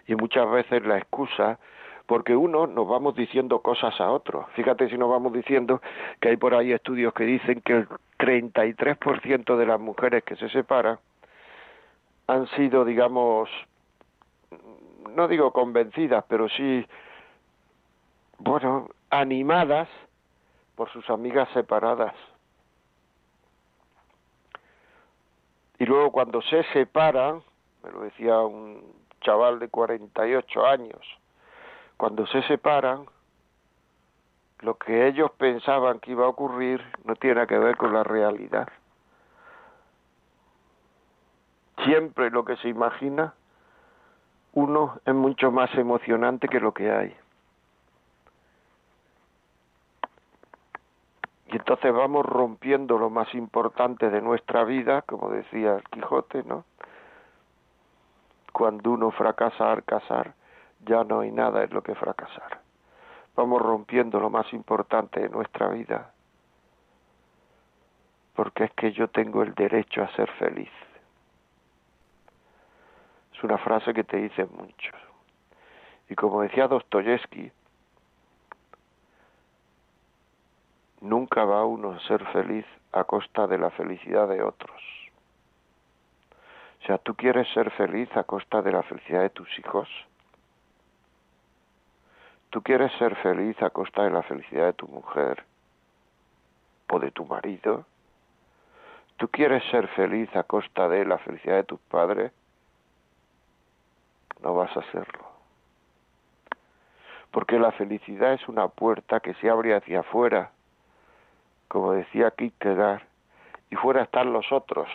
y 0.08 0.16
muchas 0.16 0.50
veces 0.50 0.84
la 0.86 0.98
excusa 0.98 1.60
porque 2.06 2.36
uno 2.36 2.68
nos 2.68 2.88
vamos 2.88 3.16
diciendo 3.16 3.60
cosas 3.60 4.00
a 4.02 4.12
otros. 4.12 4.46
Fíjate 4.54 4.90
si 4.90 4.98
nos 4.98 5.10
vamos 5.10 5.34
diciendo 5.34 5.82
que 6.20 6.30
hay 6.30 6.38
por 6.38 6.54
ahí 6.54 6.72
estudios 6.72 7.14
que 7.14 7.24
dicen 7.24 7.62
que 7.62 7.74
el 7.74 7.88
33% 8.20 9.56
de 9.56 9.66
las 9.66 9.80
mujeres 9.80 10.24
que 10.24 10.36
se 10.36 10.50
separan 10.50 11.00
han 12.28 12.48
sido, 12.56 12.86
digamos, 12.86 13.50
no 15.16 15.28
digo 15.28 15.52
convencidas, 15.52 16.24
pero 16.28 16.50
sí, 16.50 16.86
bueno, 18.40 18.90
animadas 19.10 19.88
por 20.76 20.90
sus 20.92 21.10
amigas 21.10 21.48
separadas. 21.54 22.14
Y 25.80 25.86
luego 25.86 26.12
cuando 26.12 26.42
se 26.42 26.64
separan, 26.72 27.42
me 27.84 27.92
lo 27.92 28.02
decía 28.02 28.40
un 28.40 28.82
chaval 29.22 29.60
de 29.60 29.68
48 29.70 30.66
años, 30.66 31.00
cuando 32.04 32.28
se 32.28 32.42
separan, 32.50 33.06
lo 34.60 34.78
que 34.78 35.08
ellos 35.08 35.32
pensaban 35.38 36.02
que 36.02 36.12
iba 36.12 36.26
a 36.26 36.28
ocurrir 36.28 36.86
no 37.06 37.16
tiene 37.16 37.48
que 37.48 37.58
ver 37.58 37.78
con 37.78 37.94
la 37.94 38.04
realidad. 38.04 38.68
Siempre 41.86 42.30
lo 42.30 42.44
que 42.44 42.58
se 42.58 42.68
imagina 42.68 43.34
uno 44.52 45.00
es 45.06 45.14
mucho 45.16 45.50
más 45.50 45.74
emocionante 45.76 46.50
que 46.50 46.60
lo 46.60 46.74
que 46.74 46.92
hay. 46.92 47.16
Y 51.48 51.56
entonces 51.56 51.94
vamos 51.94 52.26
rompiendo 52.26 52.98
lo 52.98 53.10
más 53.10 53.34
importante 53.34 54.10
de 54.10 54.22
nuestra 54.22 54.66
vida, 54.66 55.04
como 55.04 55.30
decía 55.30 55.78
el 55.78 55.84
Quijote, 55.86 56.44
¿no? 56.44 56.66
Cuando 58.52 58.92
uno 58.92 59.10
fracasa 59.12 59.72
al 59.72 59.86
casar, 59.86 60.34
ya 60.86 61.04
no 61.04 61.22
hay 61.22 61.32
nada 61.32 61.64
en 61.64 61.74
lo 61.74 61.82
que 61.82 61.96
fracasar. 61.96 62.62
Vamos 63.36 63.62
rompiendo 63.62 64.20
lo 64.20 64.30
más 64.30 64.52
importante 64.54 65.22
de 65.22 65.30
nuestra 65.30 65.70
vida, 65.70 66.14
porque 68.36 68.66
es 68.66 68.72
que 68.74 68.92
yo 68.92 69.08
tengo 69.08 69.44
el 69.44 69.54
derecho 69.54 70.04
a 70.04 70.16
ser 70.16 70.30
feliz. 70.34 70.72
Es 73.34 73.44
una 73.44 73.58
frase 73.58 73.94
que 73.94 74.04
te 74.04 74.18
dicen 74.18 74.50
muchos. 74.56 74.96
Y 76.10 76.16
como 76.16 76.42
decía 76.42 76.68
Dostoyevsky, 76.68 77.52
nunca 81.02 81.44
va 81.44 81.66
uno 81.66 81.92
a 81.92 82.00
ser 82.02 82.24
feliz 82.28 82.66
a 82.92 83.04
costa 83.04 83.48
de 83.48 83.58
la 83.58 83.72
felicidad 83.72 84.28
de 84.28 84.44
otros. 84.44 84.82
O 86.82 86.86
sea, 86.86 86.98
tú 86.98 87.16
quieres 87.16 87.48
ser 87.54 87.72
feliz 87.72 88.10
a 88.16 88.24
costa 88.24 88.62
de 88.62 88.72
la 88.72 88.84
felicidad 88.84 89.22
de 89.22 89.30
tus 89.30 89.48
hijos, 89.58 89.88
Tú 92.54 92.62
quieres 92.62 92.92
ser 93.00 93.16
feliz 93.16 93.60
a 93.64 93.72
costa 93.72 94.04
de 94.04 94.12
la 94.12 94.22
felicidad 94.22 94.66
de 94.66 94.74
tu 94.74 94.88
mujer 94.88 95.44
o 96.88 97.00
de 97.00 97.10
tu 97.10 97.26
marido. 97.26 97.84
Tú 99.18 99.28
quieres 99.28 99.64
ser 99.72 99.88
feliz 99.88 100.30
a 100.36 100.44
costa 100.44 100.88
de 100.88 101.04
la 101.04 101.18
felicidad 101.18 101.56
de 101.56 101.64
tus 101.64 101.80
padres. 101.80 102.32
No 104.44 104.54
vas 104.54 104.70
a 104.78 104.82
hacerlo. 104.82 105.26
Porque 107.32 107.58
la 107.58 107.72
felicidad 107.72 108.34
es 108.34 108.48
una 108.48 108.68
puerta 108.68 109.20
que 109.20 109.34
se 109.34 109.50
abre 109.50 109.74
hacia 109.74 110.02
afuera, 110.02 110.52
como 111.68 111.94
decía 111.94 112.30
Kierkegaard, 112.30 113.02
y 113.72 113.78
fuera 113.78 114.04
están 114.04 114.32
los 114.32 114.52
otros. 114.52 114.90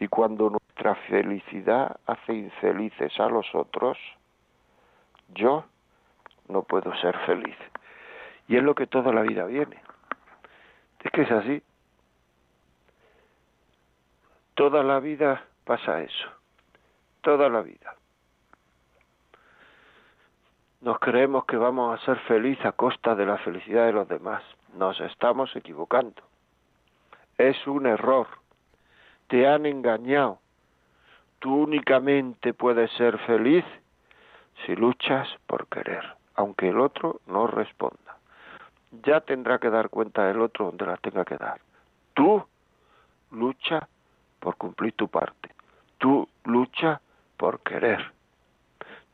Y 0.00 0.08
cuando 0.08 0.50
nuestra 0.50 0.94
felicidad 1.08 1.98
hace 2.06 2.34
infelices 2.34 3.18
a 3.18 3.28
los 3.28 3.46
otros, 3.54 3.98
yo 5.34 5.64
no 6.48 6.62
puedo 6.62 6.94
ser 6.96 7.16
feliz. 7.26 7.56
Y 8.46 8.56
es 8.56 8.62
lo 8.62 8.74
que 8.74 8.86
toda 8.86 9.12
la 9.12 9.22
vida 9.22 9.44
viene. 9.44 9.82
Es 11.02 11.10
que 11.10 11.22
es 11.22 11.30
así. 11.30 11.62
Toda 14.54 14.82
la 14.82 15.00
vida 15.00 15.44
pasa 15.64 16.00
eso. 16.02 16.28
Toda 17.20 17.48
la 17.48 17.62
vida. 17.62 17.98
nos 20.80 20.98
creemos 21.00 21.44
que 21.44 21.56
vamos 21.56 22.00
a 22.00 22.04
ser 22.04 22.18
felices 22.20 22.64
a 22.64 22.72
costa 22.72 23.14
de 23.14 23.26
la 23.26 23.38
felicidad 23.38 23.86
de 23.86 23.92
los 23.92 24.08
demás. 24.08 24.42
Nos 24.74 25.00
estamos 25.00 25.54
equivocando. 25.56 26.22
Es 27.36 27.66
un 27.66 27.86
error. 27.86 28.26
Te 29.28 29.46
han 29.46 29.66
engañado. 29.66 30.40
Tú 31.38 31.62
únicamente 31.64 32.52
puedes 32.54 32.90
ser 32.92 33.18
feliz 33.18 33.64
si 34.66 34.74
luchas 34.74 35.28
por 35.46 35.68
querer, 35.68 36.04
aunque 36.34 36.68
el 36.70 36.80
otro 36.80 37.20
no 37.26 37.46
responda. 37.46 38.16
Ya 39.04 39.20
tendrá 39.20 39.58
que 39.58 39.70
dar 39.70 39.90
cuenta 39.90 40.30
el 40.30 40.40
otro 40.40 40.66
donde 40.66 40.86
la 40.86 40.96
tenga 40.96 41.24
que 41.24 41.36
dar. 41.36 41.60
Tú 42.14 42.42
lucha 43.30 43.86
por 44.40 44.56
cumplir 44.56 44.94
tu 44.94 45.08
parte. 45.08 45.54
Tú 45.98 46.28
lucha 46.44 47.00
por 47.36 47.60
querer. 47.60 48.12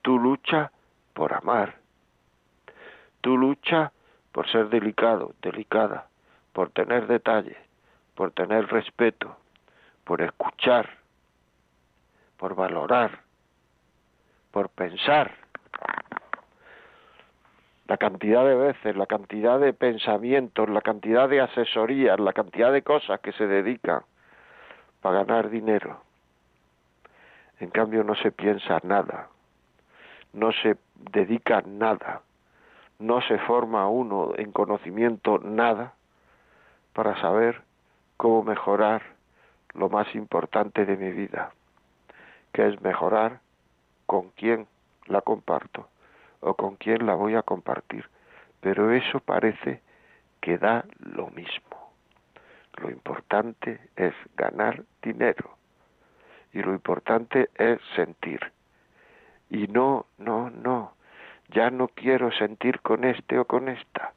Tú 0.02 0.18
lucha 0.18 0.70
por 1.12 1.34
amar. 1.34 1.76
Tú 3.20 3.36
lucha 3.36 3.92
por 4.32 4.48
ser 4.50 4.68
delicado, 4.68 5.32
delicada, 5.42 6.08
por 6.52 6.70
tener 6.70 7.06
detalles, 7.06 7.56
por 8.14 8.32
tener 8.32 8.66
respeto, 8.66 9.36
por 10.04 10.20
escuchar, 10.20 10.88
por 12.36 12.54
valorar, 12.54 13.20
por 14.50 14.68
pensar. 14.68 15.32
La 17.86 17.96
cantidad 17.96 18.44
de 18.44 18.54
veces, 18.54 18.96
la 18.96 19.06
cantidad 19.06 19.58
de 19.58 19.72
pensamientos, 19.72 20.68
la 20.68 20.80
cantidad 20.80 21.28
de 21.28 21.40
asesorías, 21.40 22.18
la 22.18 22.32
cantidad 22.32 22.72
de 22.72 22.82
cosas 22.82 23.20
que 23.20 23.32
se 23.32 23.46
dedican 23.46 24.02
para 25.00 25.24
ganar 25.24 25.50
dinero. 25.50 26.00
En 27.60 27.70
cambio 27.70 28.02
no 28.04 28.14
se 28.14 28.32
piensa 28.32 28.80
nada, 28.82 29.28
no 30.32 30.50
se 30.52 30.76
dedica 30.96 31.62
nada, 31.66 32.22
no 32.98 33.20
se 33.22 33.38
forma 33.38 33.88
uno 33.88 34.32
en 34.36 34.50
conocimiento 34.50 35.38
nada 35.38 35.92
para 36.94 37.20
saber 37.20 37.62
cómo 38.16 38.42
mejorar 38.42 39.13
lo 39.74 39.88
más 39.88 40.12
importante 40.14 40.86
de 40.86 40.96
mi 40.96 41.10
vida, 41.10 41.52
que 42.52 42.66
es 42.68 42.80
mejorar 42.80 43.40
con 44.06 44.30
quién 44.30 44.66
la 45.06 45.20
comparto 45.20 45.88
o 46.40 46.54
con 46.54 46.76
quién 46.76 47.06
la 47.06 47.14
voy 47.14 47.34
a 47.34 47.42
compartir. 47.42 48.08
Pero 48.60 48.92
eso 48.92 49.20
parece 49.20 49.82
que 50.40 50.58
da 50.58 50.84
lo 50.98 51.28
mismo. 51.28 51.92
Lo 52.76 52.90
importante 52.90 53.80
es 53.96 54.14
ganar 54.36 54.84
dinero 55.02 55.56
y 56.52 56.62
lo 56.62 56.72
importante 56.72 57.50
es 57.56 57.80
sentir. 57.94 58.40
Y 59.50 59.66
no, 59.66 60.06
no, 60.18 60.50
no, 60.50 60.94
ya 61.48 61.70
no 61.70 61.88
quiero 61.88 62.32
sentir 62.32 62.80
con 62.80 63.04
este 63.04 63.38
o 63.38 63.44
con 63.44 63.68
esta. 63.68 64.12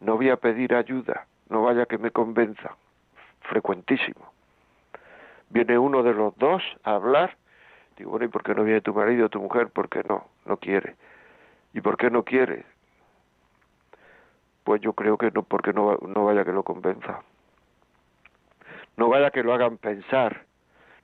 No 0.00 0.16
voy 0.16 0.30
a 0.30 0.36
pedir 0.36 0.74
ayuda, 0.74 1.26
no 1.48 1.62
vaya 1.62 1.86
que 1.86 1.98
me 1.98 2.10
convenza. 2.10 2.76
Frecuentísimo. 3.40 4.37
Viene 5.50 5.78
uno 5.78 6.02
de 6.02 6.14
los 6.14 6.36
dos 6.36 6.62
a 6.84 6.94
hablar, 6.94 7.36
digo, 7.96 8.10
bueno, 8.10 8.26
¿y 8.26 8.28
por 8.28 8.42
qué 8.42 8.54
no 8.54 8.64
viene 8.64 8.80
tu 8.80 8.94
marido 8.94 9.26
o 9.26 9.28
tu 9.28 9.40
mujer? 9.40 9.68
Porque 9.72 10.02
no, 10.08 10.26
no 10.44 10.56
quiere. 10.56 10.96
¿Y 11.72 11.80
por 11.80 11.96
qué 11.96 12.10
no 12.10 12.24
quiere? 12.24 12.64
Pues 14.64 14.80
yo 14.82 14.92
creo 14.92 15.16
que 15.16 15.30
no, 15.30 15.42
porque 15.42 15.72
no, 15.72 15.96
no 15.96 16.24
vaya 16.24 16.44
que 16.44 16.52
lo 16.52 16.62
convenza. 16.62 17.22
No 18.96 19.08
vaya 19.08 19.30
que 19.30 19.42
lo 19.42 19.54
hagan 19.54 19.78
pensar 19.78 20.48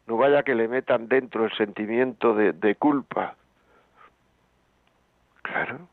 no 0.06 0.16
vaya 0.16 0.42
que 0.42 0.54
le 0.54 0.68
metan 0.68 1.08
dentro 1.08 1.44
el 1.44 1.52
sentimiento 1.52 2.34
de, 2.34 2.52
de 2.52 2.74
culpa. 2.74 3.36
Claro. 5.42 5.88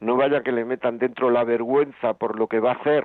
No 0.00 0.16
vaya 0.16 0.42
que 0.42 0.52
le 0.52 0.64
metan 0.64 0.98
dentro 0.98 1.30
la 1.30 1.44
vergüenza 1.44 2.14
por 2.14 2.38
lo 2.38 2.46
que 2.48 2.60
va 2.60 2.72
a 2.72 2.74
hacer. 2.74 3.04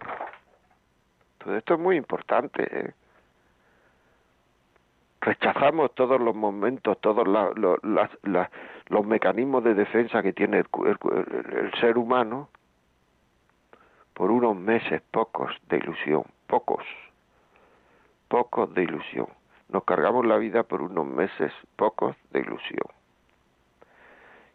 Todo 1.39 1.55
esto 1.57 1.73
es 1.75 1.79
muy 1.79 1.97
importante. 1.97 2.67
¿eh? 2.71 2.93
Rechazamos 5.21 5.93
todos 5.95 6.21
los 6.21 6.35
momentos, 6.35 6.99
todos 7.01 7.27
los 7.27 9.05
mecanismos 9.05 9.63
de 9.63 9.73
defensa 9.73 10.21
que 10.21 10.33
tiene 10.33 10.59
el 10.59 11.71
ser 11.79 11.97
humano 11.97 12.49
por 14.13 14.31
unos 14.31 14.55
meses 14.55 15.01
pocos 15.11 15.51
de 15.69 15.77
ilusión, 15.77 16.23
pocos, 16.47 16.83
pocos 18.27 18.73
de 18.73 18.83
ilusión 18.83 19.27
nos 19.69 19.83
cargamos 19.83 20.25
la 20.25 20.37
vida 20.37 20.63
por 20.63 20.81
unos 20.81 21.05
meses 21.05 21.51
pocos 21.75 22.15
de 22.31 22.39
ilusión. 22.39 22.87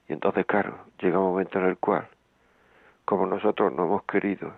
Y 0.08 0.14
entonces, 0.14 0.46
claro, 0.46 0.78
llega 1.00 1.18
un 1.18 1.32
momento 1.32 1.58
en 1.58 1.66
el 1.66 1.78
cual, 1.78 2.08
como 3.04 3.26
nosotros 3.26 3.72
no 3.72 3.84
hemos 3.84 4.04
querido, 4.04 4.52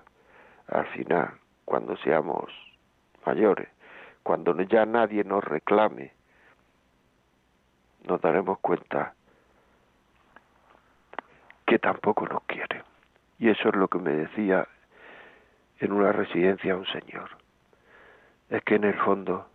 al 0.69 0.87
final, 0.89 1.35
cuando 1.65 1.97
seamos 1.99 2.51
mayores, 3.27 3.69
cuando 4.25 4.59
ya 4.63 4.87
nadie 4.87 5.23
nos 5.23 5.45
reclame, 5.45 6.13
nos 8.09 8.21
daremos 8.23 8.59
cuenta 8.59 9.15
que 11.67 11.79
tampoco 11.79 12.27
nos 12.27 12.43
quiere. 12.45 12.83
Y 13.39 13.51
eso 13.51 13.69
es 13.69 13.77
lo 13.77 13.87
que 13.87 13.99
me 13.99 14.13
decía 14.13 14.67
en 15.79 15.93
una 15.93 16.11
residencia 16.11 16.75
un 16.75 16.87
señor. 16.87 17.37
Es 18.49 18.63
que 18.65 18.77
en 18.77 18.85
el 18.85 18.95
fondo 18.95 19.47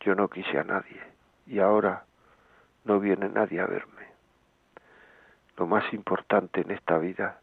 yo 0.00 0.14
no 0.14 0.28
quise 0.28 0.58
a 0.58 0.64
nadie 0.64 1.00
y 1.46 1.58
ahora 1.58 2.04
no 2.84 3.00
viene 3.00 3.28
nadie 3.28 3.60
a 3.60 3.66
verme. 3.66 4.08
Lo 5.58 5.66
más 5.66 5.92
importante 5.92 6.62
en 6.62 6.70
esta 6.70 6.96
vida 6.96 7.38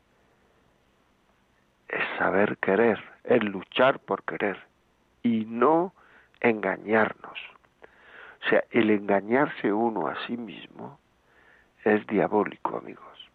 es 1.87 2.03
saber 2.17 2.57
querer, 2.57 2.99
es 3.23 3.43
luchar 3.43 3.99
por 3.99 4.23
querer 4.23 4.57
y 5.21 5.45
no 5.45 5.93
engañarnos. 6.41 7.39
O 8.45 8.49
sea, 8.49 8.63
el 8.71 8.91
engañarse 8.91 9.73
uno 9.73 10.07
a 10.07 10.15
sí 10.25 10.37
mismo 10.37 10.99
es 11.83 12.05
diabólico, 12.07 12.77
amigos. 12.77 13.29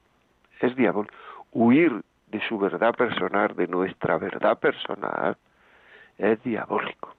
Es 0.61 0.75
diabólico. 0.77 1.15
Huir 1.53 2.03
de 2.29 2.41
su 2.49 2.59
verdad 2.59 2.95
personal, 2.95 3.55
de 3.55 3.67
nuestra 3.67 4.17
verdad 4.19 4.59
personal, 4.59 5.37
es 6.19 6.43
diabólico. 6.43 7.15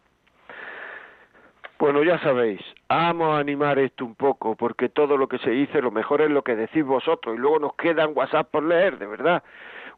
Bueno, 1.78 2.04
ya 2.04 2.18
sabéis, 2.20 2.62
amo 2.88 3.36
animar 3.36 3.78
esto 3.78 4.06
un 4.06 4.16
poco, 4.16 4.56
porque 4.56 4.90
todo 4.90 5.18
lo 5.18 5.28
que 5.28 5.38
se 5.40 5.50
dice, 5.50 5.82
lo 5.82 5.92
mejor 5.92 6.22
es 6.22 6.32
lo 6.32 6.42
que 6.42 6.56
decís 6.56 6.86
vosotros, 6.86 7.36
y 7.36 7.40
luego 7.40 7.60
nos 7.60 7.76
quedan 7.76 8.14
WhatsApp 8.16 8.50
por 8.50 8.64
leer, 8.64 8.98
de 8.98 9.06
verdad. 9.06 9.44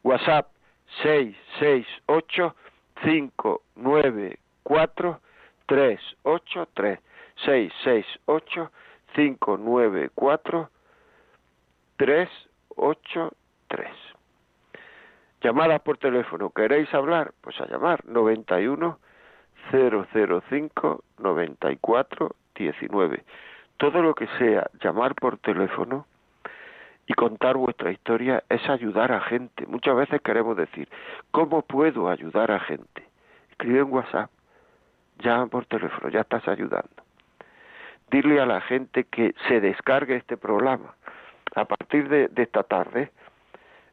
WhatsApp 0.02 0.48
668 1.02 2.54
594 3.02 5.20
383 5.66 7.00
668 7.44 8.70
594 9.14 10.70
383 11.96 13.90
Llamadas 15.42 15.80
por 15.82 15.98
teléfono, 15.98 16.50
¿queréis 16.50 16.92
hablar? 16.94 17.32
Pues 17.40 17.60
a 17.60 17.66
llamar 17.66 18.04
91 18.06 18.98
005 19.70 21.04
94 21.18 22.36
19. 22.54 23.24
Todo 23.76 24.02
lo 24.02 24.14
que 24.14 24.26
sea 24.38 24.68
llamar 24.82 25.14
por 25.14 25.38
teléfono 25.38 26.06
y 27.06 27.12
contar 27.12 27.56
vuestra 27.56 27.92
historia 27.92 28.42
es 28.48 28.68
ayudar 28.68 29.12
a 29.12 29.20
gente. 29.20 29.66
Muchas 29.66 29.94
veces 29.94 30.20
queremos 30.22 30.56
decir, 30.56 30.88
¿cómo 31.30 31.62
puedo 31.62 32.08
ayudar 32.08 32.50
a 32.50 32.60
gente? 32.60 33.06
Escribe 33.50 33.80
en 33.80 33.92
WhatsApp, 33.92 34.30
llama 35.18 35.46
por 35.46 35.66
teléfono, 35.66 36.08
ya 36.08 36.20
estás 36.20 36.46
ayudando. 36.48 37.06
Dile 38.10 38.40
a 38.40 38.46
la 38.46 38.60
gente 38.60 39.04
que 39.04 39.34
se 39.48 39.60
descargue 39.60 40.16
este 40.16 40.36
programa. 40.36 40.94
A 41.54 41.64
partir 41.64 42.08
de, 42.08 42.30
esta 42.36 42.62
tarde, 42.62 43.10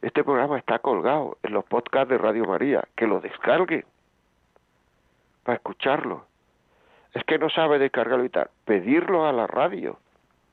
este 0.02 0.24
programa 0.24 0.58
está 0.58 0.80
colgado 0.80 1.38
en 1.44 1.54
los 1.54 1.66
podcasts 1.66 2.10
de 2.10 2.18
Radio 2.18 2.46
María, 2.46 2.84
que 2.96 3.08
lo 3.08 3.22
descargue 3.22 3.86
para 5.44 5.56
escucharlo. 5.56 6.26
Es 7.14 7.24
que 7.24 7.38
no 7.38 7.50
sabe 7.50 7.80
descargarlo 7.80 8.26
y 8.26 8.30
tal. 8.30 8.50
Pedirlo 8.66 9.26
a 9.26 9.32
la 9.32 9.48
radio. 9.48 10.00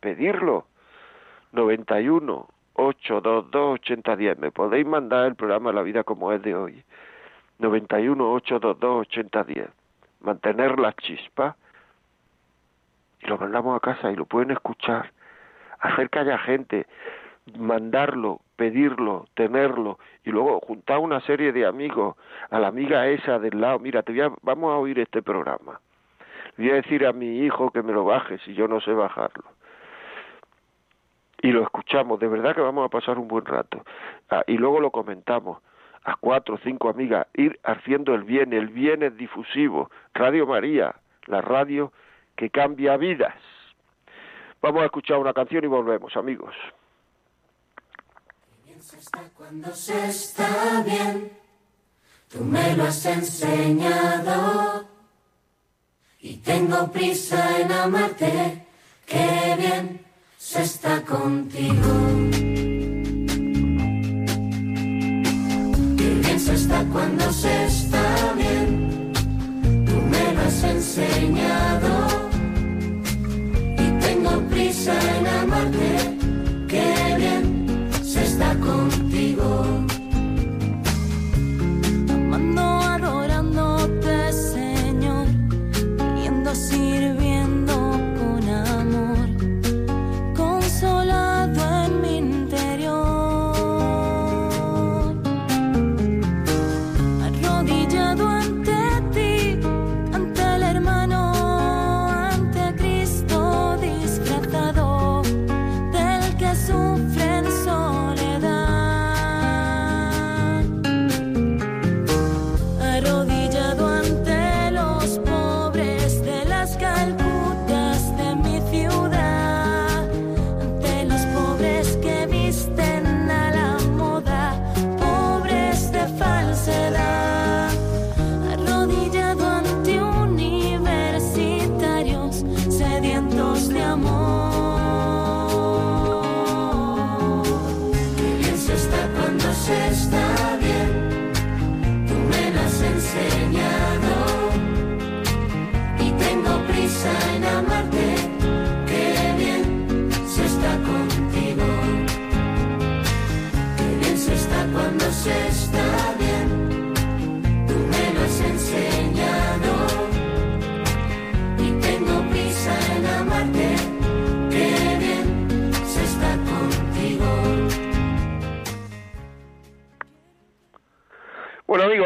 Pedirlo. 0.01 0.67
91 1.53 2.49
822 2.75 3.75
8010. 3.81 4.39
Me 4.39 4.53
podéis 4.53 4.87
mandar 4.87 5.27
el 5.27 5.35
programa 5.35 5.73
La 5.73 5.83
vida 5.83 6.05
como 6.05 6.33
es 6.33 6.43
de 6.43 6.55
hoy. 6.55 6.85
91 7.59 8.33
822 8.33 9.01
8010. 9.01 9.80
Mantener 10.21 10.79
la 10.79 10.93
chispa. 10.93 11.57
Y 13.23 13.27
lo 13.27 13.39
mandamos 13.39 13.77
a 13.77 13.81
casa 13.81 14.11
y 14.11 14.17
lo 14.17 14.25
pueden 14.25 14.51
escuchar. 14.51 15.13
Hacer 15.81 16.11
que 16.11 16.19
haya 16.19 16.39
gente. 16.39 16.87
Mandarlo, 17.59 18.41
pedirlo, 18.57 19.27
tenerlo 19.35 19.99
y 20.25 20.31
luego 20.31 20.61
juntar 20.61 20.99
una 20.99 21.21
serie 21.23 21.53
de 21.53 21.67
amigos 21.67 22.17
a 22.51 22.59
la 22.59 22.69
amiga 22.69 23.09
esa 23.09 23.39
del 23.39 23.61
lado, 23.61 23.79
mira, 23.79 24.03
te 24.03 24.13
voy 24.13 24.37
vamos 24.43 24.73
a 24.73 24.77
oír 24.77 24.99
este 24.99 25.23
programa. 25.23 25.81
Voy 26.59 26.71
a 26.71 26.75
decir 26.75 27.07
a 27.07 27.13
mi 27.13 27.39
hijo 27.41 27.71
que 27.71 27.83
me 27.83 27.93
lo 27.93 28.05
baje 28.05 28.39
si 28.41 28.55
yo 28.55 28.69
no 28.69 28.81
sé 28.81 28.93
bajarlo. 28.93 29.45
y 31.43 31.53
lo 31.53 31.63
escuchamos, 31.63 32.21
de 32.21 32.29
verdad 32.29 32.55
que 32.55 32.61
vamos 32.61 32.85
a 32.85 32.91
pasar 32.91 33.19
un 33.19 33.27
buen 33.27 33.47
rato. 33.47 33.83
Ah, 34.29 34.45
y 34.47 34.59
luego 34.59 34.79
lo 34.79 34.91
comentamos 34.91 35.63
a 36.05 36.17
cuatro 36.17 36.55
o 36.55 36.59
cinco 36.59 36.89
amigas, 36.89 37.27
ir 37.35 37.59
haciendo 37.63 38.15
el 38.15 38.25
bien, 38.25 38.53
el 38.53 38.69
bien 38.69 39.03
es 39.03 39.17
difusivo. 39.17 39.91
Radio 40.15 40.47
María, 40.47 40.95
la 41.27 41.41
radio 41.41 41.93
que 42.37 42.51
cambia 42.51 42.97
vidas. 42.97 43.35
Vamos 44.63 44.83
a 44.83 44.87
escuchar 44.87 45.19
una 45.19 45.33
canción 45.33 45.65
y 45.65 45.69
volvemos, 45.69 46.17
amigos. 46.17 46.55
Cuando 49.37 49.73
se 49.75 50.07
está 50.07 50.83
bien, 50.85 51.33
tú 52.29 52.45
me 52.45 52.77
lo 52.77 52.85
has 52.85 53.05
enseñado 53.07 54.87
y 56.21 56.39
tengo 56.39 56.91
prisa 56.91 57.61
en 57.61 57.73
amarte, 57.73 58.67
qué 59.07 59.57
bien 59.59 60.05
se 60.37 60.63
está 60.63 61.05
contigo. 61.05 62.70
Cuando 66.93 67.33
se 67.33 67.67
está 67.67 68.33
bien, 68.37 69.13
tú 69.87 69.95
me 69.95 70.35
lo 70.35 70.41
has 70.43 70.65
enseñado 70.65 72.00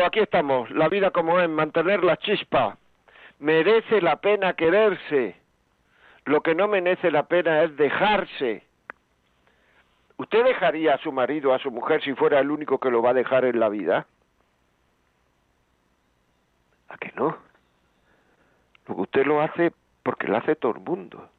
Aquí 0.05 0.21
estamos. 0.21 0.71
La 0.71 0.89
vida 0.91 1.11
como 1.11 1.41
es, 1.41 1.49
mantener 1.49 2.05
la 2.05 2.19
chispa. 2.19 2.77
Merece 3.39 4.03
la 4.03 4.17
pena 4.17 4.53
quererse. 4.53 5.37
Lo 6.27 6.43
que 6.43 6.55
no 6.55 6.69
merece 6.69 7.11
la 7.11 7.23
pena 7.23 7.63
es 7.63 7.75
dejarse. 7.77 8.63
¿Usted 10.19 10.45
dejaría 10.45 10.95
a 10.95 10.99
su 10.99 11.11
marido, 11.11 11.55
a 11.55 11.59
su 11.59 11.71
mujer, 11.71 12.03
si 12.03 12.13
fuera 12.15 12.39
el 12.41 12.51
único 12.51 12.79
que 12.79 12.91
lo 12.91 13.01
va 13.01 13.11
a 13.11 13.15
dejar 13.15 13.47
en 13.47 13.59
la 13.59 13.71
vida? 13.71 14.07
¿A 16.91 16.99
que 16.99 17.11
no? 17.17 17.39
Usted 18.89 19.25
lo 19.25 19.41
hace 19.41 19.73
porque 20.03 20.29
lo 20.29 20.37
hace 20.37 20.55
todo 20.55 20.73
el 20.73 20.81
mundo. 20.81 21.31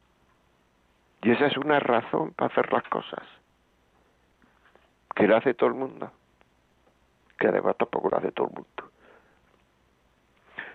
Y 1.22 1.30
esa 1.30 1.46
es 1.46 1.56
una 1.56 1.78
razón 1.78 2.32
para 2.32 2.52
hacer 2.52 2.72
las 2.72 2.82
cosas. 2.88 3.22
Que 5.14 5.28
lo 5.28 5.36
hace 5.36 5.54
todo 5.54 5.68
el 5.68 5.76
mundo 5.76 6.10
que 7.38 7.48
además 7.48 7.76
tampoco 7.76 8.08
lo 8.10 8.18
hace 8.18 8.30
todo 8.32 8.48
el 8.48 8.54
mundo. 8.54 8.68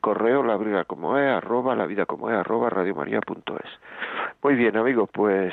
correo 0.00 0.42
la 0.42 0.56
briga 0.56 0.84
como 0.84 1.16
es, 1.18 1.30
arroba 1.30 1.76
la 1.76 1.86
vida 1.86 2.06
como 2.06 2.30
es, 2.30 2.36
arroba 2.36 2.70
radiomaria.es. 2.70 3.70
Muy 4.42 4.54
bien, 4.54 4.74
amigos, 4.76 5.10
pues 5.12 5.52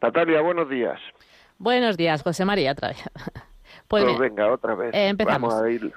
Natalia, 0.00 0.40
buenos 0.40 0.68
días. 0.68 1.00
Buenos 1.58 1.96
días, 1.96 2.22
José 2.22 2.44
María, 2.44 2.70
otra. 2.72 2.92
Pues, 3.88 4.04
Pues 4.04 4.18
bien, 4.18 4.34
venga, 4.34 4.52
otra 4.52 4.74
vez. 4.74 4.94
eh, 4.94 5.08
empezamos. 5.08 5.54
Vamos 5.54 5.64
a 5.64 5.70
ir. 5.70 5.92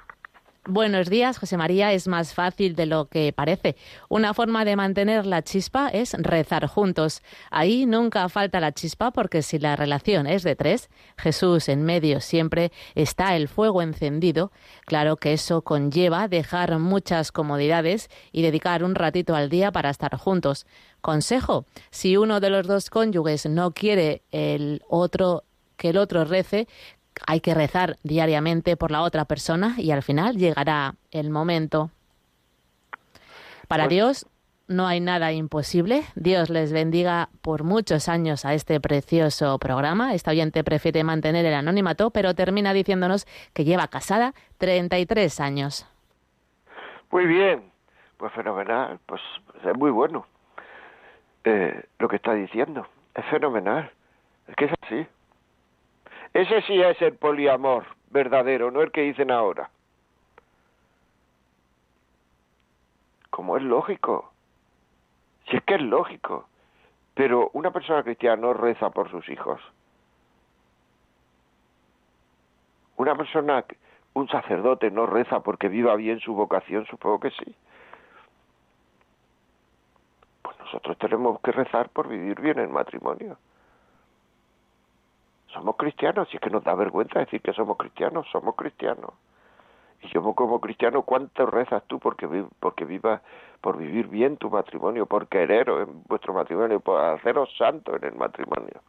Buenos 0.66 1.10
días, 1.10 1.40
José 1.40 1.58
María. 1.58 1.94
Es 1.94 2.08
más 2.08 2.36
fácil 2.36 2.76
de 2.76 2.86
lo 2.86 3.06
que 3.06 3.34
parece. 3.34 3.76
Una 4.08 4.36
forma 4.36 4.66
de 4.66 4.76
mantener 4.76 5.26
la 5.26 5.42
chispa 5.42 5.88
es 5.88 6.14
rezar 6.14 6.68
juntos. 6.68 7.24
Ahí 7.50 7.88
nunca 7.88 8.30
falta 8.30 8.60
la 8.60 8.72
chispa 8.72 9.10
porque 9.10 9.42
si 9.42 9.58
la 9.58 9.76
relación 9.76 10.28
es 10.28 10.44
de 10.44 10.56
tres, 10.56 10.90
Jesús 11.18 11.70
en 11.70 11.84
medio 11.84 12.20
siempre 12.20 12.72
está 12.94 13.36
el 13.36 13.48
fuego 13.48 13.82
encendido. 13.82 14.52
Claro 14.86 15.16
que 15.16 15.34
eso 15.34 15.64
conlleva 15.64 16.28
dejar 16.28 16.78
muchas 16.78 17.32
comodidades 17.32 18.08
y 18.32 18.44
dedicar 18.44 18.84
un 18.84 18.94
ratito 18.94 19.36
al 19.36 19.50
día 19.50 19.72
para 19.72 19.90
estar 19.90 20.16
juntos. 20.18 20.68
Consejo, 21.02 21.66
si 21.90 22.16
uno 22.16 22.40
de 22.42 22.52
los 22.52 22.68
dos 22.68 22.92
cónyuges 22.92 23.48
no 23.48 23.72
quiere 23.72 24.22
el 24.30 24.84
otro 24.88 25.46
que 25.78 25.90
el 25.90 25.98
otro 25.98 26.26
rece, 26.26 26.68
hay 27.28 27.40
que 27.42 27.54
rezar 27.54 27.98
diariamente 28.04 28.78
por 28.78 28.92
la 28.92 29.02
otra 29.02 29.26
persona 29.26 29.76
y 29.78 29.92
al 29.92 30.04
final 30.04 30.38
llegará 30.38 30.96
el 31.12 31.30
momento. 31.30 31.92
Para 33.68 33.84
Pues- 33.86 33.90
Dios 33.90 34.26
no 34.68 34.88
hay 34.88 35.00
nada 35.00 35.32
imposible. 35.32 36.04
Dios 36.16 36.50
les 36.50 36.72
bendiga 36.72 37.30
por 37.42 37.64
muchos 37.64 38.08
años 38.08 38.46
a 38.46 38.54
este 38.54 38.80
precioso 38.80 39.58
programa. 39.58 40.14
Esta 40.14 40.32
oyente 40.32 40.64
prefiere 40.64 41.04
mantener 41.04 41.46
el 41.46 41.54
anonimato, 41.56 42.12
pero 42.12 42.36
termina 42.36 42.74
diciéndonos 42.74 43.26
que 43.54 43.64
lleva 43.66 43.88
casada 43.88 44.34
33 44.60 45.40
años. 45.40 45.88
Muy 47.12 47.26
bien, 47.26 47.64
pues 48.18 48.32
fenomenal, 48.34 49.00
pues 49.08 49.22
es 49.66 49.76
muy 49.76 49.90
bueno 49.90 50.28
eh, 51.44 51.84
lo 51.98 52.08
que 52.08 52.18
está 52.18 52.34
diciendo, 52.34 52.86
es 53.16 53.26
fenomenal, 53.26 53.90
es 54.48 54.56
que 54.56 54.66
es 54.66 54.72
así. 54.82 55.08
Ese 56.34 56.62
sí 56.64 56.82
es 56.82 57.02
el 57.02 57.16
poliamor 57.16 57.86
verdadero, 58.12 58.72
no 58.72 58.82
el 58.82 58.92
que 58.92 59.02
dicen 59.02 59.32
ahora. 59.32 59.70
Como 63.30 63.58
es 63.58 63.64
lógico, 63.64 64.32
si 65.50 65.58
es 65.58 65.64
que 65.64 65.76
es 65.76 65.82
lógico, 65.82 66.48
pero 67.14 67.50
una 67.54 67.72
persona 67.72 68.04
cristiana 68.04 68.42
no 68.42 68.54
reza 68.54 68.90
por 68.92 69.10
sus 69.10 69.28
hijos. 69.30 69.60
Una 72.98 73.16
persona, 73.16 73.64
un 74.14 74.28
sacerdote 74.28 74.92
no 74.92 75.06
reza 75.06 75.40
porque 75.40 75.70
viva 75.70 75.96
bien 75.96 76.20
su 76.20 76.34
vocación, 76.34 76.86
supongo 76.86 77.22
que 77.22 77.32
sí. 77.32 77.56
Pues 80.42 80.60
nosotros 80.60 80.98
tenemos 80.98 81.40
que 81.42 81.52
rezar 81.52 81.90
por 81.90 82.08
vivir 82.08 82.40
bien 82.42 82.60
el 82.60 82.70
matrimonio. 82.70 83.38
Somos 85.54 85.76
cristianos, 85.78 86.28
si 86.30 86.38
es 86.38 86.42
que 86.42 86.50
nos 86.50 86.64
da 86.64 86.76
vergüenza 86.76 87.20
decir 87.20 87.42
que 87.42 87.54
somos 87.54 87.78
cristianos, 87.78 88.28
somos 88.32 88.56
cristianos. 88.56 89.12
Y 90.02 90.08
yo 90.10 90.22
como 90.34 90.62
cristiano, 90.62 91.02
¿cuánto 91.02 91.46
rezas 91.46 91.84
tú 91.88 92.00
porque, 92.00 92.46
porque 92.60 92.86
vivas, 92.86 93.22
por 93.60 93.78
vivir 93.78 94.08
bien 94.08 94.38
tu 94.38 94.50
matrimonio, 94.50 95.06
por 95.06 95.28
quereros 95.28 95.88
en 95.88 96.04
vuestro 96.08 96.34
matrimonio, 96.34 96.80
por 96.80 97.02
haceros 97.04 97.50
santos 97.58 97.96
en 98.02 98.06
el 98.06 98.16
matrimonio? 98.16 98.82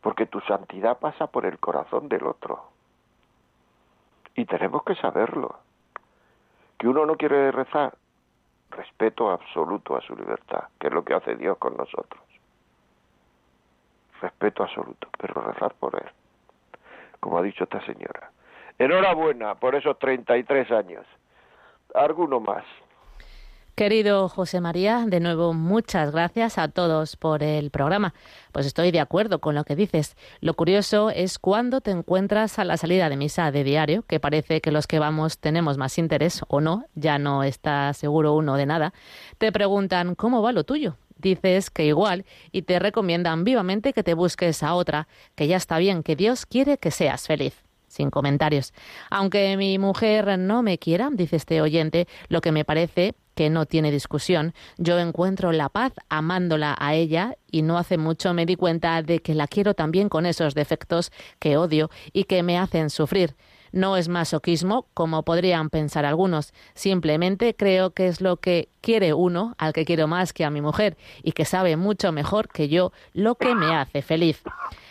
porque 0.00 0.26
tu 0.26 0.40
santidad 0.40 0.98
pasa 0.98 1.26
por 1.26 1.44
el 1.44 1.58
corazón 1.58 2.08
del 2.08 2.26
otro. 2.26 2.64
Y 4.34 4.44
tenemos 4.44 4.82
que 4.84 4.94
saberlo. 4.94 5.58
Que 6.78 6.88
uno 6.88 7.04
no 7.04 7.16
quiere 7.16 7.50
rezar, 7.50 7.96
respeto 8.70 9.30
absoluto 9.30 9.96
a 9.96 10.00
su 10.00 10.14
libertad, 10.14 10.68
que 10.78 10.86
es 10.86 10.92
lo 10.92 11.04
que 11.04 11.14
hace 11.14 11.34
Dios 11.34 11.58
con 11.58 11.76
nosotros. 11.76 12.22
Respeto 14.20 14.64
absoluto, 14.64 15.08
pero 15.18 15.34
rezar 15.40 15.74
por 15.74 15.94
él, 15.94 16.10
como 17.20 17.38
ha 17.38 17.42
dicho 17.42 17.64
esta 17.64 17.84
señora. 17.86 18.30
Enhorabuena 18.78 19.54
por 19.54 19.74
esos 19.74 19.98
33 19.98 20.70
años. 20.70 21.06
Alguno 21.94 22.40
más. 22.40 22.64
Querido 23.78 24.28
José 24.28 24.60
María, 24.60 25.04
de 25.06 25.20
nuevo 25.20 25.52
muchas 25.52 26.10
gracias 26.10 26.58
a 26.58 26.66
todos 26.66 27.14
por 27.14 27.44
el 27.44 27.70
programa. 27.70 28.12
Pues 28.50 28.66
estoy 28.66 28.90
de 28.90 28.98
acuerdo 28.98 29.38
con 29.38 29.54
lo 29.54 29.62
que 29.62 29.76
dices. 29.76 30.16
Lo 30.40 30.54
curioso 30.54 31.10
es 31.10 31.38
cuando 31.38 31.80
te 31.80 31.92
encuentras 31.92 32.58
a 32.58 32.64
la 32.64 32.76
salida 32.76 33.08
de 33.08 33.16
misa 33.16 33.52
de 33.52 33.62
diario, 33.62 34.02
que 34.02 34.18
parece 34.18 34.60
que 34.60 34.72
los 34.72 34.88
que 34.88 34.98
vamos 34.98 35.38
tenemos 35.38 35.78
más 35.78 35.96
interés 35.96 36.42
o 36.48 36.60
no, 36.60 36.86
ya 36.96 37.20
no 37.20 37.44
está 37.44 37.94
seguro 37.94 38.34
uno 38.34 38.56
de 38.56 38.66
nada. 38.66 38.92
Te 39.38 39.52
preguntan 39.52 40.16
cómo 40.16 40.42
va 40.42 40.50
lo 40.50 40.64
tuyo. 40.64 40.96
Dices 41.18 41.70
que 41.70 41.84
igual 41.84 42.24
y 42.52 42.62
te 42.62 42.78
recomiendan 42.78 43.44
vivamente 43.44 43.92
que 43.92 44.02
te 44.02 44.14
busques 44.14 44.62
a 44.62 44.74
otra, 44.74 45.08
que 45.34 45.46
ya 45.46 45.56
está 45.56 45.78
bien, 45.78 46.02
que 46.02 46.16
Dios 46.16 46.46
quiere 46.46 46.78
que 46.78 46.90
seas 46.90 47.26
feliz 47.26 47.64
sin 47.88 48.10
comentarios. 48.10 48.72
Aunque 49.10 49.56
mi 49.56 49.78
mujer 49.78 50.38
no 50.38 50.62
me 50.62 50.78
quiera, 50.78 51.08
dice 51.10 51.36
este 51.36 51.60
oyente, 51.60 52.06
lo 52.28 52.40
que 52.40 52.52
me 52.52 52.64
parece 52.64 53.14
que 53.34 53.50
no 53.50 53.66
tiene 53.66 53.90
discusión, 53.90 54.52
yo 54.78 54.98
encuentro 54.98 55.52
la 55.52 55.68
paz 55.68 55.92
amándola 56.08 56.76
a 56.78 56.94
ella 56.94 57.36
y 57.50 57.62
no 57.62 57.78
hace 57.78 57.96
mucho 57.96 58.34
me 58.34 58.46
di 58.46 58.56
cuenta 58.56 59.00
de 59.02 59.20
que 59.20 59.34
la 59.34 59.46
quiero 59.46 59.74
también 59.74 60.08
con 60.08 60.26
esos 60.26 60.54
defectos 60.54 61.12
que 61.38 61.56
odio 61.56 61.88
y 62.12 62.24
que 62.24 62.42
me 62.42 62.58
hacen 62.58 62.90
sufrir. 62.90 63.36
No 63.72 63.96
es 63.96 64.08
masoquismo, 64.08 64.86
como 64.94 65.22
podrían 65.22 65.70
pensar 65.70 66.04
algunos. 66.04 66.52
Simplemente 66.74 67.54
creo 67.54 67.90
que 67.90 68.08
es 68.08 68.20
lo 68.20 68.38
que 68.38 68.68
quiere 68.80 69.12
uno, 69.12 69.54
al 69.58 69.72
que 69.72 69.84
quiero 69.84 70.06
más 70.06 70.32
que 70.32 70.44
a 70.44 70.50
mi 70.50 70.60
mujer, 70.60 70.96
y 71.22 71.32
que 71.32 71.44
sabe 71.44 71.76
mucho 71.76 72.12
mejor 72.12 72.48
que 72.48 72.68
yo 72.68 72.92
lo 73.12 73.34
que 73.34 73.54
me 73.54 73.74
hace 73.74 74.02
feliz. 74.02 74.42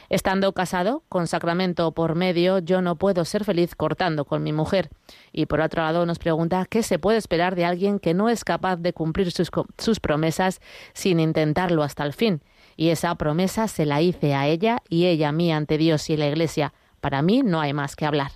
Estando 0.10 0.54
casado, 0.54 1.04
con 1.10 1.28
sacramento 1.28 1.92
por 1.92 2.16
medio, 2.16 2.60
yo 2.60 2.82
no 2.82 2.96
puedo 2.96 3.26
ser 3.26 3.44
feliz 3.44 3.76
cortando 3.76 4.24
con 4.24 4.42
mi 4.42 4.54
mujer. 4.54 4.90
Y 5.34 5.48
por 5.48 5.60
otro 5.60 5.82
lado 5.82 6.06
nos 6.06 6.18
pregunta 6.18 6.66
qué 6.70 6.82
se 6.82 6.98
puede 6.98 7.18
esperar 7.18 7.56
de 7.56 7.66
alguien 7.66 8.00
que 8.00 8.14
no 8.14 8.30
es 8.30 8.46
capaz 8.46 8.78
de 8.78 8.94
cumplir 8.94 9.32
sus, 9.32 9.52
sus 9.78 10.00
promesas 10.00 10.62
sin 10.94 11.20
intentarlo 11.20 11.84
hasta 11.84 12.06
el 12.06 12.14
fin. 12.14 12.42
Y 12.78 12.90
esa 12.90 13.14
promesa 13.16 13.68
se 13.68 13.86
la 13.86 14.02
hice 14.02 14.34
a 14.34 14.48
ella 14.48 14.82
y 14.88 15.08
ella 15.08 15.30
a 15.30 15.34
mí 15.34 15.52
ante 15.52 15.78
Dios 15.78 16.10
y 16.10 16.16
la 16.16 16.28
Iglesia. 16.28 16.74
Para 17.02 17.22
mí 17.22 17.42
no 17.44 17.60
hay 17.60 17.74
más 17.74 17.96
que 17.96 18.06
hablar. 18.06 18.32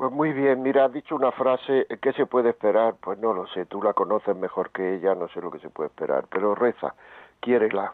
Pues 0.00 0.12
muy 0.12 0.32
bien, 0.32 0.62
mira, 0.62 0.86
has 0.86 0.94
dicho 0.94 1.14
una 1.14 1.30
frase, 1.30 1.86
¿qué 2.00 2.14
se 2.14 2.24
puede 2.24 2.48
esperar? 2.48 2.94
Pues 3.02 3.18
no 3.18 3.34
lo 3.34 3.46
sé, 3.48 3.66
tú 3.66 3.82
la 3.82 3.92
conoces 3.92 4.34
mejor 4.34 4.70
que 4.70 4.94
ella, 4.94 5.14
no 5.14 5.28
sé 5.28 5.42
lo 5.42 5.50
que 5.50 5.58
se 5.58 5.68
puede 5.68 5.88
esperar, 5.88 6.24
pero 6.30 6.54
reza, 6.54 6.94
quiérela, 7.40 7.92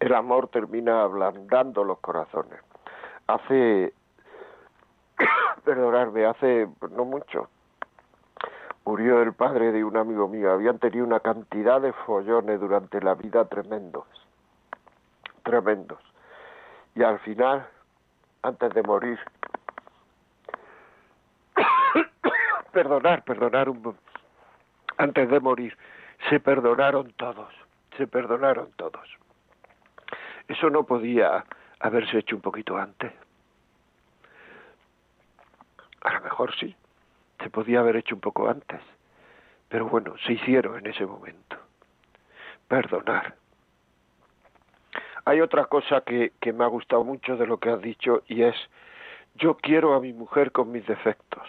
el 0.00 0.14
amor 0.14 0.48
termina 0.48 1.02
ablandando 1.02 1.84
los 1.84 1.98
corazones. 1.98 2.58
Hace, 3.26 3.92
perdonarme, 5.64 6.24
hace 6.24 6.66
no 6.92 7.04
mucho, 7.04 7.50
murió 8.86 9.20
el 9.20 9.34
padre 9.34 9.72
de 9.72 9.84
un 9.84 9.98
amigo 9.98 10.28
mío. 10.28 10.50
Habían 10.50 10.78
tenido 10.78 11.04
una 11.04 11.20
cantidad 11.20 11.78
de 11.78 11.92
follones 11.92 12.58
durante 12.58 13.02
la 13.02 13.12
vida 13.12 13.44
tremendos, 13.44 14.06
tremendos. 15.42 16.00
Y 16.94 17.02
al 17.02 17.18
final, 17.18 17.68
antes 18.40 18.72
de 18.72 18.82
morir, 18.82 19.18
perdonar, 22.76 23.24
perdonar 23.24 23.70
un, 23.70 23.96
antes 24.98 25.30
de 25.30 25.40
morir, 25.40 25.74
se 26.28 26.40
perdonaron 26.40 27.10
todos, 27.12 27.50
se 27.96 28.06
perdonaron 28.06 28.70
todos. 28.76 29.08
Eso 30.46 30.68
no 30.68 30.84
podía 30.84 31.46
haberse 31.80 32.18
hecho 32.18 32.36
un 32.36 32.42
poquito 32.42 32.76
antes. 32.76 33.14
A 36.02 36.12
lo 36.12 36.20
mejor 36.20 36.54
sí, 36.56 36.76
se 37.42 37.48
podía 37.48 37.80
haber 37.80 37.96
hecho 37.96 38.14
un 38.14 38.20
poco 38.20 38.46
antes. 38.46 38.82
Pero 39.70 39.86
bueno, 39.86 40.14
se 40.26 40.34
hicieron 40.34 40.76
en 40.76 40.86
ese 40.88 41.06
momento. 41.06 41.56
Perdonar. 42.68 43.36
Hay 45.24 45.40
otra 45.40 45.64
cosa 45.64 46.02
que, 46.02 46.34
que 46.42 46.52
me 46.52 46.64
ha 46.64 46.68
gustado 46.68 47.02
mucho 47.04 47.38
de 47.38 47.46
lo 47.46 47.58
que 47.58 47.70
has 47.70 47.80
dicho 47.80 48.22
y 48.26 48.42
es, 48.42 48.54
yo 49.34 49.56
quiero 49.56 49.94
a 49.94 50.00
mi 50.00 50.12
mujer 50.12 50.52
con 50.52 50.70
mis 50.70 50.86
defectos. 50.86 51.48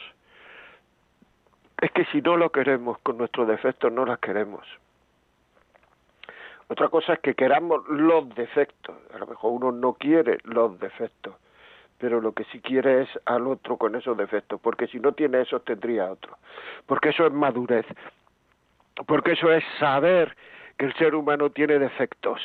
Es 1.81 1.91
que 1.91 2.05
si 2.05 2.21
no 2.21 2.37
lo 2.37 2.51
queremos 2.51 2.97
con 2.99 3.17
nuestros 3.17 3.47
defectos, 3.47 3.91
no 3.91 4.05
las 4.05 4.19
queremos. 4.19 4.65
Otra 6.69 6.89
cosa 6.89 7.13
es 7.13 7.19
que 7.19 7.35
queramos 7.35 7.87
los 7.87 8.33
defectos. 8.35 8.95
A 9.13 9.19
lo 9.19 9.27
mejor 9.27 9.51
uno 9.53 9.71
no 9.71 9.93
quiere 9.93 10.39
los 10.43 10.79
defectos, 10.79 11.35
pero 11.97 12.19
lo 12.19 12.33
que 12.33 12.43
sí 12.45 12.59
quiere 12.59 13.03
es 13.03 13.09
al 13.25 13.47
otro 13.47 13.77
con 13.77 13.95
esos 13.95 14.17
defectos, 14.17 14.59
porque 14.59 14.87
si 14.87 14.99
no 14.99 15.13
tiene 15.13 15.41
esos 15.41 15.63
tendría 15.63 16.11
otro. 16.11 16.37
Porque 16.85 17.09
eso 17.09 17.25
es 17.25 17.33
madurez. 17.33 17.85
Porque 19.05 19.33
eso 19.33 19.51
es 19.51 19.63
saber 19.79 20.35
que 20.77 20.85
el 20.85 20.93
ser 20.95 21.15
humano 21.15 21.51
tiene 21.51 21.79
defectos. 21.79 22.41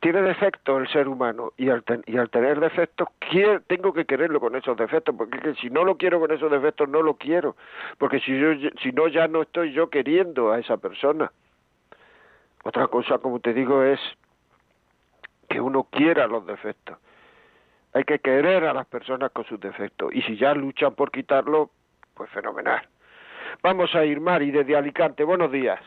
Tiene 0.00 0.22
defectos 0.22 0.80
el 0.80 0.88
ser 0.88 1.08
humano 1.08 1.52
y 1.58 1.68
al, 1.68 1.84
y 2.06 2.16
al 2.16 2.30
tener 2.30 2.58
defectos 2.58 3.08
quiero, 3.18 3.60
tengo 3.62 3.92
que 3.92 4.06
quererlo 4.06 4.40
con 4.40 4.56
esos 4.56 4.74
defectos, 4.76 5.14
porque 5.14 5.54
si 5.56 5.68
no 5.68 5.84
lo 5.84 5.96
quiero 5.98 6.18
con 6.18 6.30
esos 6.32 6.50
defectos 6.50 6.88
no 6.88 7.02
lo 7.02 7.14
quiero, 7.18 7.54
porque 7.98 8.18
si, 8.20 8.38
yo, 8.38 8.52
si 8.82 8.92
no 8.92 9.08
ya 9.08 9.28
no 9.28 9.42
estoy 9.42 9.72
yo 9.72 9.90
queriendo 9.90 10.52
a 10.52 10.58
esa 10.58 10.78
persona. 10.78 11.30
Otra 12.64 12.86
cosa, 12.88 13.18
como 13.18 13.40
te 13.40 13.52
digo, 13.52 13.82
es 13.82 14.00
que 15.50 15.60
uno 15.60 15.84
quiera 15.84 16.26
los 16.26 16.46
defectos. 16.46 16.96
Hay 17.92 18.04
que 18.04 18.20
querer 18.20 18.64
a 18.64 18.72
las 18.72 18.86
personas 18.86 19.32
con 19.32 19.44
sus 19.44 19.60
defectos. 19.60 20.14
Y 20.14 20.22
si 20.22 20.36
ya 20.36 20.54
luchan 20.54 20.94
por 20.94 21.10
quitarlo, 21.10 21.70
pues 22.14 22.30
fenomenal. 22.30 22.80
Vamos 23.62 23.94
a 23.94 24.04
ir, 24.04 24.20
Mari, 24.20 24.50
desde 24.50 24.76
Alicante. 24.76 25.24
Buenos 25.24 25.50
días. 25.50 25.80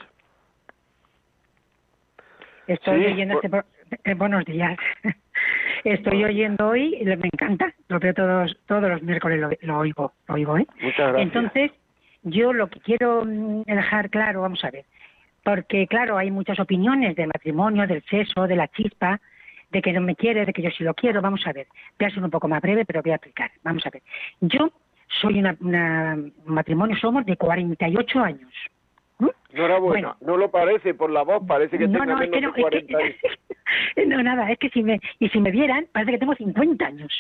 Estoy 2.68 3.04
Sí, 3.06 3.22
bu- 3.26 3.38
este 3.38 3.83
buenos 4.18 4.46
días. 4.46 4.78
Estoy 5.84 6.24
oyendo 6.24 6.70
hoy, 6.70 6.98
y 7.00 7.06
me 7.06 7.30
encanta, 7.32 7.74
lo 7.90 8.00
veo 8.00 8.14
todos 8.14 8.58
todos 8.68 8.90
los 8.90 9.02
miércoles 9.02 9.40
lo, 9.40 9.50
lo 9.62 9.80
oigo, 9.80 10.14
lo 10.28 10.36
oigo, 10.36 10.58
¿eh? 10.58 10.68
Muchas 10.82 11.12
gracias. 11.12 11.22
Entonces, 11.22 11.72
yo 12.24 12.54
lo 12.54 12.68
que 12.68 12.80
quiero 12.80 13.26
mm, 13.26 13.64
dejar 13.64 14.10
claro, 14.10 14.42
vamos 14.42 14.64
a 14.64 14.72
ver, 14.72 14.86
porque 15.44 15.88
claro, 15.88 16.18
hay 16.18 16.32
muchas 16.32 16.60
opiniones 16.60 17.16
del 17.16 17.28
matrimonio, 17.28 17.86
del 17.86 18.04
sexo, 18.04 18.48
de 18.48 18.56
la 18.56 18.70
chispa, 18.70 19.20
de 19.72 19.82
que 19.82 19.92
no 19.92 20.02
me 20.02 20.16
quiere, 20.16 20.46
de 20.46 20.54
que 20.54 20.62
yo 20.62 20.70
sí 20.72 20.84
lo 20.84 20.94
quiero, 20.94 21.22
vamos 21.22 21.46
a 21.46 21.52
ver. 21.52 21.68
Voy 22.00 22.08
a 22.08 22.12
ser 22.12 22.24
un 22.24 22.30
poco 22.30 22.48
más 22.48 22.62
breve, 22.62 22.86
pero 22.86 23.02
voy 23.02 23.12
a 23.12 23.16
explicar. 23.16 23.52
Vamos 23.64 23.86
a 23.86 23.90
ver. 23.90 24.04
Yo 24.40 24.72
soy 25.22 25.40
una, 25.40 25.58
una 25.60 26.14
un 26.14 26.54
matrimonio, 26.54 26.96
somos 26.96 27.26
de 27.26 27.36
48 27.36 28.20
años. 28.20 28.54
¿Mm? 29.24 29.56
Enhorabuena. 29.56 30.16
Bueno. 30.20 30.32
No 30.34 30.38
lo 30.38 30.52
parece 30.52 30.94
por 30.94 31.10
la 31.12 31.24
voz, 31.24 31.44
parece 31.48 31.78
que 31.78 31.88
no, 31.88 32.00
tenga 32.00 32.06
no, 32.16 32.22
es 32.24 32.30
menos 32.30 32.36
que 32.36 32.42
no, 32.42 32.52
de 32.54 32.62
40 32.62 33.00
es 33.00 33.16
que- 33.96 34.06
no, 34.08 34.24
nada, 34.24 34.52
es 34.52 34.58
que 34.60 34.70
si 34.70 34.84
me, 34.84 35.00
y 35.20 35.30
si 35.30 35.40
me 35.40 35.52
vieran, 35.52 35.86
parece 35.92 36.12
que 36.14 36.18
tengo 36.18 36.36
50 36.36 36.86
años, 36.86 37.12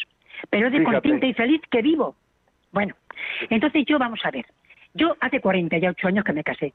pero 0.50 0.68
es 0.68 0.74
de 0.74 0.80
Fíjate. 0.80 0.96
contenta 1.02 1.26
y 1.28 1.34
feliz 1.34 1.62
que 1.70 1.82
vivo. 1.82 2.16
Bueno, 2.72 2.96
entonces 3.50 3.86
yo, 3.86 4.00
vamos 4.00 4.20
a 4.24 4.32
ver, 4.32 4.46
yo 4.94 5.16
hace 5.22 5.40
48 5.40 6.08
años 6.08 6.24
que 6.26 6.34
me 6.34 6.44
casé. 6.44 6.74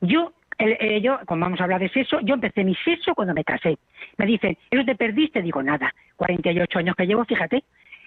Yo, 0.00 0.32
el- 0.58 0.76
eh, 0.78 1.00
yo, 1.00 1.18
como 1.26 1.40
vamos 1.40 1.60
a 1.60 1.64
hablar 1.64 1.80
de 1.80 1.88
sexo, 1.88 2.20
yo 2.20 2.34
empecé 2.34 2.62
mi 2.64 2.74
sexo 2.76 3.14
cuando 3.14 3.34
me 3.34 3.44
casé. 3.44 3.78
Me 4.18 4.26
dicen, 4.26 4.56
¿eso 4.70 4.84
te 4.84 4.94
perdiste? 4.94 5.42
Digo, 5.42 5.62
nada, 5.62 5.92
48 6.16 6.78
años 6.78 6.94
que 6.96 7.06
llevo, 7.06 7.24
fíjate. 7.24 7.64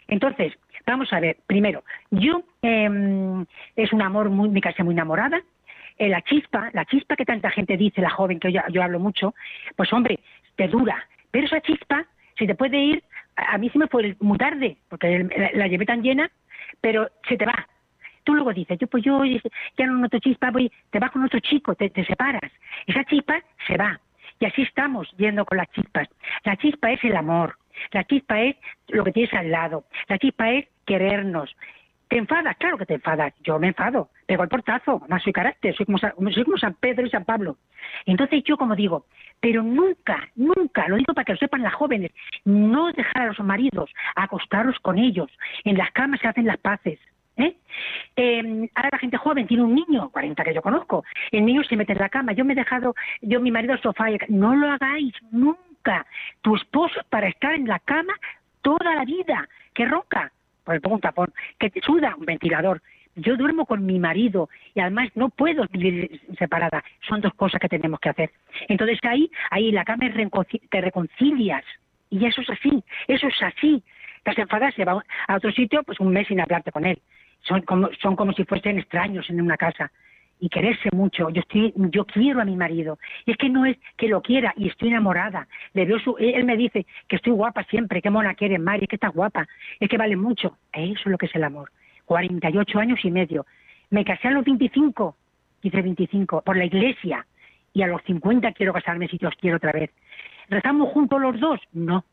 Entonces, 0.08 0.54
vamos 0.86 1.12
a 1.14 1.20
ver, 1.20 1.38
primero, 1.48 1.84
yo, 2.12 2.44
em, 2.62 3.46
es 3.76 3.92
un 3.94 4.02
amor, 4.02 4.30
muy, 4.30 4.50
me 4.50 4.62
casé 4.62 4.84
muy 4.84 4.94
enamorada, 4.94 5.42
eh, 6.02 6.10
la 6.10 6.24
chispa, 6.24 6.72
la 6.74 6.84
chispa 6.86 7.16
que 7.16 7.26
tanta 7.26 7.52
gente 7.52 7.78
dice, 7.78 8.02
la 8.02 8.10
joven 8.10 8.40
que 8.40 8.52
yo, 8.52 8.62
yo 8.70 8.82
hablo 8.82 9.00
mucho, 9.00 9.36
pues 9.76 9.94
hombre, 9.94 10.20
te 10.56 10.68
dura. 10.68 11.06
Pero 11.30 11.46
esa 11.46 11.62
chispa, 11.62 12.08
si 12.40 12.48
te 12.48 12.56
puede 12.56 12.80
ir, 12.80 13.04
a, 13.36 13.54
a 13.54 13.58
mí 13.60 13.70
se 13.70 13.78
me 13.78 13.86
fue 13.86 14.16
muy 14.20 14.40
tarde, 14.40 14.78
porque 14.90 15.28
la, 15.54 15.68
llevé 15.68 15.86
tan 15.86 16.02
llena, 16.02 16.32
pero 16.82 17.08
se 17.30 17.38
te 17.38 17.46
va. 17.46 17.68
Tú 18.24 18.34
luego 18.34 18.52
dices, 18.52 18.80
yo 18.80 18.88
pues 18.88 19.04
yo 19.04 19.24
ya 19.24 19.86
no 19.86 19.94
noto 19.94 20.18
chispa, 20.18 20.50
voy, 20.50 20.72
te 20.90 20.98
vas 20.98 21.12
con 21.12 21.24
otro 21.24 21.40
chico, 21.40 21.76
te 21.76 21.92
separas. 22.06 22.52
Esa 22.88 23.04
chispa 23.04 23.40
se 23.68 23.78
va. 23.78 24.00
Y 24.40 24.46
así 24.46 24.64
estamos 24.64 25.08
yendo 25.18 25.46
con 25.46 25.60
las 25.60 25.70
chispas. 25.70 26.08
La 26.44 26.58
chispa 26.58 26.92
es 26.92 27.04
el 27.04 27.16
amor. 27.16 27.58
La 27.92 28.04
chispa 28.06 28.42
es 28.42 28.56
lo 28.88 29.04
que 29.04 29.12
tienes 29.12 29.34
al 29.36 29.52
lado. 29.52 29.86
La 30.08 30.18
chispa 30.18 30.50
es 30.50 30.68
querernos. 30.86 31.56
¿Te 32.12 32.18
enfadas? 32.18 32.58
Claro 32.58 32.78
que 32.78 32.86
te 32.86 32.96
enfadas. 32.96 33.34
Yo 33.42 33.58
me 33.58 33.68
enfado. 33.70 34.10
Pego 34.26 34.44
el 34.44 34.50
portazo. 34.50 35.02
Más 35.08 35.24
soy 35.24 35.32
carácter. 35.32 35.74
Soy 35.74 35.86
como, 35.86 35.98
Sa- 35.98 36.14
soy 36.34 36.44
como 36.44 36.58
San 36.58 36.74
Pedro 36.74 37.06
y 37.08 37.10
San 37.10 37.24
Pablo. 37.24 37.56
Entonces 38.06 38.44
yo 38.44 38.58
como 38.58 38.76
digo, 38.76 39.06
pero 39.40 39.64
nunca, 39.64 40.28
nunca, 40.36 40.90
lo 40.90 40.98
digo 40.98 41.14
para 41.14 41.24
que 41.24 41.32
lo 41.32 41.38
sepan 41.38 41.64
las 41.64 41.74
jóvenes, 41.74 42.12
no 42.44 42.92
dejar 42.92 43.22
a 43.24 43.28
los 43.28 43.40
maridos 43.40 43.90
acostaros 44.14 44.78
con 44.82 44.98
ellos. 44.98 45.30
En 45.64 45.78
las 45.78 45.90
camas 45.92 46.20
se 46.20 46.28
hacen 46.28 46.46
las 46.46 46.58
paces. 46.58 47.00
¿eh? 47.38 47.56
Eh, 48.18 48.70
ahora 48.76 48.90
la 48.92 48.98
gente 49.00 49.16
joven 49.16 49.48
tiene 49.48 49.64
un 49.64 49.74
niño, 49.74 50.10
40 50.10 50.44
que 50.44 50.54
yo 50.54 50.62
conozco, 50.62 51.06
el 51.32 51.46
niño 51.46 51.64
se 51.64 51.78
mete 51.78 51.94
en 51.94 52.00
la 52.00 52.10
cama, 52.10 52.34
yo 52.34 52.44
me 52.44 52.52
he 52.52 52.58
dejado, 52.58 52.94
yo 53.22 53.40
mi 53.40 53.52
marido 53.52 53.72
al 53.74 53.82
sofá, 53.82 54.08
no 54.28 54.54
lo 54.54 54.70
hagáis 54.70 55.14
nunca. 55.32 56.06
Tu 56.42 56.58
esposo 56.58 57.00
es 57.00 57.06
para 57.08 57.30
estar 57.30 57.54
en 57.54 57.70
la 57.70 57.80
cama 57.80 58.14
toda 58.62 58.94
la 58.96 59.06
vida, 59.06 59.48
que 59.74 59.86
ronca, 59.86 60.32
pues 60.64 60.76
le 60.76 60.82
pongo 60.82 60.96
un 60.96 61.02
tapón, 61.02 61.34
que 61.60 61.70
te 61.70 61.82
suda 61.82 62.16
un 62.18 62.26
ventilador. 62.26 62.82
Yo 63.16 63.36
duermo 63.36 63.66
con 63.66 63.86
mi 63.86 64.00
marido 64.00 64.50
y 64.74 64.80
además 64.80 65.10
no 65.16 65.30
puedo 65.30 65.66
vivir 65.72 66.22
separada. 66.40 66.84
Son 67.08 67.20
dos 67.20 67.34
cosas 67.34 67.60
que 67.60 67.68
tenemos 67.68 68.00
que 68.00 68.10
hacer. 68.10 68.32
Entonces 68.70 69.00
ahí, 69.04 69.30
ahí 69.50 69.72
la 69.72 69.84
cama 69.84 70.06
te 70.70 70.82
reconcilias 70.82 71.66
y 72.10 72.26
eso 72.26 72.42
es 72.42 72.50
así, 72.50 72.84
eso 73.08 73.28
es 73.28 73.44
así. 73.44 73.84
Estás 74.18 74.38
enfadada, 74.38 74.72
se 74.72 74.86
va 74.86 75.04
a 75.28 75.36
otro 75.36 75.52
sitio, 75.52 75.84
pues 75.84 76.00
un 76.00 76.14
mes 76.14 76.28
sin 76.28 76.40
hablarte 76.40 76.72
con 76.72 76.86
él. 76.86 77.02
Son 77.42 77.62
como, 77.64 77.90
son 78.02 78.16
como 78.16 78.34
si 78.34 78.46
fuesen 78.46 78.78
extraños 78.78 79.30
en 79.30 79.42
una 79.42 79.58
casa 79.58 79.92
y 80.42 80.50
quererse 80.50 80.90
mucho. 80.92 81.30
Yo 81.30 81.42
estoy, 81.42 81.72
yo 81.76 82.04
quiero 82.06 82.42
a 82.42 82.46
mi 82.46 82.58
marido. 82.58 82.98
Y 83.26 83.32
es 83.32 83.38
que 83.38 83.48
no 83.48 83.64
es 83.64 83.78
que 83.96 84.08
lo 84.08 84.22
quiera 84.22 84.54
y 84.58 84.68
estoy 84.68 84.90
enamorada. 84.90 85.48
Le 85.74 85.86
veo 85.86 86.00
su, 86.00 86.18
él 86.18 86.44
me 86.46 86.58
dice 86.58 86.88
que 87.08 87.18
estoy 87.18 87.32
guapa 87.32 87.64
siempre, 87.66 88.02
que 88.02 88.10
mona 88.10 88.34
quieres, 88.34 88.60
Mari, 88.60 88.88
que 88.88 88.96
estás 88.96 89.14
guapa, 89.14 89.48
es 89.80 89.88
que 89.88 89.98
vale 89.98 90.16
mucho. 90.16 90.58
Eso 90.74 91.00
es 91.00 91.06
lo 91.06 91.18
que 91.20 91.28
es 91.28 91.36
el 91.36 91.44
amor. 91.44 91.72
48 92.06 92.80
años 92.80 93.00
y 93.04 93.12
medio. 93.12 93.46
Me 93.92 94.04
casé 94.04 94.30
a 94.30 94.32
los 94.32 94.44
25, 94.44 95.16
hice 95.62 95.82
25, 95.82 96.42
por 96.42 96.58
la 96.58 96.66
iglesia. 96.66 97.26
Y 97.74 97.84
a 97.84 97.88
los 97.88 98.02
50 98.04 98.52
quiero 98.54 98.74
casarme 98.74 99.08
si 99.08 99.18
Dios 99.18 99.36
quiere 99.40 99.58
otra 99.58 99.72
vez. 99.72 99.92
¿Rezamos 100.50 100.90
juntos 100.90 101.22
los 101.22 101.40
dos? 101.40 101.60
No. 101.72 102.04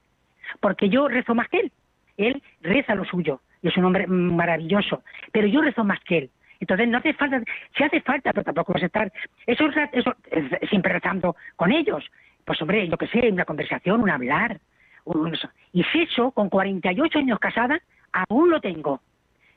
Porque 0.60 0.90
yo 0.90 1.08
rezo 1.08 1.34
más 1.34 1.48
que 1.48 1.60
él. 1.60 1.72
Él 2.18 2.42
reza 2.60 2.94
lo 2.94 3.06
suyo. 3.06 3.40
Y 3.62 3.68
es 3.68 3.76
un 3.78 3.86
hombre 3.86 4.06
maravilloso. 4.06 5.02
Pero 5.32 5.46
yo 5.46 5.62
rezo 5.62 5.82
más 5.82 5.98
que 6.00 6.18
él. 6.18 6.30
Entonces 6.60 6.88
no 6.88 6.98
hace 6.98 7.12
falta, 7.14 7.42
si 7.76 7.84
hace 7.84 8.00
falta, 8.00 8.32
pero 8.32 8.44
tampoco 8.44 8.72
vas 8.72 8.82
a 8.82 8.86
estar 8.86 9.12
eso, 9.46 9.66
eso, 9.92 10.14
eh, 10.30 10.66
siempre 10.68 10.92
rezando 10.92 11.36
con 11.56 11.72
ellos. 11.72 12.04
Pues 12.44 12.60
hombre, 12.62 12.88
yo 12.88 12.96
que 12.96 13.06
sé, 13.08 13.28
una 13.30 13.44
conversación, 13.44 14.00
un 14.00 14.10
hablar. 14.10 14.58
Un, 15.04 15.36
y 15.72 15.84
si 15.84 16.02
eso, 16.02 16.32
con 16.32 16.48
48 16.48 17.18
años 17.18 17.38
casada, 17.38 17.80
aún 18.12 18.50
lo 18.50 18.60
tengo. 18.60 19.00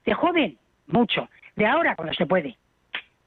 De 0.06 0.14
joven, 0.14 0.58
mucho. 0.88 1.30
De 1.56 1.66
ahora, 1.66 1.96
cuando 1.96 2.14
se 2.14 2.26
puede. 2.26 2.58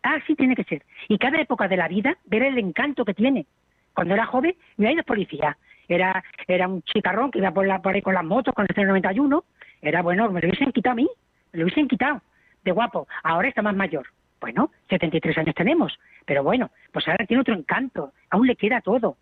Así 0.03 0.35
tiene 0.35 0.55
que 0.55 0.65
ser. 0.65 0.83
Y 1.09 1.19
cada 1.19 1.41
época 1.41 1.67
de 1.67 1.77
la 1.77 1.89
vida, 1.89 2.17
ver 2.27 2.43
el 2.43 2.59
encanto 2.59 3.05
que 3.05 3.15
tiene. 3.15 3.47
Cuando 3.95 4.15
era 4.15 4.27
joven, 4.27 4.55
marido 4.77 5.01
es 5.01 5.07
policía. 5.07 5.57
Era, 5.89 6.23
era 6.47 6.69
un 6.69 6.83
chicarrón 6.83 7.31
que 7.31 7.39
iba 7.39 7.51
por, 7.53 7.67
la, 7.67 7.81
por 7.81 7.95
ahí 7.95 8.03
con 8.03 8.15
las 8.15 8.25
motos, 8.25 8.55
con 8.55 8.67
el 8.69 8.87
091. 8.87 9.45
Era 9.83 10.03
bueno, 10.03 10.31
me 10.31 10.41
lo 10.41 10.49
hubiesen 10.49 10.73
quitado 10.73 10.93
a 10.93 10.97
mí. 10.97 11.09
Me 11.53 11.59
lo 11.59 11.65
hubiesen 11.65 11.89
quitado. 11.89 12.21
De 12.65 12.73
guapo. 12.73 13.07
Ahora 13.23 13.49
está 13.49 13.63
más 13.63 13.77
mayor. 13.77 14.07
Bueno, 14.41 14.71
73 14.89 15.39
años 15.39 15.55
tenemos. 15.55 15.99
Pero 16.27 16.43
bueno, 16.43 16.71
pues 16.93 17.07
ahora 17.09 17.27
tiene 17.27 17.43
otro 17.43 17.55
encanto. 17.55 18.13
Aún 18.31 18.47
le 18.47 18.57
queda 18.57 18.81
todo. 18.81 19.17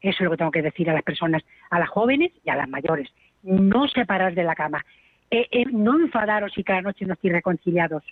Eso 0.00 0.18
es 0.18 0.24
lo 0.24 0.30
que 0.30 0.36
tengo 0.36 0.50
que 0.50 0.62
decir 0.62 0.90
a 0.90 0.94
las 0.94 1.02
personas, 1.02 1.42
a 1.70 1.78
las 1.78 1.88
jóvenes 1.88 2.32
y 2.44 2.50
a 2.50 2.56
las 2.56 2.68
mayores. 2.68 3.08
No 3.42 3.88
separar 3.88 4.34
de 4.34 4.44
la 4.44 4.54
cama. 4.54 4.84
Eh, 5.30 5.48
eh, 5.50 5.64
no 5.70 5.98
enfadaros 5.98 6.52
si 6.52 6.64
cada 6.64 6.82
noche 6.82 7.06
no 7.06 7.14
estéis 7.14 7.32
reconciliados. 7.32 8.04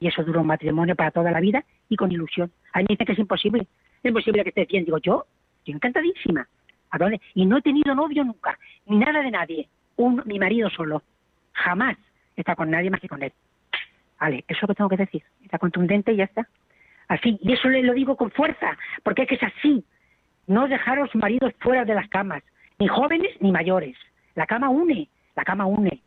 Y 0.00 0.08
eso 0.08 0.22
dura 0.24 0.40
un 0.40 0.46
matrimonio 0.46 0.96
para 0.96 1.10
toda 1.10 1.30
la 1.30 1.40
vida 1.40 1.64
y 1.88 1.96
con 1.96 2.10
ilusión. 2.10 2.50
A 2.72 2.78
mí 2.78 2.86
me 2.88 2.94
dicen 2.94 3.06
que 3.06 3.12
es 3.12 3.18
imposible. 3.18 3.66
Es 4.02 4.08
imposible 4.08 4.42
que 4.42 4.50
estés 4.50 4.68
bien. 4.68 4.84
Digo, 4.84 4.98
yo 4.98 5.26
estoy 5.58 5.74
encantadísima. 5.74 6.48
¿A? 6.90 6.98
Y 7.34 7.46
no 7.46 7.58
he 7.58 7.62
tenido 7.62 7.94
novio 7.94 8.24
nunca, 8.24 8.58
ni 8.86 8.98
nada 8.98 9.22
de 9.22 9.30
nadie. 9.30 9.68
Un, 9.96 10.22
mi 10.24 10.38
marido 10.38 10.70
solo. 10.70 11.02
Jamás 11.52 11.96
está 12.36 12.56
con 12.56 12.70
nadie 12.70 12.90
más 12.90 13.00
que 13.00 13.08
con 13.08 13.22
él. 13.22 13.32
Vale, 14.20 14.44
eso 14.48 14.56
es 14.56 14.62
lo 14.62 14.68
que 14.68 14.74
tengo 14.74 14.90
que 14.90 14.96
decir. 14.96 15.22
Está 15.44 15.58
contundente 15.58 16.12
y 16.12 16.16
ya 16.16 16.24
está. 16.24 16.48
Así, 17.08 17.38
y 17.40 17.52
eso 17.52 17.68
le 17.68 17.82
lo 17.82 17.94
digo 17.94 18.16
con 18.16 18.30
fuerza, 18.30 18.76
porque 19.02 19.22
es 19.22 19.28
que 19.28 19.34
es 19.36 19.42
así. 19.42 19.84
No 20.46 20.68
dejaros 20.68 21.14
maridos 21.14 21.52
fuera 21.60 21.84
de 21.84 21.94
las 21.94 22.08
camas, 22.08 22.42
ni 22.78 22.88
jóvenes 22.88 23.30
ni 23.40 23.52
mayores. 23.52 23.96
La 24.34 24.46
cama 24.46 24.68
une, 24.68 25.08
la 25.34 25.44
cama 25.44 25.66
une. 25.66 26.02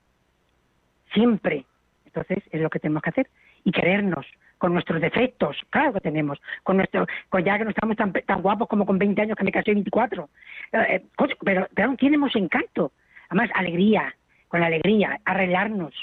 Siempre. 1.14 1.66
Entonces, 2.06 2.40
es 2.52 2.62
lo 2.62 2.70
que 2.70 2.80
tenemos 2.80 3.02
que 3.04 3.10
hacer. 3.10 3.30
Y 3.64 3.72
querernos, 3.72 4.26
con 4.62 4.74
nuestros 4.74 5.02
defectos, 5.02 5.58
claro 5.72 5.92
que 5.94 6.02
tenemos, 6.02 6.40
con 6.62 6.78
nuestro, 6.78 7.08
con 7.30 7.44
ya 7.44 7.58
que 7.58 7.64
no 7.64 7.72
estamos 7.72 7.98
tan, 7.98 8.14
tan 8.14 8.42
guapos 8.44 8.68
como 8.68 8.86
con 8.86 9.00
20 9.00 9.20
años 9.20 9.36
que 9.36 9.44
me 9.44 9.52
casé 9.52 9.72
24, 9.72 10.30
eh, 10.74 11.04
pero, 11.44 11.68
pero 11.74 11.88
aún 11.88 11.98
tenemos 11.98 12.36
encanto, 12.36 12.92
además 13.30 13.50
alegría, 13.56 14.16
con 14.48 14.60
la 14.60 14.68
alegría, 14.68 15.20
arreglarnos. 15.26 15.96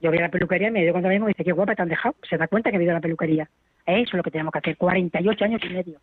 Yo 0.00 0.10
voy 0.10 0.18
a 0.18 0.22
la 0.22 0.30
peluquería 0.30 0.68
y 0.68 0.70
me 0.70 0.80
digo 0.80 0.92
cuando 0.92 1.08
vengo 1.08 1.28
y 1.28 1.32
dice, 1.32 1.44
qué 1.44 1.52
guapa 1.52 1.74
te 1.74 1.82
han 1.82 1.88
dejado, 1.88 2.14
se 2.28 2.36
da 2.36 2.48
cuenta 2.48 2.70
que 2.70 2.78
he 2.78 2.82
ido 2.82 2.92
a 2.92 2.94
la 2.94 3.00
peluquería. 3.00 3.48
Eso 3.86 4.02
es 4.02 4.14
lo 4.14 4.22
que 4.22 4.30
tenemos 4.30 4.52
que 4.52 4.58
hacer, 4.58 4.76
48 4.76 5.44
años 5.44 5.60
y 5.64 5.68
medio. 5.68 6.00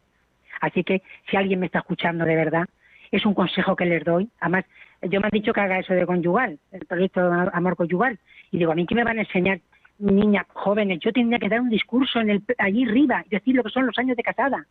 Así 0.62 0.84
que 0.84 1.02
si 1.30 1.38
alguien 1.38 1.60
me 1.60 1.68
está 1.68 1.80
escuchando 1.80 2.26
de 2.26 2.36
verdad, 2.36 2.68
es 3.12 3.26
un 3.26 3.34
consejo 3.34 3.76
que 3.76 3.86
les 3.86 4.04
doy. 4.04 4.30
Además, 4.39 4.66
yo 5.02 5.20
me 5.20 5.28
han 5.28 5.32
dicho 5.32 5.54
que 5.54 5.62
haga 5.62 5.80
eso 5.80 5.93
de 5.93 6.06
conyugal, 6.06 6.60
el 6.72 6.86
proyecto 6.86 7.30
de 7.30 7.50
amor 7.54 7.76
conyugal. 7.76 8.20
Y 8.52 8.58
digo, 8.58 8.72
¿a 8.72 8.76
mí 8.76 8.86
qué 8.86 8.95
me 8.95 9.04
van 9.04 9.18
a 9.18 9.22
enseñar 9.22 9.60
niñas 10.00 10.45
jóvenes? 10.54 11.00
Yo 11.00 11.12
tendría 11.12 11.39
que 11.39 11.50
dar 11.50 11.62
un 11.62 11.70
discurso 11.70 12.20
en 12.20 12.30
el, 12.30 12.43
allí 12.58 12.86
arriba 12.86 13.24
y 13.26 13.30
decir 13.30 13.56
lo 13.56 13.64
que 13.64 13.70
son 13.70 13.86
los 13.86 13.98
años 13.98 14.18
de 14.18 14.24
casada. 14.24 14.66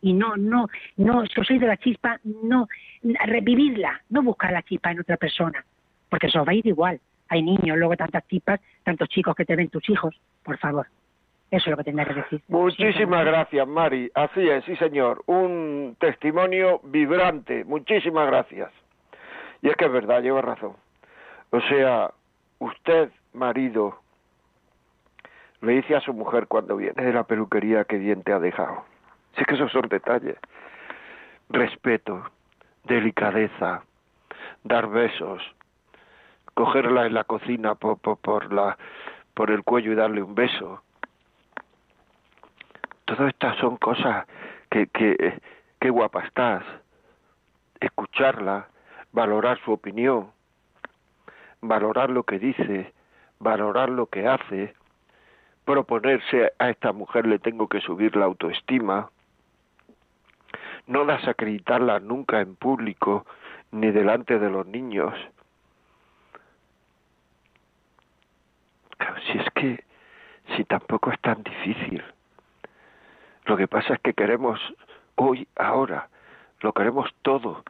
Y 0.00 0.12
no, 0.12 0.36
no, 0.36 0.68
no, 0.96 1.24
si 1.26 1.40
os 1.40 1.46
sois 1.46 1.60
de 1.60 1.66
la 1.68 1.76
chispa, 1.76 2.18
no, 2.24 2.68
revivirla, 3.02 4.02
no 4.10 4.22
buscar 4.22 4.52
la 4.52 4.62
chispa 4.62 4.90
en 4.90 5.00
otra 5.00 5.16
persona, 5.16 5.64
porque 6.08 6.26
eso 6.26 6.40
os 6.40 6.46
va 6.46 6.52
a 6.52 6.56
ir 6.56 6.66
igual. 6.66 7.00
Hay 7.32 7.42
niños, 7.42 7.78
luego 7.78 7.96
tantas 7.96 8.28
chispas, 8.28 8.60
tantos 8.84 9.08
chicos 9.08 9.34
que 9.34 9.46
te 9.46 9.56
ven 9.56 9.70
tus 9.70 9.88
hijos, 9.88 10.14
por 10.42 10.58
favor. 10.58 10.86
Eso 11.50 11.64
es 11.64 11.70
lo 11.70 11.76
que 11.78 11.84
tendría 11.84 12.06
que 12.06 12.20
decir. 12.20 12.42
Muchísimas 12.48 13.24
gracias, 13.24 13.66
Mari. 13.66 14.10
Así 14.14 14.46
es, 14.46 14.62
sí, 14.66 14.76
señor. 14.76 15.22
Un 15.24 15.96
testimonio 15.98 16.80
vibrante. 16.84 17.64
Muchísimas 17.64 18.26
gracias. 18.26 18.70
Y 19.62 19.70
es 19.70 19.76
que 19.76 19.86
es 19.86 19.92
verdad, 19.92 20.20
lleva 20.20 20.42
razón. 20.42 20.74
O 21.48 21.60
sea, 21.62 22.10
usted, 22.58 23.10
marido, 23.32 23.98
le 25.62 25.72
dice 25.72 25.96
a 25.96 26.00
su 26.00 26.12
mujer 26.12 26.48
cuando 26.48 26.76
viene 26.76 27.02
de 27.02 27.14
la 27.14 27.24
peluquería 27.24 27.84
que 27.84 27.96
bien 27.96 28.22
te 28.24 28.34
ha 28.34 28.40
dejado. 28.40 28.84
Sí 29.38 29.44
que 29.46 29.54
esos 29.54 29.72
son 29.72 29.88
detalles. 29.88 30.36
Respeto, 31.48 32.30
delicadeza, 32.84 33.84
dar 34.64 34.86
besos, 34.90 35.42
cogerla 36.54 37.06
en 37.06 37.14
la 37.14 37.24
cocina 37.24 37.74
por, 37.74 37.98
por, 37.98 38.18
por, 38.18 38.52
la, 38.52 38.76
por 39.34 39.50
el 39.50 39.62
cuello 39.62 39.92
y 39.92 39.96
darle 39.96 40.22
un 40.22 40.34
beso. 40.34 40.82
Todas 43.04 43.28
estas 43.28 43.56
son 43.58 43.76
cosas 43.76 44.26
que, 44.70 44.86
que, 44.88 45.90
guapa 45.90 46.24
estás. 46.24 46.64
Escucharla, 47.80 48.68
valorar 49.12 49.58
su 49.64 49.72
opinión, 49.72 50.30
valorar 51.60 52.10
lo 52.10 52.22
que 52.22 52.38
dice, 52.38 52.92
valorar 53.38 53.88
lo 53.90 54.06
que 54.06 54.26
hace, 54.26 54.74
proponerse 55.64 56.52
a 56.58 56.70
esta 56.70 56.92
mujer 56.92 57.26
le 57.26 57.38
tengo 57.38 57.68
que 57.68 57.80
subir 57.80 58.16
la 58.16 58.26
autoestima, 58.26 59.10
no 60.86 61.04
desacreditarla 61.04 62.00
nunca 62.00 62.40
en 62.40 62.56
público 62.56 63.26
ni 63.72 63.90
delante 63.90 64.38
de 64.38 64.50
los 64.50 64.66
niños. 64.66 65.14
Si 69.26 69.38
es 69.38 69.50
que, 69.54 69.84
si 70.56 70.64
tampoco 70.64 71.10
es 71.10 71.20
tan 71.20 71.42
difícil. 71.42 72.02
Lo 73.44 73.56
que 73.56 73.68
pasa 73.68 73.94
es 73.94 74.00
que 74.00 74.14
queremos 74.14 74.60
hoy, 75.16 75.48
ahora, 75.56 76.08
lo 76.60 76.72
queremos 76.72 77.10
todo. 77.22 77.64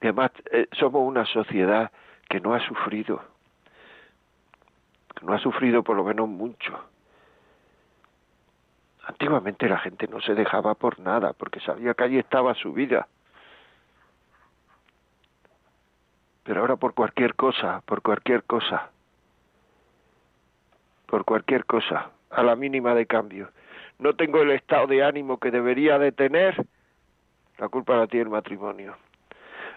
Y 0.00 0.06
además, 0.06 0.30
eh, 0.52 0.68
somos 0.72 1.02
una 1.02 1.24
sociedad 1.26 1.90
que 2.28 2.40
no 2.40 2.54
ha 2.54 2.60
sufrido, 2.60 3.22
no 5.22 5.32
ha 5.32 5.38
sufrido 5.38 5.82
por 5.82 5.96
lo 5.96 6.04
menos 6.04 6.28
mucho. 6.28 6.78
Antiguamente 9.06 9.68
la 9.68 9.78
gente 9.78 10.08
no 10.08 10.20
se 10.20 10.34
dejaba 10.34 10.74
por 10.74 10.98
nada, 10.98 11.32
porque 11.32 11.60
sabía 11.60 11.94
que 11.94 12.04
allí 12.04 12.18
estaba 12.18 12.54
su 12.54 12.72
vida. 12.72 13.06
Pero 16.42 16.60
ahora 16.60 16.76
por 16.76 16.94
cualquier 16.94 17.34
cosa, 17.34 17.82
por 17.86 18.02
cualquier 18.02 18.44
cosa, 18.44 18.90
por 21.14 21.24
cualquier 21.24 21.64
cosa, 21.64 22.10
a 22.28 22.42
la 22.42 22.56
mínima 22.56 22.92
de 22.92 23.06
cambio, 23.06 23.50
no 24.00 24.16
tengo 24.16 24.42
el 24.42 24.50
estado 24.50 24.88
de 24.88 25.04
ánimo 25.04 25.38
que 25.38 25.52
debería 25.52 25.96
de 25.96 26.10
tener, 26.10 26.66
la 27.56 27.68
culpa 27.68 27.94
la 27.94 28.08
tiene 28.08 28.24
el 28.24 28.30
matrimonio. 28.30 28.96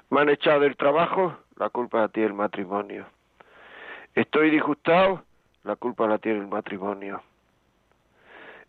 Me 0.09 0.21
han 0.21 0.29
echado 0.29 0.61
del 0.61 0.75
trabajo, 0.75 1.37
la 1.57 1.69
culpa 1.69 1.99
la 1.99 2.07
tiene 2.07 2.29
el 2.29 2.33
matrimonio. 2.33 3.05
Estoy 4.15 4.49
disgustado, 4.49 5.25
la 5.63 5.75
culpa 5.75 6.07
la 6.07 6.17
tiene 6.17 6.39
el 6.39 6.47
matrimonio. 6.47 7.21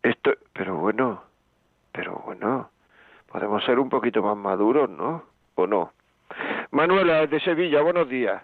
Esto, 0.02 0.34
pero 0.52 0.76
bueno, 0.76 1.22
pero 1.90 2.22
bueno, 2.26 2.68
podemos 3.32 3.64
ser 3.64 3.78
un 3.78 3.88
poquito 3.88 4.22
más 4.22 4.36
maduros, 4.36 4.90
¿no? 4.90 5.24
¿O 5.54 5.66
no? 5.66 5.94
Manuela, 6.72 7.26
de 7.26 7.40
Sevilla, 7.40 7.80
buenos 7.80 8.10
días. 8.10 8.42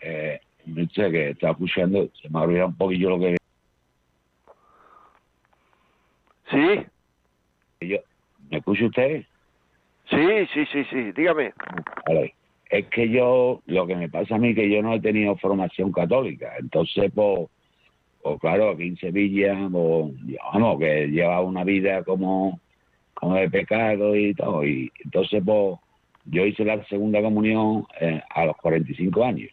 Eh, 0.00 0.39
que 0.74 1.30
está 1.30 1.50
escuchando, 1.50 2.08
se 2.20 2.28
me 2.28 2.38
ha 2.38 2.42
olvidado 2.42 2.68
un 2.68 2.76
poquillo 2.76 3.10
lo 3.10 3.20
que 3.20 3.36
¿Sí? 6.50 6.86
yo. 7.80 7.98
¿Me 8.50 8.58
escucha 8.58 8.86
usted? 8.86 9.24
Sí, 10.08 10.46
sí, 10.52 10.66
sí, 10.72 10.84
sí, 10.90 11.12
dígame. 11.12 11.52
Vale. 12.06 12.34
Es 12.68 12.86
que 12.88 13.08
yo, 13.08 13.62
lo 13.66 13.86
que 13.86 13.96
me 13.96 14.08
pasa 14.08 14.36
a 14.36 14.38
mí 14.38 14.54
que 14.54 14.70
yo 14.70 14.82
no 14.82 14.94
he 14.94 15.00
tenido 15.00 15.36
formación 15.36 15.90
católica, 15.92 16.52
entonces, 16.58 17.10
pues, 17.12 17.48
pues 18.22 18.40
claro, 18.40 18.70
aquí 18.70 18.84
en 18.84 18.96
Sevilla, 18.96 19.68
pues, 19.70 20.12
vamos, 20.52 20.78
que 20.78 21.08
lleva 21.08 21.40
una 21.40 21.64
vida 21.64 22.04
como, 22.04 22.60
como 23.14 23.34
de 23.34 23.50
pecado 23.50 24.14
y 24.14 24.34
todo, 24.34 24.64
y 24.64 24.90
entonces, 25.04 25.42
pues, 25.44 25.78
yo 26.26 26.46
hice 26.46 26.64
la 26.64 26.84
segunda 26.84 27.20
comunión 27.20 27.86
eh, 28.00 28.22
a 28.30 28.44
los 28.44 28.56
45 28.58 29.24
años, 29.24 29.50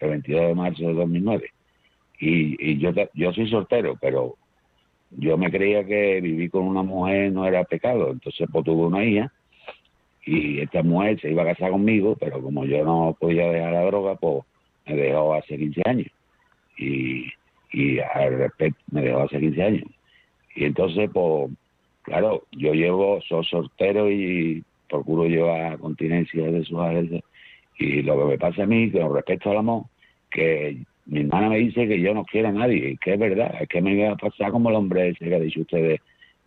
el 0.00 0.10
22 0.10 0.48
de 0.48 0.54
marzo 0.54 0.86
de 0.86 0.94
2009, 0.94 1.50
y, 2.20 2.70
y 2.72 2.78
yo, 2.78 2.90
yo 3.14 3.32
soy 3.32 3.48
soltero, 3.48 3.96
pero 4.00 4.36
yo 5.10 5.36
me 5.36 5.50
creía 5.50 5.84
que 5.84 6.20
vivir 6.20 6.50
con 6.50 6.62
una 6.64 6.82
mujer 6.82 7.32
no 7.32 7.46
era 7.46 7.64
pecado, 7.64 8.10
entonces, 8.12 8.48
pues, 8.52 8.64
tuve 8.64 8.86
una 8.86 9.04
hija, 9.04 9.32
y 10.24 10.60
esta 10.60 10.82
mujer 10.82 11.20
se 11.20 11.30
iba 11.30 11.42
a 11.42 11.46
casar 11.46 11.70
conmigo, 11.70 12.16
pero 12.18 12.42
como 12.42 12.64
yo 12.64 12.84
no 12.84 13.16
podía 13.18 13.50
dejar 13.50 13.72
la 13.72 13.84
droga, 13.84 14.14
pues 14.16 14.44
me 14.86 14.94
dejó 14.94 15.34
hace 15.34 15.56
15 15.56 15.82
años. 15.86 16.08
Y, 16.76 17.26
y 17.72 17.98
al 17.98 18.38
respecto, 18.38 18.80
me 18.90 19.02
dejó 19.02 19.22
hace 19.22 19.40
15 19.40 19.62
años. 19.62 19.84
Y 20.54 20.64
entonces, 20.64 21.08
pues, 21.12 21.50
claro, 22.02 22.44
yo 22.52 22.74
llevo, 22.74 23.20
soy 23.22 23.44
soltero 23.46 24.10
y 24.10 24.62
procuro 24.88 25.26
llevar 25.26 25.78
continencia 25.78 26.50
de 26.50 26.64
sus 26.64 26.78
agencias. 26.78 27.22
Y 27.80 28.02
lo 28.02 28.18
que 28.18 28.24
me 28.26 28.38
pasa 28.38 28.64
a 28.64 28.66
mí, 28.66 28.90
con 28.90 29.14
respecto 29.14 29.50
al 29.50 29.56
amor, 29.56 29.84
que 30.30 30.76
mi 31.06 31.20
hermana 31.20 31.48
me 31.48 31.56
dice 31.56 31.88
que 31.88 31.98
yo 31.98 32.12
no 32.12 32.24
quiero 32.24 32.48
a 32.48 32.52
nadie, 32.52 32.98
que 33.00 33.14
es 33.14 33.18
verdad, 33.18 33.54
es 33.58 33.68
que 33.68 33.80
me 33.80 33.94
iba 33.94 34.12
a 34.12 34.16
pasar 34.16 34.52
como 34.52 34.68
el 34.68 34.76
hombre 34.76 35.08
ese 35.08 35.24
que 35.24 35.34
ha 35.34 35.40
dicho 35.40 35.62
ustedes 35.62 35.98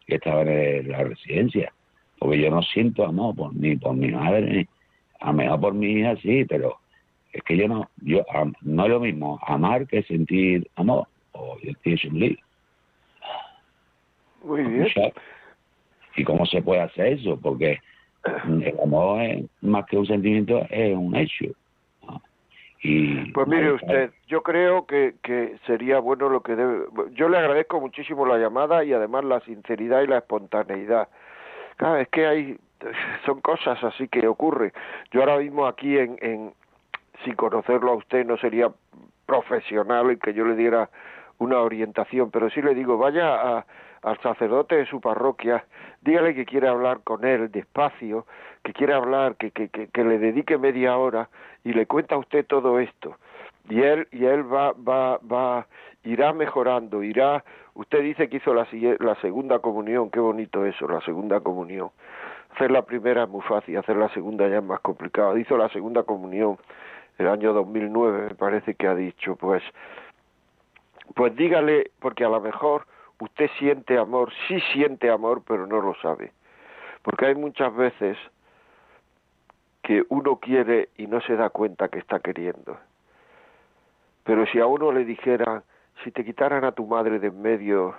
que 0.05 0.15
estaba 0.15 0.43
en 0.43 0.91
la 0.91 1.03
residencia. 1.03 1.73
Porque 2.19 2.39
yo 2.39 2.51
no 2.51 2.61
siento 2.61 3.03
amor 3.03 3.35
por 3.35 3.55
ni 3.55 3.75
por 3.75 3.95
mi 3.95 4.11
madre 4.11 4.41
ni 4.41 4.67
a 5.19 5.27
lo 5.27 5.33
mejor 5.33 5.59
por 5.59 5.73
mi 5.73 5.87
hija 5.91 6.15
sí 6.17 6.45
pero 6.45 6.77
es 7.31 7.41
que 7.43 7.57
yo 7.57 7.67
no 7.67 7.89
yo 8.01 8.23
no 8.61 8.83
es 8.83 8.89
lo 8.89 8.99
mismo 8.99 9.39
amar 9.45 9.87
que 9.87 10.03
sentir 10.03 10.67
amor 10.75 11.07
o 11.31 11.57
sentir 11.59 11.99
un 12.11 12.37
Muy 14.43 14.63
bien. 14.63 14.87
y 16.15 16.23
cómo 16.23 16.45
se 16.45 16.61
puede 16.61 16.81
hacer 16.81 17.13
eso 17.13 17.39
porque 17.41 17.79
el 18.25 18.79
amor 18.81 19.21
es 19.21 19.45
más 19.61 19.85
que 19.85 19.97
un 19.97 20.05
sentimiento 20.05 20.65
es 20.69 20.95
un 20.95 21.15
hecho 21.15 21.45
¿no? 22.07 22.21
y 22.81 23.31
Pues 23.31 23.47
mire 23.47 23.71
usted, 23.73 24.11
yo 24.27 24.43
creo 24.43 24.85
que, 24.85 25.15
que 25.21 25.57
sería 25.65 25.99
bueno 25.99 26.29
lo 26.29 26.41
que 26.41 26.55
debe... 26.55 26.85
Yo 27.13 27.29
le 27.29 27.37
agradezco 27.37 27.79
muchísimo 27.79 28.25
la 28.25 28.37
llamada 28.37 28.83
y 28.83 28.91
además 28.93 29.23
la 29.23 29.39
sinceridad 29.41 30.01
y 30.01 30.07
la 30.07 30.17
espontaneidad. 30.17 31.07
Claro, 31.77 31.97
es 31.97 32.09
que 32.09 32.27
hay... 32.27 32.57
Son 33.25 33.39
cosas 33.39 33.81
así 33.83 34.09
que 34.09 34.27
ocurre. 34.27 34.73
Yo 35.11 35.21
ahora 35.21 35.37
mismo 35.37 35.65
aquí 35.65 35.97
en, 35.97 36.17
en... 36.21 36.53
Sin 37.23 37.35
conocerlo 37.35 37.91
a 37.91 37.95
usted 37.95 38.25
no 38.25 38.35
sería 38.37 38.69
profesional 39.25 40.09
en 40.11 40.19
que 40.19 40.33
yo 40.33 40.45
le 40.45 40.55
diera 40.55 40.89
una 41.37 41.59
orientación, 41.59 42.31
pero 42.31 42.49
sí 42.49 42.61
le 42.61 42.75
digo, 42.75 42.97
vaya 42.97 43.57
a- 43.59 43.65
al 44.03 44.19
sacerdote 44.19 44.75
de 44.75 44.85
su 44.85 45.01
parroquia, 45.01 45.65
dígale 46.01 46.35
que 46.35 46.45
quiere 46.45 46.67
hablar 46.67 47.01
con 47.03 47.25
él 47.25 47.51
despacio, 47.51 48.25
que 48.63 48.73
quiere 48.73 48.93
hablar, 48.93 49.35
que, 49.35 49.51
que, 49.51 49.69
que, 49.69 49.87
que 49.87 50.03
le 50.03 50.19
dedique 50.19 50.57
media 50.57 50.97
hora 50.97 51.29
y 51.63 51.73
le 51.73 51.85
cuenta 51.85 52.15
a 52.15 52.17
usted 52.17 52.45
todo 52.45 52.79
esto. 52.79 53.17
Y 53.69 53.81
él, 53.81 54.07
y 54.11 54.25
él 54.25 54.43
va, 54.43 54.73
va, 54.73 55.19
va, 55.19 55.67
irá 56.03 56.33
mejorando, 56.33 57.01
irá, 57.01 57.43
usted 57.75 58.01
dice 58.01 58.27
que 58.27 58.37
hizo 58.37 58.53
la, 58.53 58.67
la 58.99 59.15
segunda 59.15 59.59
comunión, 59.59 60.09
qué 60.09 60.19
bonito 60.19 60.65
eso, 60.65 60.87
la 60.87 61.01
segunda 61.01 61.39
comunión. 61.39 61.89
Hacer 62.53 62.71
la 62.71 62.83
primera 62.83 63.23
es 63.23 63.29
muy 63.29 63.41
fácil, 63.41 63.77
hacer 63.77 63.95
la 63.95 64.09
segunda 64.09 64.47
ya 64.47 64.57
es 64.57 64.63
más 64.63 64.81
complicado. 64.81 65.37
Hizo 65.37 65.57
la 65.57 65.69
segunda 65.69 66.03
comunión 66.03 66.57
el 67.17 67.27
año 67.27 67.53
2009, 67.53 68.27
me 68.29 68.35
parece 68.35 68.75
que 68.75 68.87
ha 68.87 68.95
dicho, 68.95 69.35
pues, 69.37 69.63
pues 71.15 71.35
dígale, 71.35 71.91
porque 71.99 72.25
a 72.25 72.29
lo 72.29 72.41
mejor 72.41 72.85
usted 73.23 73.49
siente 73.57 73.97
amor, 73.97 74.31
sí 74.47 74.59
siente 74.73 75.09
amor, 75.09 75.43
pero 75.47 75.65
no 75.67 75.81
lo 75.81 75.95
sabe. 75.95 76.31
Porque 77.01 77.27
hay 77.27 77.35
muchas 77.35 77.75
veces 77.75 78.17
que 79.81 80.05
uno 80.09 80.37
quiere 80.37 80.89
y 80.97 81.07
no 81.07 81.19
se 81.21 81.35
da 81.35 81.49
cuenta 81.49 81.89
que 81.89 81.99
está 81.99 82.19
queriendo. 82.19 82.77
Pero 84.23 84.45
si 84.47 84.59
a 84.59 84.65
uno 84.65 84.91
le 84.91 85.03
dijera, 85.03 85.63
si 86.03 86.11
te 86.11 86.23
quitaran 86.23 86.63
a 86.63 86.71
tu 86.71 86.85
madre 86.85 87.19
de 87.19 87.27
en 87.27 87.41
medio, 87.41 87.95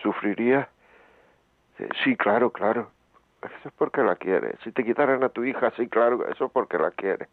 ¿sufriría? 0.00 0.68
Dice, 1.78 1.90
Sí, 2.04 2.16
claro, 2.16 2.50
claro. 2.50 2.90
Eso 3.42 3.68
es 3.68 3.74
porque 3.76 4.02
la 4.02 4.16
quiere. 4.16 4.56
Si 4.64 4.72
te 4.72 4.84
quitaran 4.84 5.22
a 5.22 5.28
tu 5.28 5.44
hija, 5.44 5.70
sí, 5.76 5.86
claro, 5.88 6.26
eso 6.28 6.46
es 6.46 6.50
porque 6.52 6.78
la 6.78 6.90
quiere. 6.92 7.28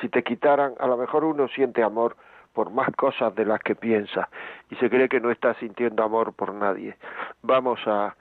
Si 0.00 0.10
te 0.10 0.22
quitaran, 0.22 0.74
a 0.78 0.86
lo 0.86 0.96
mejor 0.98 1.24
uno 1.24 1.48
siente 1.48 1.82
amor 1.82 2.16
por 2.54 2.70
más 2.70 2.88
cosas 2.96 3.34
de 3.34 3.44
las 3.44 3.60
que 3.60 3.74
piensa 3.74 4.28
y 4.70 4.76
se 4.76 4.88
cree 4.88 5.08
que 5.08 5.20
no 5.20 5.30
está 5.30 5.54
sintiendo 5.54 6.02
amor 6.02 6.32
por 6.32 6.54
nadie. 6.54 6.96
Vamos 7.42 7.80
a 7.86 8.14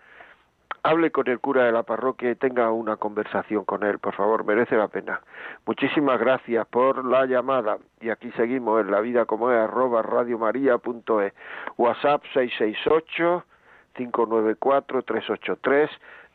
hable 0.84 1.12
con 1.12 1.28
el 1.30 1.40
cura 1.40 1.64
de 1.64 1.72
la 1.72 1.84
parroquia 1.84 2.32
y 2.32 2.36
tenga 2.36 2.70
una 2.72 2.98
conversación 2.98 3.64
con 3.64 3.84
él, 3.84 4.00
por 4.00 4.14
favor, 4.16 4.44
merece 4.44 4.76
la 4.76 4.90
pena. 4.90 5.22
Muchísimas 5.66 6.20
gracias 6.20 6.68
por 6.68 7.06
la 7.06 7.26
llamada 7.26 7.78
y 8.02 8.10
aquí 8.10 8.32
seguimos 8.32 8.82
en 8.82 8.92
la 8.92 9.00
vida 9.00 9.26
como 9.26 9.50
es 9.50 9.58
arroba 9.58 10.02
radiomaria.es 10.02 11.34
WhatsApp 11.78 12.24
668 12.34 13.46
594 13.94 15.04
383 15.04 15.90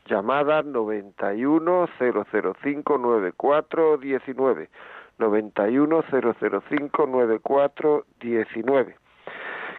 llamada 0.07 0.63
91 0.63 1.89
005 1.99 2.97
94 2.97 3.97
19 3.97 4.69
91 5.19 6.03
005 6.09 7.05
94 7.07 8.05
19 8.19 8.95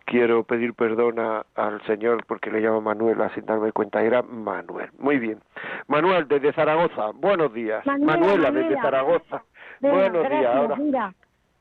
quiero 0.05 0.43
pedir 0.45 0.75
perdón 0.75 1.19
a- 1.21 1.45
al 1.55 1.81
señor 1.83 2.25
porque 2.27 2.51
le 2.51 2.61
llamo 2.61 2.81
Manuela 2.81 3.31
sin 3.35 3.47
darme 3.47 3.71
cuenta, 3.73 4.03
era 4.03 4.23
Manuel. 4.23 4.91
Muy 4.99 5.19
bien. 5.21 5.39
Manuel, 5.87 6.27
desde 6.27 6.53
Zaragoza, 6.53 7.11
buenos 7.15 7.53
días. 7.55 7.87
Manuela, 7.87 8.17
Manuela, 8.19 8.51
desde. 8.51 8.75
Zaragoza, 8.81 9.45
Venga, 9.81 9.95
buenos 9.95 10.23
gracias, 10.25 10.41
días. 10.41 10.55
Ahora, 10.57 10.77
mira, 10.77 11.15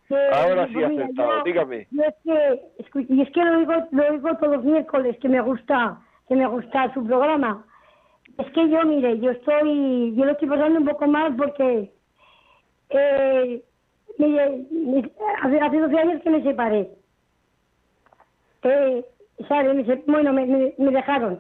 que, 0.07 0.15
ahora 0.33 0.67
sí 0.67 0.75
mira, 0.75 1.09
yo- 1.13 1.43
dígame. 1.43 1.87
yo 1.91 2.03
es 2.03 2.15
que, 2.23 2.61
escu- 2.83 3.05
y 3.07 3.21
es 3.21 3.29
que 3.31 3.43
lo 3.43 3.57
oigo, 3.59 3.73
lo 3.91 4.03
oigo 4.09 4.35
todos 4.37 4.55
los 4.55 4.65
miércoles, 4.65 5.15
que 5.21 5.29
me 5.29 5.41
gusta, 5.41 5.99
que 6.27 6.35
me 6.35 6.47
gusta 6.47 6.91
su 6.95 7.05
programa. 7.05 7.63
Es 8.39 8.49
que 8.51 8.67
yo, 8.67 8.81
mire, 8.83 9.19
yo 9.19 9.29
estoy, 9.31 10.15
yo 10.15 10.25
lo 10.25 10.31
estoy 10.31 10.47
pasando 10.49 10.79
un 10.79 10.85
poco 10.87 11.05
mal 11.07 11.35
porque, 11.35 11.91
eh, 12.89 13.61
mire, 14.19 14.65
mi- 14.71 15.11
hace, 15.41 15.59
hace 15.59 15.79
12 15.79 15.97
años 15.99 16.21
que 16.21 16.29
me 16.29 16.43
separé. 16.43 16.89
Eh, 18.63 19.05
¿sabe? 19.47 19.73
Me 19.73 19.83
bueno, 20.07 20.33
me, 20.33 20.45
me, 20.45 20.73
me 20.77 20.91
dejaron. 20.91 21.39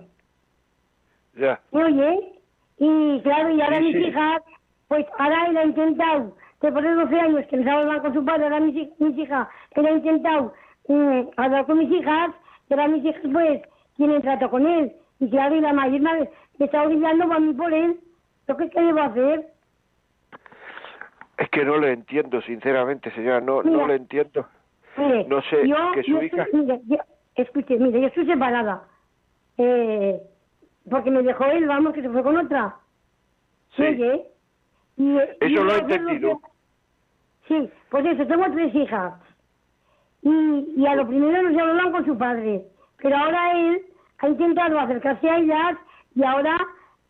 Ya, 1.35 1.59
¿Me 1.71 1.83
oye? 1.83 2.33
Y 2.79 3.21
claro, 3.21 3.51
y 3.51 3.61
ahora 3.61 3.77
Sí, 3.79 3.83
mis 3.85 3.95
sí. 3.95 4.03
hijas, 4.05 4.41
pues 4.87 5.05
ahora 5.17 5.45
él 5.47 5.57
ha 5.57 5.65
intentado, 5.65 6.35
después 6.61 6.83
de 6.83 6.93
12 6.95 7.19
años 7.19 7.45
que 7.47 7.57
no 7.57 7.71
hablan 7.71 7.99
con 7.99 8.13
su 8.13 8.25
padre, 8.25 8.45
ahora 8.45 8.59
mis, 8.61 8.99
mis 8.99 9.17
hijas, 9.17 9.47
él 9.71 9.85
ha 9.85 9.91
intentado 9.91 10.53
mm, 10.87 11.19
hablar 11.37 11.65
con 11.65 11.77
mis 11.79 11.91
hijas, 11.91 12.31
y 12.69 12.73
ahora 12.73 12.87
mis 12.87 13.05
hijas 13.05 13.21
pues 13.31 13.61
tienen 13.97 14.21
trato 14.21 14.49
con 14.49 14.65
él. 14.65 14.93
Y 15.19 15.29
claro, 15.29 15.55
y 15.55 15.61
la 15.61 15.73
mayor 15.73 15.99
me, 16.01 16.29
me 16.57 16.65
está 16.65 16.83
obligando 16.83 17.31
a 17.33 17.39
mí 17.39 17.53
por 17.53 17.73
él. 17.73 17.99
¿Lo 18.47 18.57
que 18.57 18.69
qué 18.69 18.81
debo 18.81 19.01
hacer? 19.01 19.47
Es 21.39 21.49
que 21.49 21.63
no 21.65 21.77
le 21.77 21.91
entiendo, 21.93 22.41
sinceramente, 22.41 23.11
señora, 23.11 23.41
no, 23.41 23.63
no 23.63 23.87
le 23.87 23.95
entiendo. 23.95 24.45
Mire, 24.97 25.23
No 25.25 25.41
sé, 25.43 25.67
yo, 25.67 25.75
que 25.93 26.03
su 26.03 26.11
yo 26.11 26.21
hija- 26.23 26.43
estoy- 26.43 26.61
mire, 26.61 26.81
yo- 26.85 26.97
escuche, 27.35 27.77
mire, 27.77 28.01
yo 28.01 28.07
estoy 28.07 28.25
separada. 28.25 28.83
Eh, 29.57 30.19
porque 30.89 31.11
me 31.11 31.21
dejó 31.23 31.45
él, 31.45 31.65
vamos, 31.67 31.93
que 31.93 32.01
se 32.01 32.09
fue 32.09 32.23
con 32.23 32.37
otra. 32.37 32.75
Sí. 33.75 33.83
Oye, 33.83 34.25
y, 34.97 35.17
Eso 35.39 35.63
lo 35.63 35.75
he 35.75 35.77
entendido. 35.79 36.41
Sí, 37.47 37.69
pues 37.89 38.05
eso, 38.05 38.25
tengo 38.27 38.45
tres 38.51 38.73
hijas. 38.75 39.13
Y, 40.21 40.73
y 40.75 40.85
a 40.87 40.95
lo 40.95 41.07
primero 41.07 41.41
no 41.41 41.53
se 41.55 41.61
hablaban 41.61 41.91
con 41.91 42.05
su 42.05 42.17
padre. 42.17 42.65
Pero 42.97 43.15
ahora 43.15 43.51
él 43.53 43.81
ha 44.19 44.27
intentado 44.27 44.79
acercarse 44.79 45.29
a 45.29 45.37
ellas 45.37 45.77
y 46.15 46.23
ahora 46.23 46.57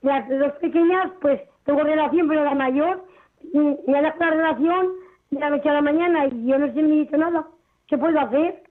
las 0.01 0.29
dos 0.29 0.51
pequeñas, 0.61 1.11
pues 1.21 1.41
tengo 1.65 1.81
relación, 1.83 2.27
pero 2.27 2.43
la 2.43 2.53
mayor, 2.55 3.03
me 3.53 3.97
ha 3.97 4.01
dejado 4.01 4.25
la 4.25 4.31
relación 4.31 4.87
de 5.31 5.39
la 5.39 5.49
noche 5.49 5.69
a 5.69 5.73
la 5.73 5.81
mañana 5.81 6.25
y 6.27 6.45
yo 6.47 6.57
no 6.57 6.67
sé 6.73 6.81
ni 6.81 6.99
dicho 6.99 7.17
nada. 7.17 7.45
¿Qué 7.87 7.97
puedo 7.97 8.19
hacer? 8.19 8.63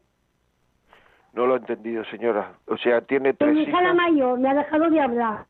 No 1.34 1.46
lo 1.46 1.54
he 1.54 1.58
entendido, 1.58 2.04
señora. 2.06 2.54
O 2.66 2.76
sea, 2.76 3.00
tiene 3.02 3.32
tres 3.34 3.54
mi 3.54 3.62
hija 3.62 3.80
la 3.82 3.94
mayor 3.94 4.38
me 4.38 4.48
ha 4.50 4.54
dejado 4.54 4.90
de 4.90 5.00
hablar. 5.00 5.46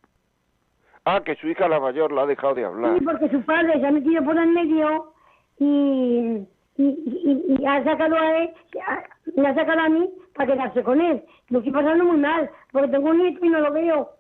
Ah, 1.05 1.21
que 1.25 1.37
su 1.37 1.49
hija 1.49 1.69
la 1.69 1.81
mayor 1.81 2.13
la 2.13 2.23
ha 2.23 2.27
dejado 2.27 2.55
de 2.55 2.65
hablar. 2.65 2.99
Sí, 2.99 3.05
porque 3.05 3.29
su 3.31 3.41
padre 3.43 3.81
se 3.81 3.87
ha 3.87 3.91
metido 3.91 4.23
por 4.25 4.37
el 4.37 4.49
medio 4.49 5.13
y, 5.59 6.47
y, 6.77 6.85
y, 6.85 7.57
y 7.61 7.67
ha 7.67 7.83
sacado 7.85 8.17
a 8.17 8.39
él, 8.39 8.51
a- 8.87 9.05
me 9.41 9.49
ha 9.49 9.55
sacado 9.55 9.81
a 9.81 9.89
mí 9.89 10.11
para 10.35 10.53
quedarse 10.53 10.83
con 10.83 11.01
él. 11.01 11.25
Lo 11.49 11.59
estoy 11.59 11.73
pasando 11.73 12.05
muy 12.05 12.19
mal, 12.19 12.51
porque 12.73 12.89
tengo 12.89 13.09
un 13.11 13.19
nieto 13.19 13.45
y 13.45 13.49
no 13.49 13.61
lo 13.61 13.73
veo. 13.73 14.11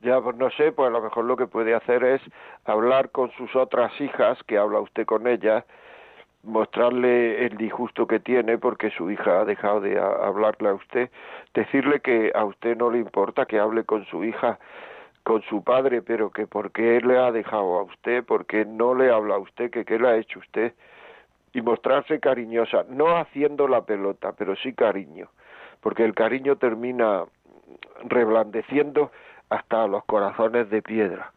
Ya, 0.00 0.18
pues 0.20 0.36
no 0.36 0.50
sé, 0.50 0.72
pues 0.72 0.88
a 0.88 0.90
lo 0.90 1.02
mejor 1.02 1.26
lo 1.26 1.36
que 1.36 1.46
puede 1.46 1.74
hacer 1.74 2.02
es 2.04 2.22
hablar 2.64 3.10
con 3.10 3.30
sus 3.32 3.54
otras 3.54 3.92
hijas, 4.00 4.42
que 4.44 4.56
habla 4.56 4.80
usted 4.80 5.04
con 5.04 5.26
ellas, 5.26 5.64
mostrarle 6.42 7.44
el 7.44 7.58
disgusto 7.58 8.06
que 8.06 8.18
tiene 8.18 8.56
porque 8.56 8.90
su 8.92 9.10
hija 9.10 9.40
ha 9.40 9.44
dejado 9.44 9.82
de 9.82 10.00
hablarle 10.00 10.70
a 10.70 10.74
usted, 10.74 11.10
decirle 11.52 12.00
que 12.00 12.32
a 12.34 12.44
usted 12.46 12.78
no 12.78 12.90
le 12.90 12.98
importa 12.98 13.44
que 13.44 13.58
hable 13.58 13.84
con 13.84 14.06
su 14.06 14.24
hija, 14.24 14.58
con 15.22 15.42
su 15.42 15.62
padre, 15.62 16.00
pero 16.00 16.30
que 16.30 16.46
por 16.46 16.72
qué 16.72 17.00
le 17.02 17.18
ha 17.18 17.30
dejado 17.30 17.78
a 17.78 17.82
usted, 17.82 18.24
porque 18.24 18.64
no 18.64 18.94
le 18.94 19.10
habla 19.10 19.34
a 19.34 19.38
usted, 19.38 19.70
que 19.70 19.84
qué 19.84 19.98
le 19.98 20.08
ha 20.08 20.16
hecho 20.16 20.38
usted, 20.38 20.72
y 21.52 21.60
mostrarse 21.60 22.20
cariñosa, 22.20 22.86
no 22.88 23.16
haciendo 23.18 23.68
la 23.68 23.82
pelota, 23.84 24.32
pero 24.32 24.56
sí 24.56 24.72
cariño, 24.72 25.28
porque 25.82 26.04
el 26.04 26.14
cariño 26.14 26.56
termina 26.56 27.24
reblandeciendo 28.04 29.10
hasta 29.50 29.86
los 29.86 30.04
corazones 30.04 30.70
de 30.70 30.80
piedra. 30.80 31.32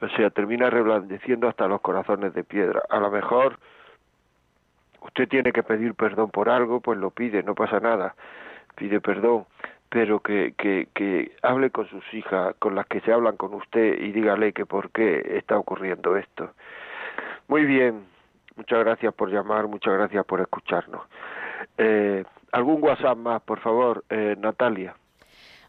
O 0.00 0.08
sea, 0.08 0.30
termina 0.30 0.70
reblandeciendo 0.70 1.48
hasta 1.48 1.68
los 1.68 1.80
corazones 1.80 2.34
de 2.34 2.44
piedra. 2.44 2.82
A 2.88 2.98
lo 2.98 3.10
mejor 3.10 3.58
usted 5.02 5.28
tiene 5.28 5.52
que 5.52 5.62
pedir 5.62 5.94
perdón 5.94 6.30
por 6.30 6.48
algo, 6.48 6.80
pues 6.80 6.98
lo 6.98 7.10
pide, 7.10 7.42
no 7.42 7.54
pasa 7.54 7.78
nada. 7.80 8.14
Pide 8.74 9.00
perdón, 9.00 9.44
pero 9.88 10.20
que, 10.20 10.54
que, 10.56 10.88
que 10.94 11.36
hable 11.42 11.70
con 11.70 11.86
sus 11.88 12.02
hijas, 12.14 12.54
con 12.58 12.74
las 12.74 12.86
que 12.86 13.00
se 13.00 13.12
hablan 13.12 13.36
con 13.36 13.54
usted 13.54 14.00
y 14.00 14.12
dígale 14.12 14.52
que 14.52 14.66
por 14.66 14.90
qué 14.90 15.36
está 15.36 15.58
ocurriendo 15.58 16.16
esto. 16.16 16.50
Muy 17.48 17.64
bien, 17.64 18.04
muchas 18.56 18.78
gracias 18.80 19.12
por 19.14 19.30
llamar, 19.30 19.66
muchas 19.66 19.94
gracias 19.94 20.24
por 20.24 20.40
escucharnos. 20.40 21.02
Eh, 21.76 22.24
¿Algún 22.52 22.82
WhatsApp 22.82 23.18
más, 23.18 23.42
por 23.42 23.60
favor, 23.60 24.04
eh, 24.08 24.36
Natalia? 24.38 24.94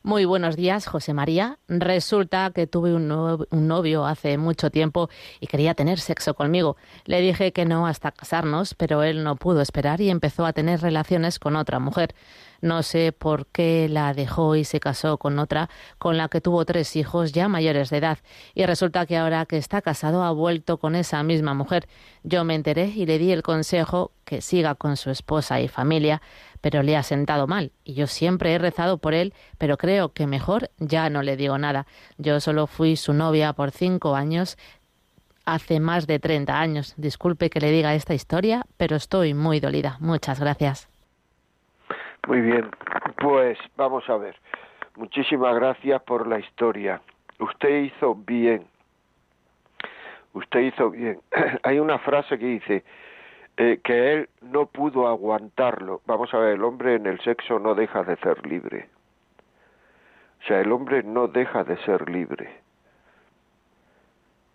Muy 0.06 0.26
buenos 0.26 0.58
días, 0.58 0.86
José 0.86 1.14
María. 1.14 1.60
Resulta 1.70 2.52
que 2.54 2.68
tuve 2.68 2.94
un, 2.94 3.10
un 3.10 3.68
novio 3.70 4.06
hace 4.06 4.38
mucho 4.38 4.70
tiempo 4.70 5.10
y 5.40 5.48
quería 5.48 5.76
tener 5.76 5.98
sexo 5.98 6.34
conmigo. 6.34 6.76
Le 7.06 7.22
dije 7.22 7.54
que 7.54 7.64
no 7.64 7.88
hasta 7.88 8.12
casarnos, 8.12 8.74
pero 8.74 9.04
él 9.04 9.24
no 9.24 9.38
pudo 9.38 9.62
esperar 9.62 10.02
y 10.02 10.10
empezó 10.10 10.46
a 10.46 10.52
tener 10.52 10.82
relaciones 10.82 11.40
con 11.40 11.56
otra 11.56 11.80
mujer. 11.80 12.16
No 12.60 12.84
sé 12.84 13.14
por 13.14 13.48
qué 13.48 13.88
la 13.90 14.14
dejó 14.14 14.58
y 14.58 14.66
se 14.66 14.82
casó 14.82 15.18
con 15.18 15.40
otra, 15.40 15.70
con 15.98 16.18
la 16.18 16.28
que 16.28 16.42
tuvo 16.42 16.66
tres 16.66 16.98
hijos 16.98 17.32
ya 17.32 17.48
mayores 17.48 17.90
de 17.90 17.98
edad. 17.98 18.18
Y 18.56 18.66
resulta 18.66 19.06
que 19.06 19.18
ahora 19.18 19.46
que 19.46 19.58
está 19.58 19.82
casado 19.82 20.24
ha 20.24 20.32
vuelto 20.32 20.80
con 20.80 20.96
esa 20.96 21.24
misma 21.24 21.54
mujer. 21.54 21.88
Yo 22.24 22.44
me 22.44 22.56
enteré 22.56 22.88
y 22.88 23.06
le 23.06 23.20
di 23.20 23.32
el 23.32 23.42
consejo 23.42 24.12
que 24.26 24.42
siga 24.42 24.76
con 24.76 24.96
su 24.96 25.10
esposa 25.10 25.60
y 25.60 25.68
familia, 25.68 26.22
pero 26.64 26.82
le 26.82 26.96
ha 26.96 27.04
sentado 27.04 27.46
mal. 27.46 27.74
Y 27.84 27.94
yo 27.94 28.08
siempre 28.08 28.54
he 28.54 28.58
rezado 28.58 28.98
por 28.98 29.14
él, 29.14 29.34
pero 29.58 29.76
creo 29.76 30.14
que 30.14 30.28
mejor 30.28 30.70
ya 30.80 31.10
no 31.10 31.22
le 31.22 31.36
digo 31.36 31.58
nada. 31.58 31.86
Yo 32.18 32.40
solo 32.40 32.68
fui 32.68 32.96
su 32.96 33.14
novia 33.14 33.52
por 33.52 33.72
cinco 33.72 34.16
años 34.16 34.58
hace 35.46 35.82
más 35.82 36.08
de 36.08 36.20
30 36.20 36.58
años. 36.58 36.94
Disculpe 36.96 37.50
que 37.50 37.60
le 37.60 37.70
diga 37.70 37.94
esta 37.96 38.14
historia, 38.14 38.62
pero 38.78 38.96
estoy 38.96 39.34
muy 39.34 39.60
dolida. 39.60 39.98
Muchas 40.00 40.40
gracias. 40.40 40.90
Muy 42.30 42.40
bien, 42.40 42.72
pues 43.18 43.58
vamos 43.76 44.10
a 44.10 44.16
ver. 44.16 44.38
Muchísimas 44.96 45.54
gracias 45.56 46.02
por 46.04 46.26
la 46.28 46.40
historia. 46.40 47.02
Usted 47.40 47.84
hizo 47.84 48.16
bien. 48.16 48.66
Usted 50.32 50.62
hizo 50.62 50.92
bien. 50.92 51.20
Hay 51.64 51.78
una 51.80 52.00
frase 52.00 52.40
que 52.40 52.46
dice 52.46 52.86
eh, 53.58 53.80
que 53.84 54.14
él 54.14 54.30
no 54.42 54.66
pudo 54.66 55.08
aguantarlo. 55.08 56.02
Vamos 56.06 56.34
a 56.34 56.38
ver, 56.38 56.56
el 56.56 56.64
hombre 56.64 56.96
en 56.96 57.06
el 57.06 57.20
sexo 57.22 57.60
no 57.60 57.76
deja 57.76 58.04
de 58.04 58.16
ser 58.18 58.46
libre. 58.46 58.90
O 60.42 60.48
sea, 60.48 60.60
el 60.60 60.72
hombre 60.72 61.04
no 61.04 61.28
deja 61.28 61.64
de 61.64 61.78
ser 61.86 62.10
libre. 62.10 62.62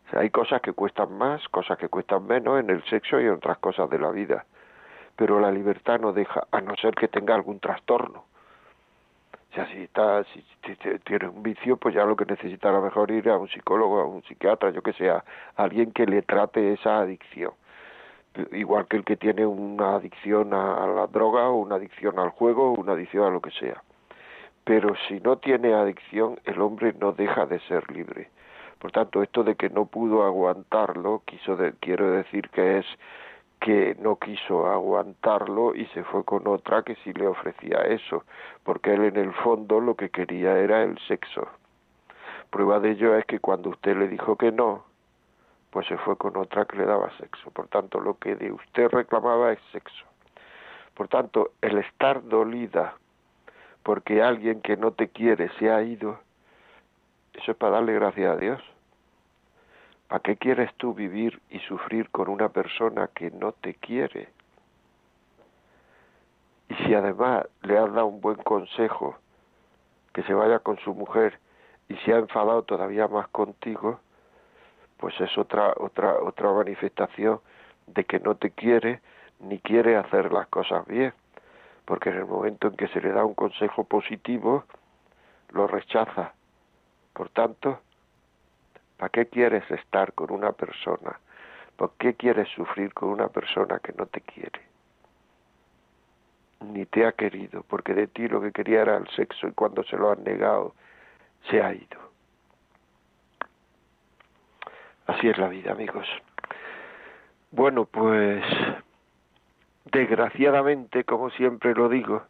O 0.07 0.11
sea, 0.11 0.21
hay 0.21 0.31
cosas 0.31 0.61
que 0.61 0.73
cuestan 0.73 1.17
más, 1.17 1.47
cosas 1.49 1.79
que 1.79 1.89
cuestan 1.89 2.27
menos 2.27 2.61
en 2.61 2.71
el 2.71 2.83
sexo 2.85 3.21
y 3.21 3.25
en 3.25 3.33
otras 3.33 3.59
cosas 3.59 3.89
de 3.91 3.99
la 3.99 4.11
vida 4.11 4.45
pero 5.19 5.41
la 5.41 5.51
libertad 5.51 5.99
no 5.99 6.13
deja, 6.13 6.47
a 6.53 6.61
no 6.61 6.77
ser 6.77 6.95
que 6.95 7.09
tenga 7.09 7.35
algún 7.35 7.59
trastorno. 7.59 8.25
O 9.51 9.55
sea, 9.55 9.67
si, 9.67 9.83
está, 9.83 10.23
si, 10.33 10.45
tiene 11.05 11.27
un 11.27 11.43
vicio, 11.43 11.77
pues 11.77 11.93
ya 11.93 12.05
lo 12.05 12.15
que 12.15 12.25
necesita 12.25 12.69
a 12.69 12.73
lo 12.73 12.83
mejor 12.83 13.11
ir 13.11 13.29
a 13.29 13.37
un 13.37 13.49
psicólogo, 13.49 13.99
a 13.99 14.07
un 14.07 14.23
psiquiatra, 14.23 14.71
yo 14.71 14.81
que 14.81 14.93
sea, 14.93 15.25
alguien 15.57 15.91
que 15.91 16.07
le 16.07 16.23
trate 16.23 16.73
esa 16.73 17.01
adicción. 17.01 17.51
Igual 18.53 18.87
que 18.87 18.97
el 18.97 19.05
que 19.05 19.17
tiene 19.17 19.47
una 19.47 19.97
adicción 19.97 20.55
a, 20.55 20.87
la 20.87 21.07
droga 21.07 21.49
o 21.49 21.57
una 21.57 21.77
adicción 21.77 22.19
al 22.19 22.31
juego 22.31 22.73
o 22.73 22.81
una 22.81 22.93
adicción 22.93 23.25
a 23.25 23.31
lo 23.31 23.41
que 23.41 23.51
sea. 23.51 23.83
Pero 24.65 24.95
si 25.09 25.21
no 25.21 25.39
tiene 25.39 25.75
adicción, 25.75 26.39
el 26.45 26.61
hombre 26.61 26.95
no 27.01 27.13
deja 27.13 27.47
de 27.47 27.59
ser 27.61 27.91
libre. 27.91 28.31
Por 28.79 28.93
tanto, 28.93 29.23
esto 29.23 29.43
de 29.43 29.57
que 29.57 29.71
no 29.71 29.87
pudo 29.87 30.25
aguantarlo, 30.25 31.23
quiso 31.25 31.57
de- 31.57 31.73
quiero 31.81 32.11
decir 32.11 32.49
que 32.51 32.79
es 32.79 32.87
que 33.61 33.97
no 34.01 34.17
quiso 34.17 34.69
aguantarlo 34.69 35.75
y 35.75 35.87
se 35.87 36.05
fue 36.05 36.25
con 36.25 36.47
otra 36.47 36.83
que 36.83 36.95
sí 36.97 37.13
le 37.13 37.27
ofrecía 37.27 37.79
eso, 37.79 38.25
porque 38.63 38.95
él 38.95 39.05
en 39.05 39.17
el 39.17 39.33
fondo 39.33 39.81
lo 39.81 39.97
que 39.97 40.11
quería 40.11 40.57
era 40.59 40.83
el 40.85 40.97
sexo. 41.09 41.49
Prueba 42.51 42.79
de 42.79 42.93
ello 42.93 43.17
es 43.17 43.25
que 43.27 43.41
cuando 43.41 43.71
usted 43.71 43.97
le 43.97 44.07
dijo 44.09 44.37
que 44.37 44.53
no, 44.53 44.85
pues 45.71 45.87
se 45.87 45.97
fue 45.99 46.17
con 46.17 46.37
otra 46.37 46.65
que 46.65 46.77
le 46.77 46.85
daba 46.85 47.11
sexo. 47.19 47.51
Por 47.51 47.69
tanto, 47.69 48.01
lo 48.01 48.19
que 48.19 48.35
de 48.37 48.53
usted 48.53 48.89
reclamaba 48.89 49.53
es 49.53 49.59
sexo. 49.73 50.05
Por 50.95 51.09
tanto, 51.09 51.53
el 51.61 51.79
estar 51.79 52.27
dolida 52.27 52.95
porque 53.83 54.23
alguien 54.23 54.61
que 54.61 54.77
no 54.77 54.93
te 54.93 55.09
quiere 55.09 55.49
se 55.59 55.71
ha 55.71 55.83
ido, 55.83 56.19
eso 57.33 57.53
es 57.53 57.57
para 57.57 57.77
darle 57.77 57.95
gracias 57.95 58.37
a 58.37 58.37
Dios. 58.37 58.61
¿Para 60.09 60.21
qué 60.21 60.37
quieres 60.37 60.75
tú 60.75 60.93
vivir 60.95 61.41
y 61.51 61.59
sufrir 61.61 62.11
con 62.11 62.29
una 62.29 62.49
persona 62.49 63.09
que 63.15 63.31
no 63.31 63.53
te 63.53 63.75
quiere? 63.75 64.29
Y 66.69 66.75
si 66.75 66.95
además 66.95 67.47
le 67.63 67.79
has 67.79 67.93
dado 67.93 68.07
un 68.07 68.21
buen 68.21 68.37
consejo, 68.37 69.17
que 70.13 70.23
se 70.25 70.35
vaya 70.35 70.59
con 70.59 70.79
su 70.81 70.95
mujer 70.95 71.39
y 71.89 71.97
se 71.97 72.13
ha 72.13 72.19
enfadado 72.19 72.65
todavía 72.65 73.09
más 73.09 73.29
contigo, 73.29 74.01
pues 74.99 75.19
es 75.21 75.37
otra 75.39 75.73
otra 75.77 76.15
otra 76.21 76.53
manifestación 76.53 77.41
de 77.87 78.05
que 78.05 78.21
no 78.21 78.35
te 78.35 78.51
quiere 78.51 79.01
ni 79.41 79.59
quiere 79.61 79.97
hacer 79.97 80.33
las 80.33 80.49
cosas 80.49 80.87
bien, 80.87 81.13
porque 81.85 82.11
en 82.11 82.17
el 82.17 82.27
momento 82.27 82.69
en 82.69 82.77
que 82.77 82.89
se 82.89 83.01
le 83.01 83.13
da 83.13 83.25
un 83.25 83.35
consejo 83.35 83.85
positivo 83.85 84.65
lo 85.51 85.67
rechaza. 85.67 86.33
Por 87.15 87.31
tanto, 87.31 87.81
¿Para 88.99 89.11
qué 89.11 89.27
quieres 89.27 89.71
estar 89.71 90.13
con 90.13 90.33
una 90.33 90.53
persona? 90.53 91.21
¿Por 91.77 91.93
qué 91.93 92.15
quieres 92.15 92.49
sufrir 92.49 92.93
con 92.93 93.11
una 93.11 93.29
persona 93.29 93.79
que 93.79 93.93
no 93.93 94.07
te 94.07 94.21
quiere? 94.21 94.61
Ni 96.61 96.85
te 96.85 97.07
ha 97.07 97.13
querido, 97.13 97.63
porque 97.63 97.95
de 97.95 98.09
ti 98.09 98.27
lo 98.27 98.41
que 98.41 98.51
quería 98.51 98.83
era 98.83 98.97
el 98.97 99.09
sexo 99.11 99.47
y 99.47 99.53
cuando 99.53 99.85
se 99.85 99.97
lo 99.97 100.11
han 100.11 100.25
negado, 100.25 100.75
se 101.49 101.63
ha 101.63 101.73
ido. 101.73 102.08
Así 105.09 105.29
es 105.29 105.37
la 105.39 105.49
vida, 105.49 105.73
amigos. 105.73 106.07
Bueno, 107.51 107.87
pues 107.87 108.45
desgraciadamente, 109.87 111.05
como 111.05 111.31
siempre 111.31 111.75
lo 111.75 111.89
digo, 111.89 112.23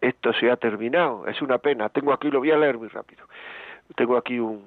esto 0.00 0.32
se 0.32 0.50
ha 0.50 0.56
terminado. 0.56 1.26
Es 1.26 1.42
una 1.42 1.58
pena. 1.58 1.88
Tengo 1.88 2.12
aquí, 2.12 2.30
lo 2.30 2.38
voy 2.38 2.52
a 2.52 2.56
leer 2.56 2.78
muy 2.78 2.88
rápido. 2.88 3.26
Tengo 3.96 4.16
aquí 4.16 4.38
un, 4.38 4.64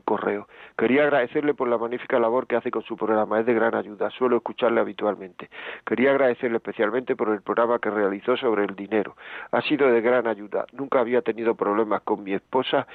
correo. 0.00 0.48
Quería 0.76 1.02
agradecerle 1.02 1.54
por 1.54 1.68
la 1.68 1.78
magnífica 1.78 2.18
labor 2.18 2.46
que 2.46 2.56
hace 2.56 2.70
con 2.70 2.82
su 2.82 2.96
programa, 2.96 3.40
es 3.40 3.46
de 3.46 3.54
gran 3.54 3.74
ayuda, 3.74 4.10
suelo 4.10 4.36
escucharle 4.36 4.80
habitualmente. 4.80 5.50
Quería 5.86 6.10
agradecerle 6.10 6.56
especialmente 6.56 7.16
por 7.16 7.30
el 7.30 7.42
programa 7.42 7.78
que 7.78 7.90
realizó 7.90 8.36
sobre 8.36 8.64
el 8.64 8.74
dinero. 8.74 9.16
Ha 9.50 9.62
sido 9.62 9.90
de 9.90 10.00
gran 10.00 10.26
ayuda. 10.26 10.66
Nunca 10.72 11.00
había 11.00 11.22
tenido 11.22 11.54
problemas 11.54 12.02
con 12.02 12.22
mi 12.22 12.32
esposa 12.32 12.86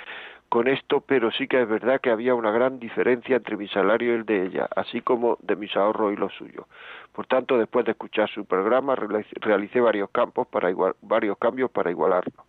con 0.54 0.68
esto, 0.68 1.02
pero 1.02 1.32
sí 1.32 1.48
que 1.48 1.64
es 1.64 1.68
verdad 1.68 2.00
que 2.00 2.12
había 2.12 2.36
una 2.36 2.52
gran 2.52 2.78
diferencia 2.78 3.38
entre 3.38 3.58
mi 3.58 3.68
salario 3.70 4.12
y 4.12 4.16
el 4.18 4.24
de 4.24 4.46
ella, 4.46 4.70
así 4.76 5.02
como 5.02 5.40
de 5.42 5.56
mis 5.56 5.76
ahorros 5.76 6.14
y 6.14 6.16
los 6.16 6.32
suyos. 6.34 6.68
Por 7.12 7.26
tanto, 7.26 7.58
después 7.58 7.86
de 7.86 7.94
escuchar 7.94 8.30
su 8.30 8.46
programa, 8.46 8.96
realicé 8.96 9.82
varios 9.82 10.12
campos 10.12 10.46
para 10.48 10.70
igual, 10.70 10.96
varios 11.02 11.40
cambios 11.40 11.72
para 11.72 11.90
igualarlo. 11.90 12.46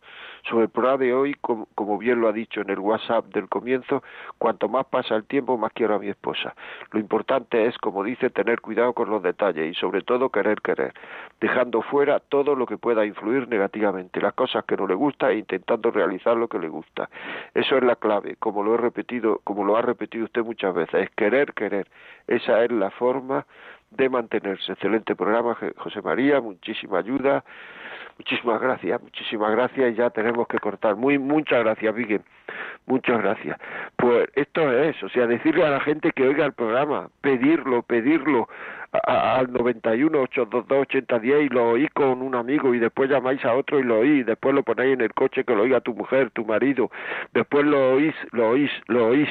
Sobre 0.48 0.64
el 0.64 0.70
programa 0.70 0.98
de 0.98 1.14
hoy, 1.14 1.34
como, 1.40 1.98
bien 1.98 2.20
lo 2.20 2.28
ha 2.28 2.32
dicho 2.32 2.60
en 2.60 2.70
el 2.70 2.78
WhatsApp 2.78 3.26
del 3.26 3.48
comienzo, 3.48 4.02
cuanto 4.38 4.68
más 4.68 4.86
pasa 4.86 5.14
el 5.14 5.24
tiempo, 5.24 5.56
más 5.56 5.72
quiero 5.72 5.94
a 5.94 5.98
mi 5.98 6.08
esposa. 6.08 6.54
Lo 6.90 7.00
importante 7.00 7.66
es, 7.66 7.76
como 7.78 8.04
dice, 8.04 8.30
tener 8.30 8.60
cuidado 8.60 8.92
con 8.92 9.10
los 9.10 9.22
detalles 9.22 9.70
y 9.70 9.74
sobre 9.74 10.02
todo 10.02 10.28
querer 10.30 10.60
querer, 10.60 10.92
dejando 11.40 11.82
fuera 11.82 12.20
todo 12.20 12.54
lo 12.54 12.66
que 12.66 12.76
pueda 12.76 13.04
influir 13.06 13.48
negativamente, 13.48 14.20
las 14.20 14.34
cosas 14.34 14.64
que 14.64 14.76
no 14.76 14.86
le 14.86 14.94
gusta 14.94 15.30
e 15.30 15.38
intentando 15.38 15.90
realizar 15.90 16.36
lo 16.36 16.48
que 16.48 16.58
le 16.58 16.68
gusta. 16.68 17.08
Eso 17.54 17.76
es 17.76 17.82
la 17.82 17.96
clave, 17.96 18.36
como 18.36 18.62
lo 18.62 18.74
he 18.74 18.78
repetido, 18.78 19.40
como 19.44 19.64
lo 19.64 19.76
ha 19.76 19.82
repetido 19.82 20.24
usted 20.24 20.42
muchas 20.42 20.74
veces, 20.74 20.94
es 21.04 21.10
querer 21.10 21.54
querer. 21.54 21.88
Esa 22.26 22.64
es 22.64 22.70
la 22.70 22.90
forma 22.90 23.46
de 23.96 24.08
mantenerse. 24.08 24.72
Excelente 24.72 25.14
programa, 25.16 25.56
José 25.76 26.02
María, 26.02 26.40
muchísima 26.40 26.98
ayuda. 26.98 27.44
Muchísimas 28.18 28.60
gracias, 28.60 29.02
muchísimas 29.02 29.50
gracias 29.50 29.92
y 29.92 29.94
ya 29.96 30.10
tenemos 30.10 30.46
que 30.46 30.58
cortar. 30.58 30.94
Muy, 30.94 31.18
muchas 31.18 31.64
gracias, 31.64 31.94
Miguel. 31.94 32.22
Muchas 32.86 33.20
gracias. 33.20 33.58
Pues 33.96 34.28
esto 34.36 34.70
es, 34.70 35.02
o 35.02 35.08
sea, 35.08 35.26
decirle 35.26 35.64
a 35.64 35.70
la 35.70 35.80
gente 35.80 36.12
que 36.12 36.28
oiga 36.28 36.44
el 36.44 36.52
programa, 36.52 37.08
pedirlo, 37.22 37.82
pedirlo 37.82 38.48
al 39.02 39.52
91 39.52 40.20
822 40.20 40.80
8010 40.82 41.42
y 41.42 41.48
lo 41.48 41.70
oí 41.70 41.88
con 41.88 42.22
un 42.22 42.36
amigo 42.36 42.74
y 42.74 42.78
después 42.78 43.10
llamáis 43.10 43.44
a 43.44 43.54
otro 43.54 43.80
y 43.80 43.82
lo 43.82 44.00
oí, 44.00 44.22
después 44.22 44.54
lo 44.54 44.62
ponéis 44.62 44.94
en 44.94 45.00
el 45.00 45.12
coche 45.12 45.44
que 45.44 45.54
lo 45.54 45.62
oiga 45.62 45.80
tu 45.80 45.94
mujer, 45.94 46.30
tu 46.30 46.44
marido, 46.44 46.90
después 47.32 47.64
lo 47.64 47.94
oís, 47.94 48.14
lo 48.30 48.50
oís, 48.50 48.70
lo 48.86 49.08
oís, 49.08 49.30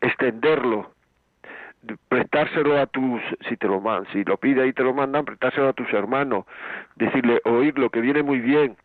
extenderlo, 0.00 0.90
prestárselo 2.08 2.78
a 2.78 2.86
tus, 2.86 3.20
si 3.48 3.56
te 3.56 3.66
lo 3.66 3.80
mandan, 3.80 4.12
si 4.12 4.24
lo 4.24 4.36
pide 4.36 4.66
y 4.66 4.72
te 4.72 4.82
lo 4.82 4.94
mandan, 4.94 5.24
prestárselo 5.24 5.68
a 5.68 5.72
tus 5.72 5.92
hermanos, 5.92 6.46
decirle, 6.96 7.40
oír 7.44 7.78
lo 7.78 7.90
que 7.90 8.00
viene 8.00 8.22
muy 8.22 8.40
bien, 8.40 8.76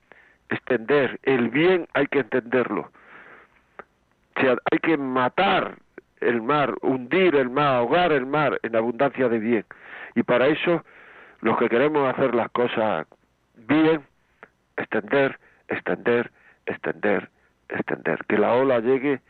extender, 0.49 1.19
el 1.23 1.49
bien 1.49 1.87
hay 1.93 2.07
que 2.07 2.19
entenderlo, 2.19 2.91
o 4.35 4.41
sea, 4.41 4.55
hay 4.71 4.79
que 4.79 4.97
matar 4.97 5.75
el 6.21 6.41
mar, 6.41 6.73
hundir 6.81 7.35
el 7.35 7.49
mar, 7.49 7.75
ahogar 7.75 8.11
el 8.11 8.25
mar 8.25 8.59
en 8.63 8.75
abundancia 8.75 9.29
de 9.29 9.39
bien, 9.39 9.65
y 10.15 10.23
para 10.23 10.47
eso, 10.47 10.83
los 11.41 11.57
que 11.57 11.69
queremos 11.69 12.11
hacer 12.13 12.33
las 12.33 12.49
cosas 12.51 13.05
bien, 13.55 14.01
extender, 14.77 15.39
extender, 15.67 16.31
extender, 16.65 17.29
extender, 17.69 18.25
que 18.27 18.37
la 18.37 18.53
ola 18.53 18.79
llegue 18.79 19.21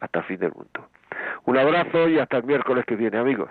hasta 0.00 0.20
el 0.20 0.24
fin 0.24 0.38
del 0.38 0.52
mundo. 0.52 0.88
Un 1.44 1.58
abrazo 1.58 2.08
y 2.08 2.18
hasta 2.18 2.38
el 2.38 2.44
miércoles 2.44 2.84
que 2.86 2.96
viene, 2.96 3.18
amigos. 3.18 3.50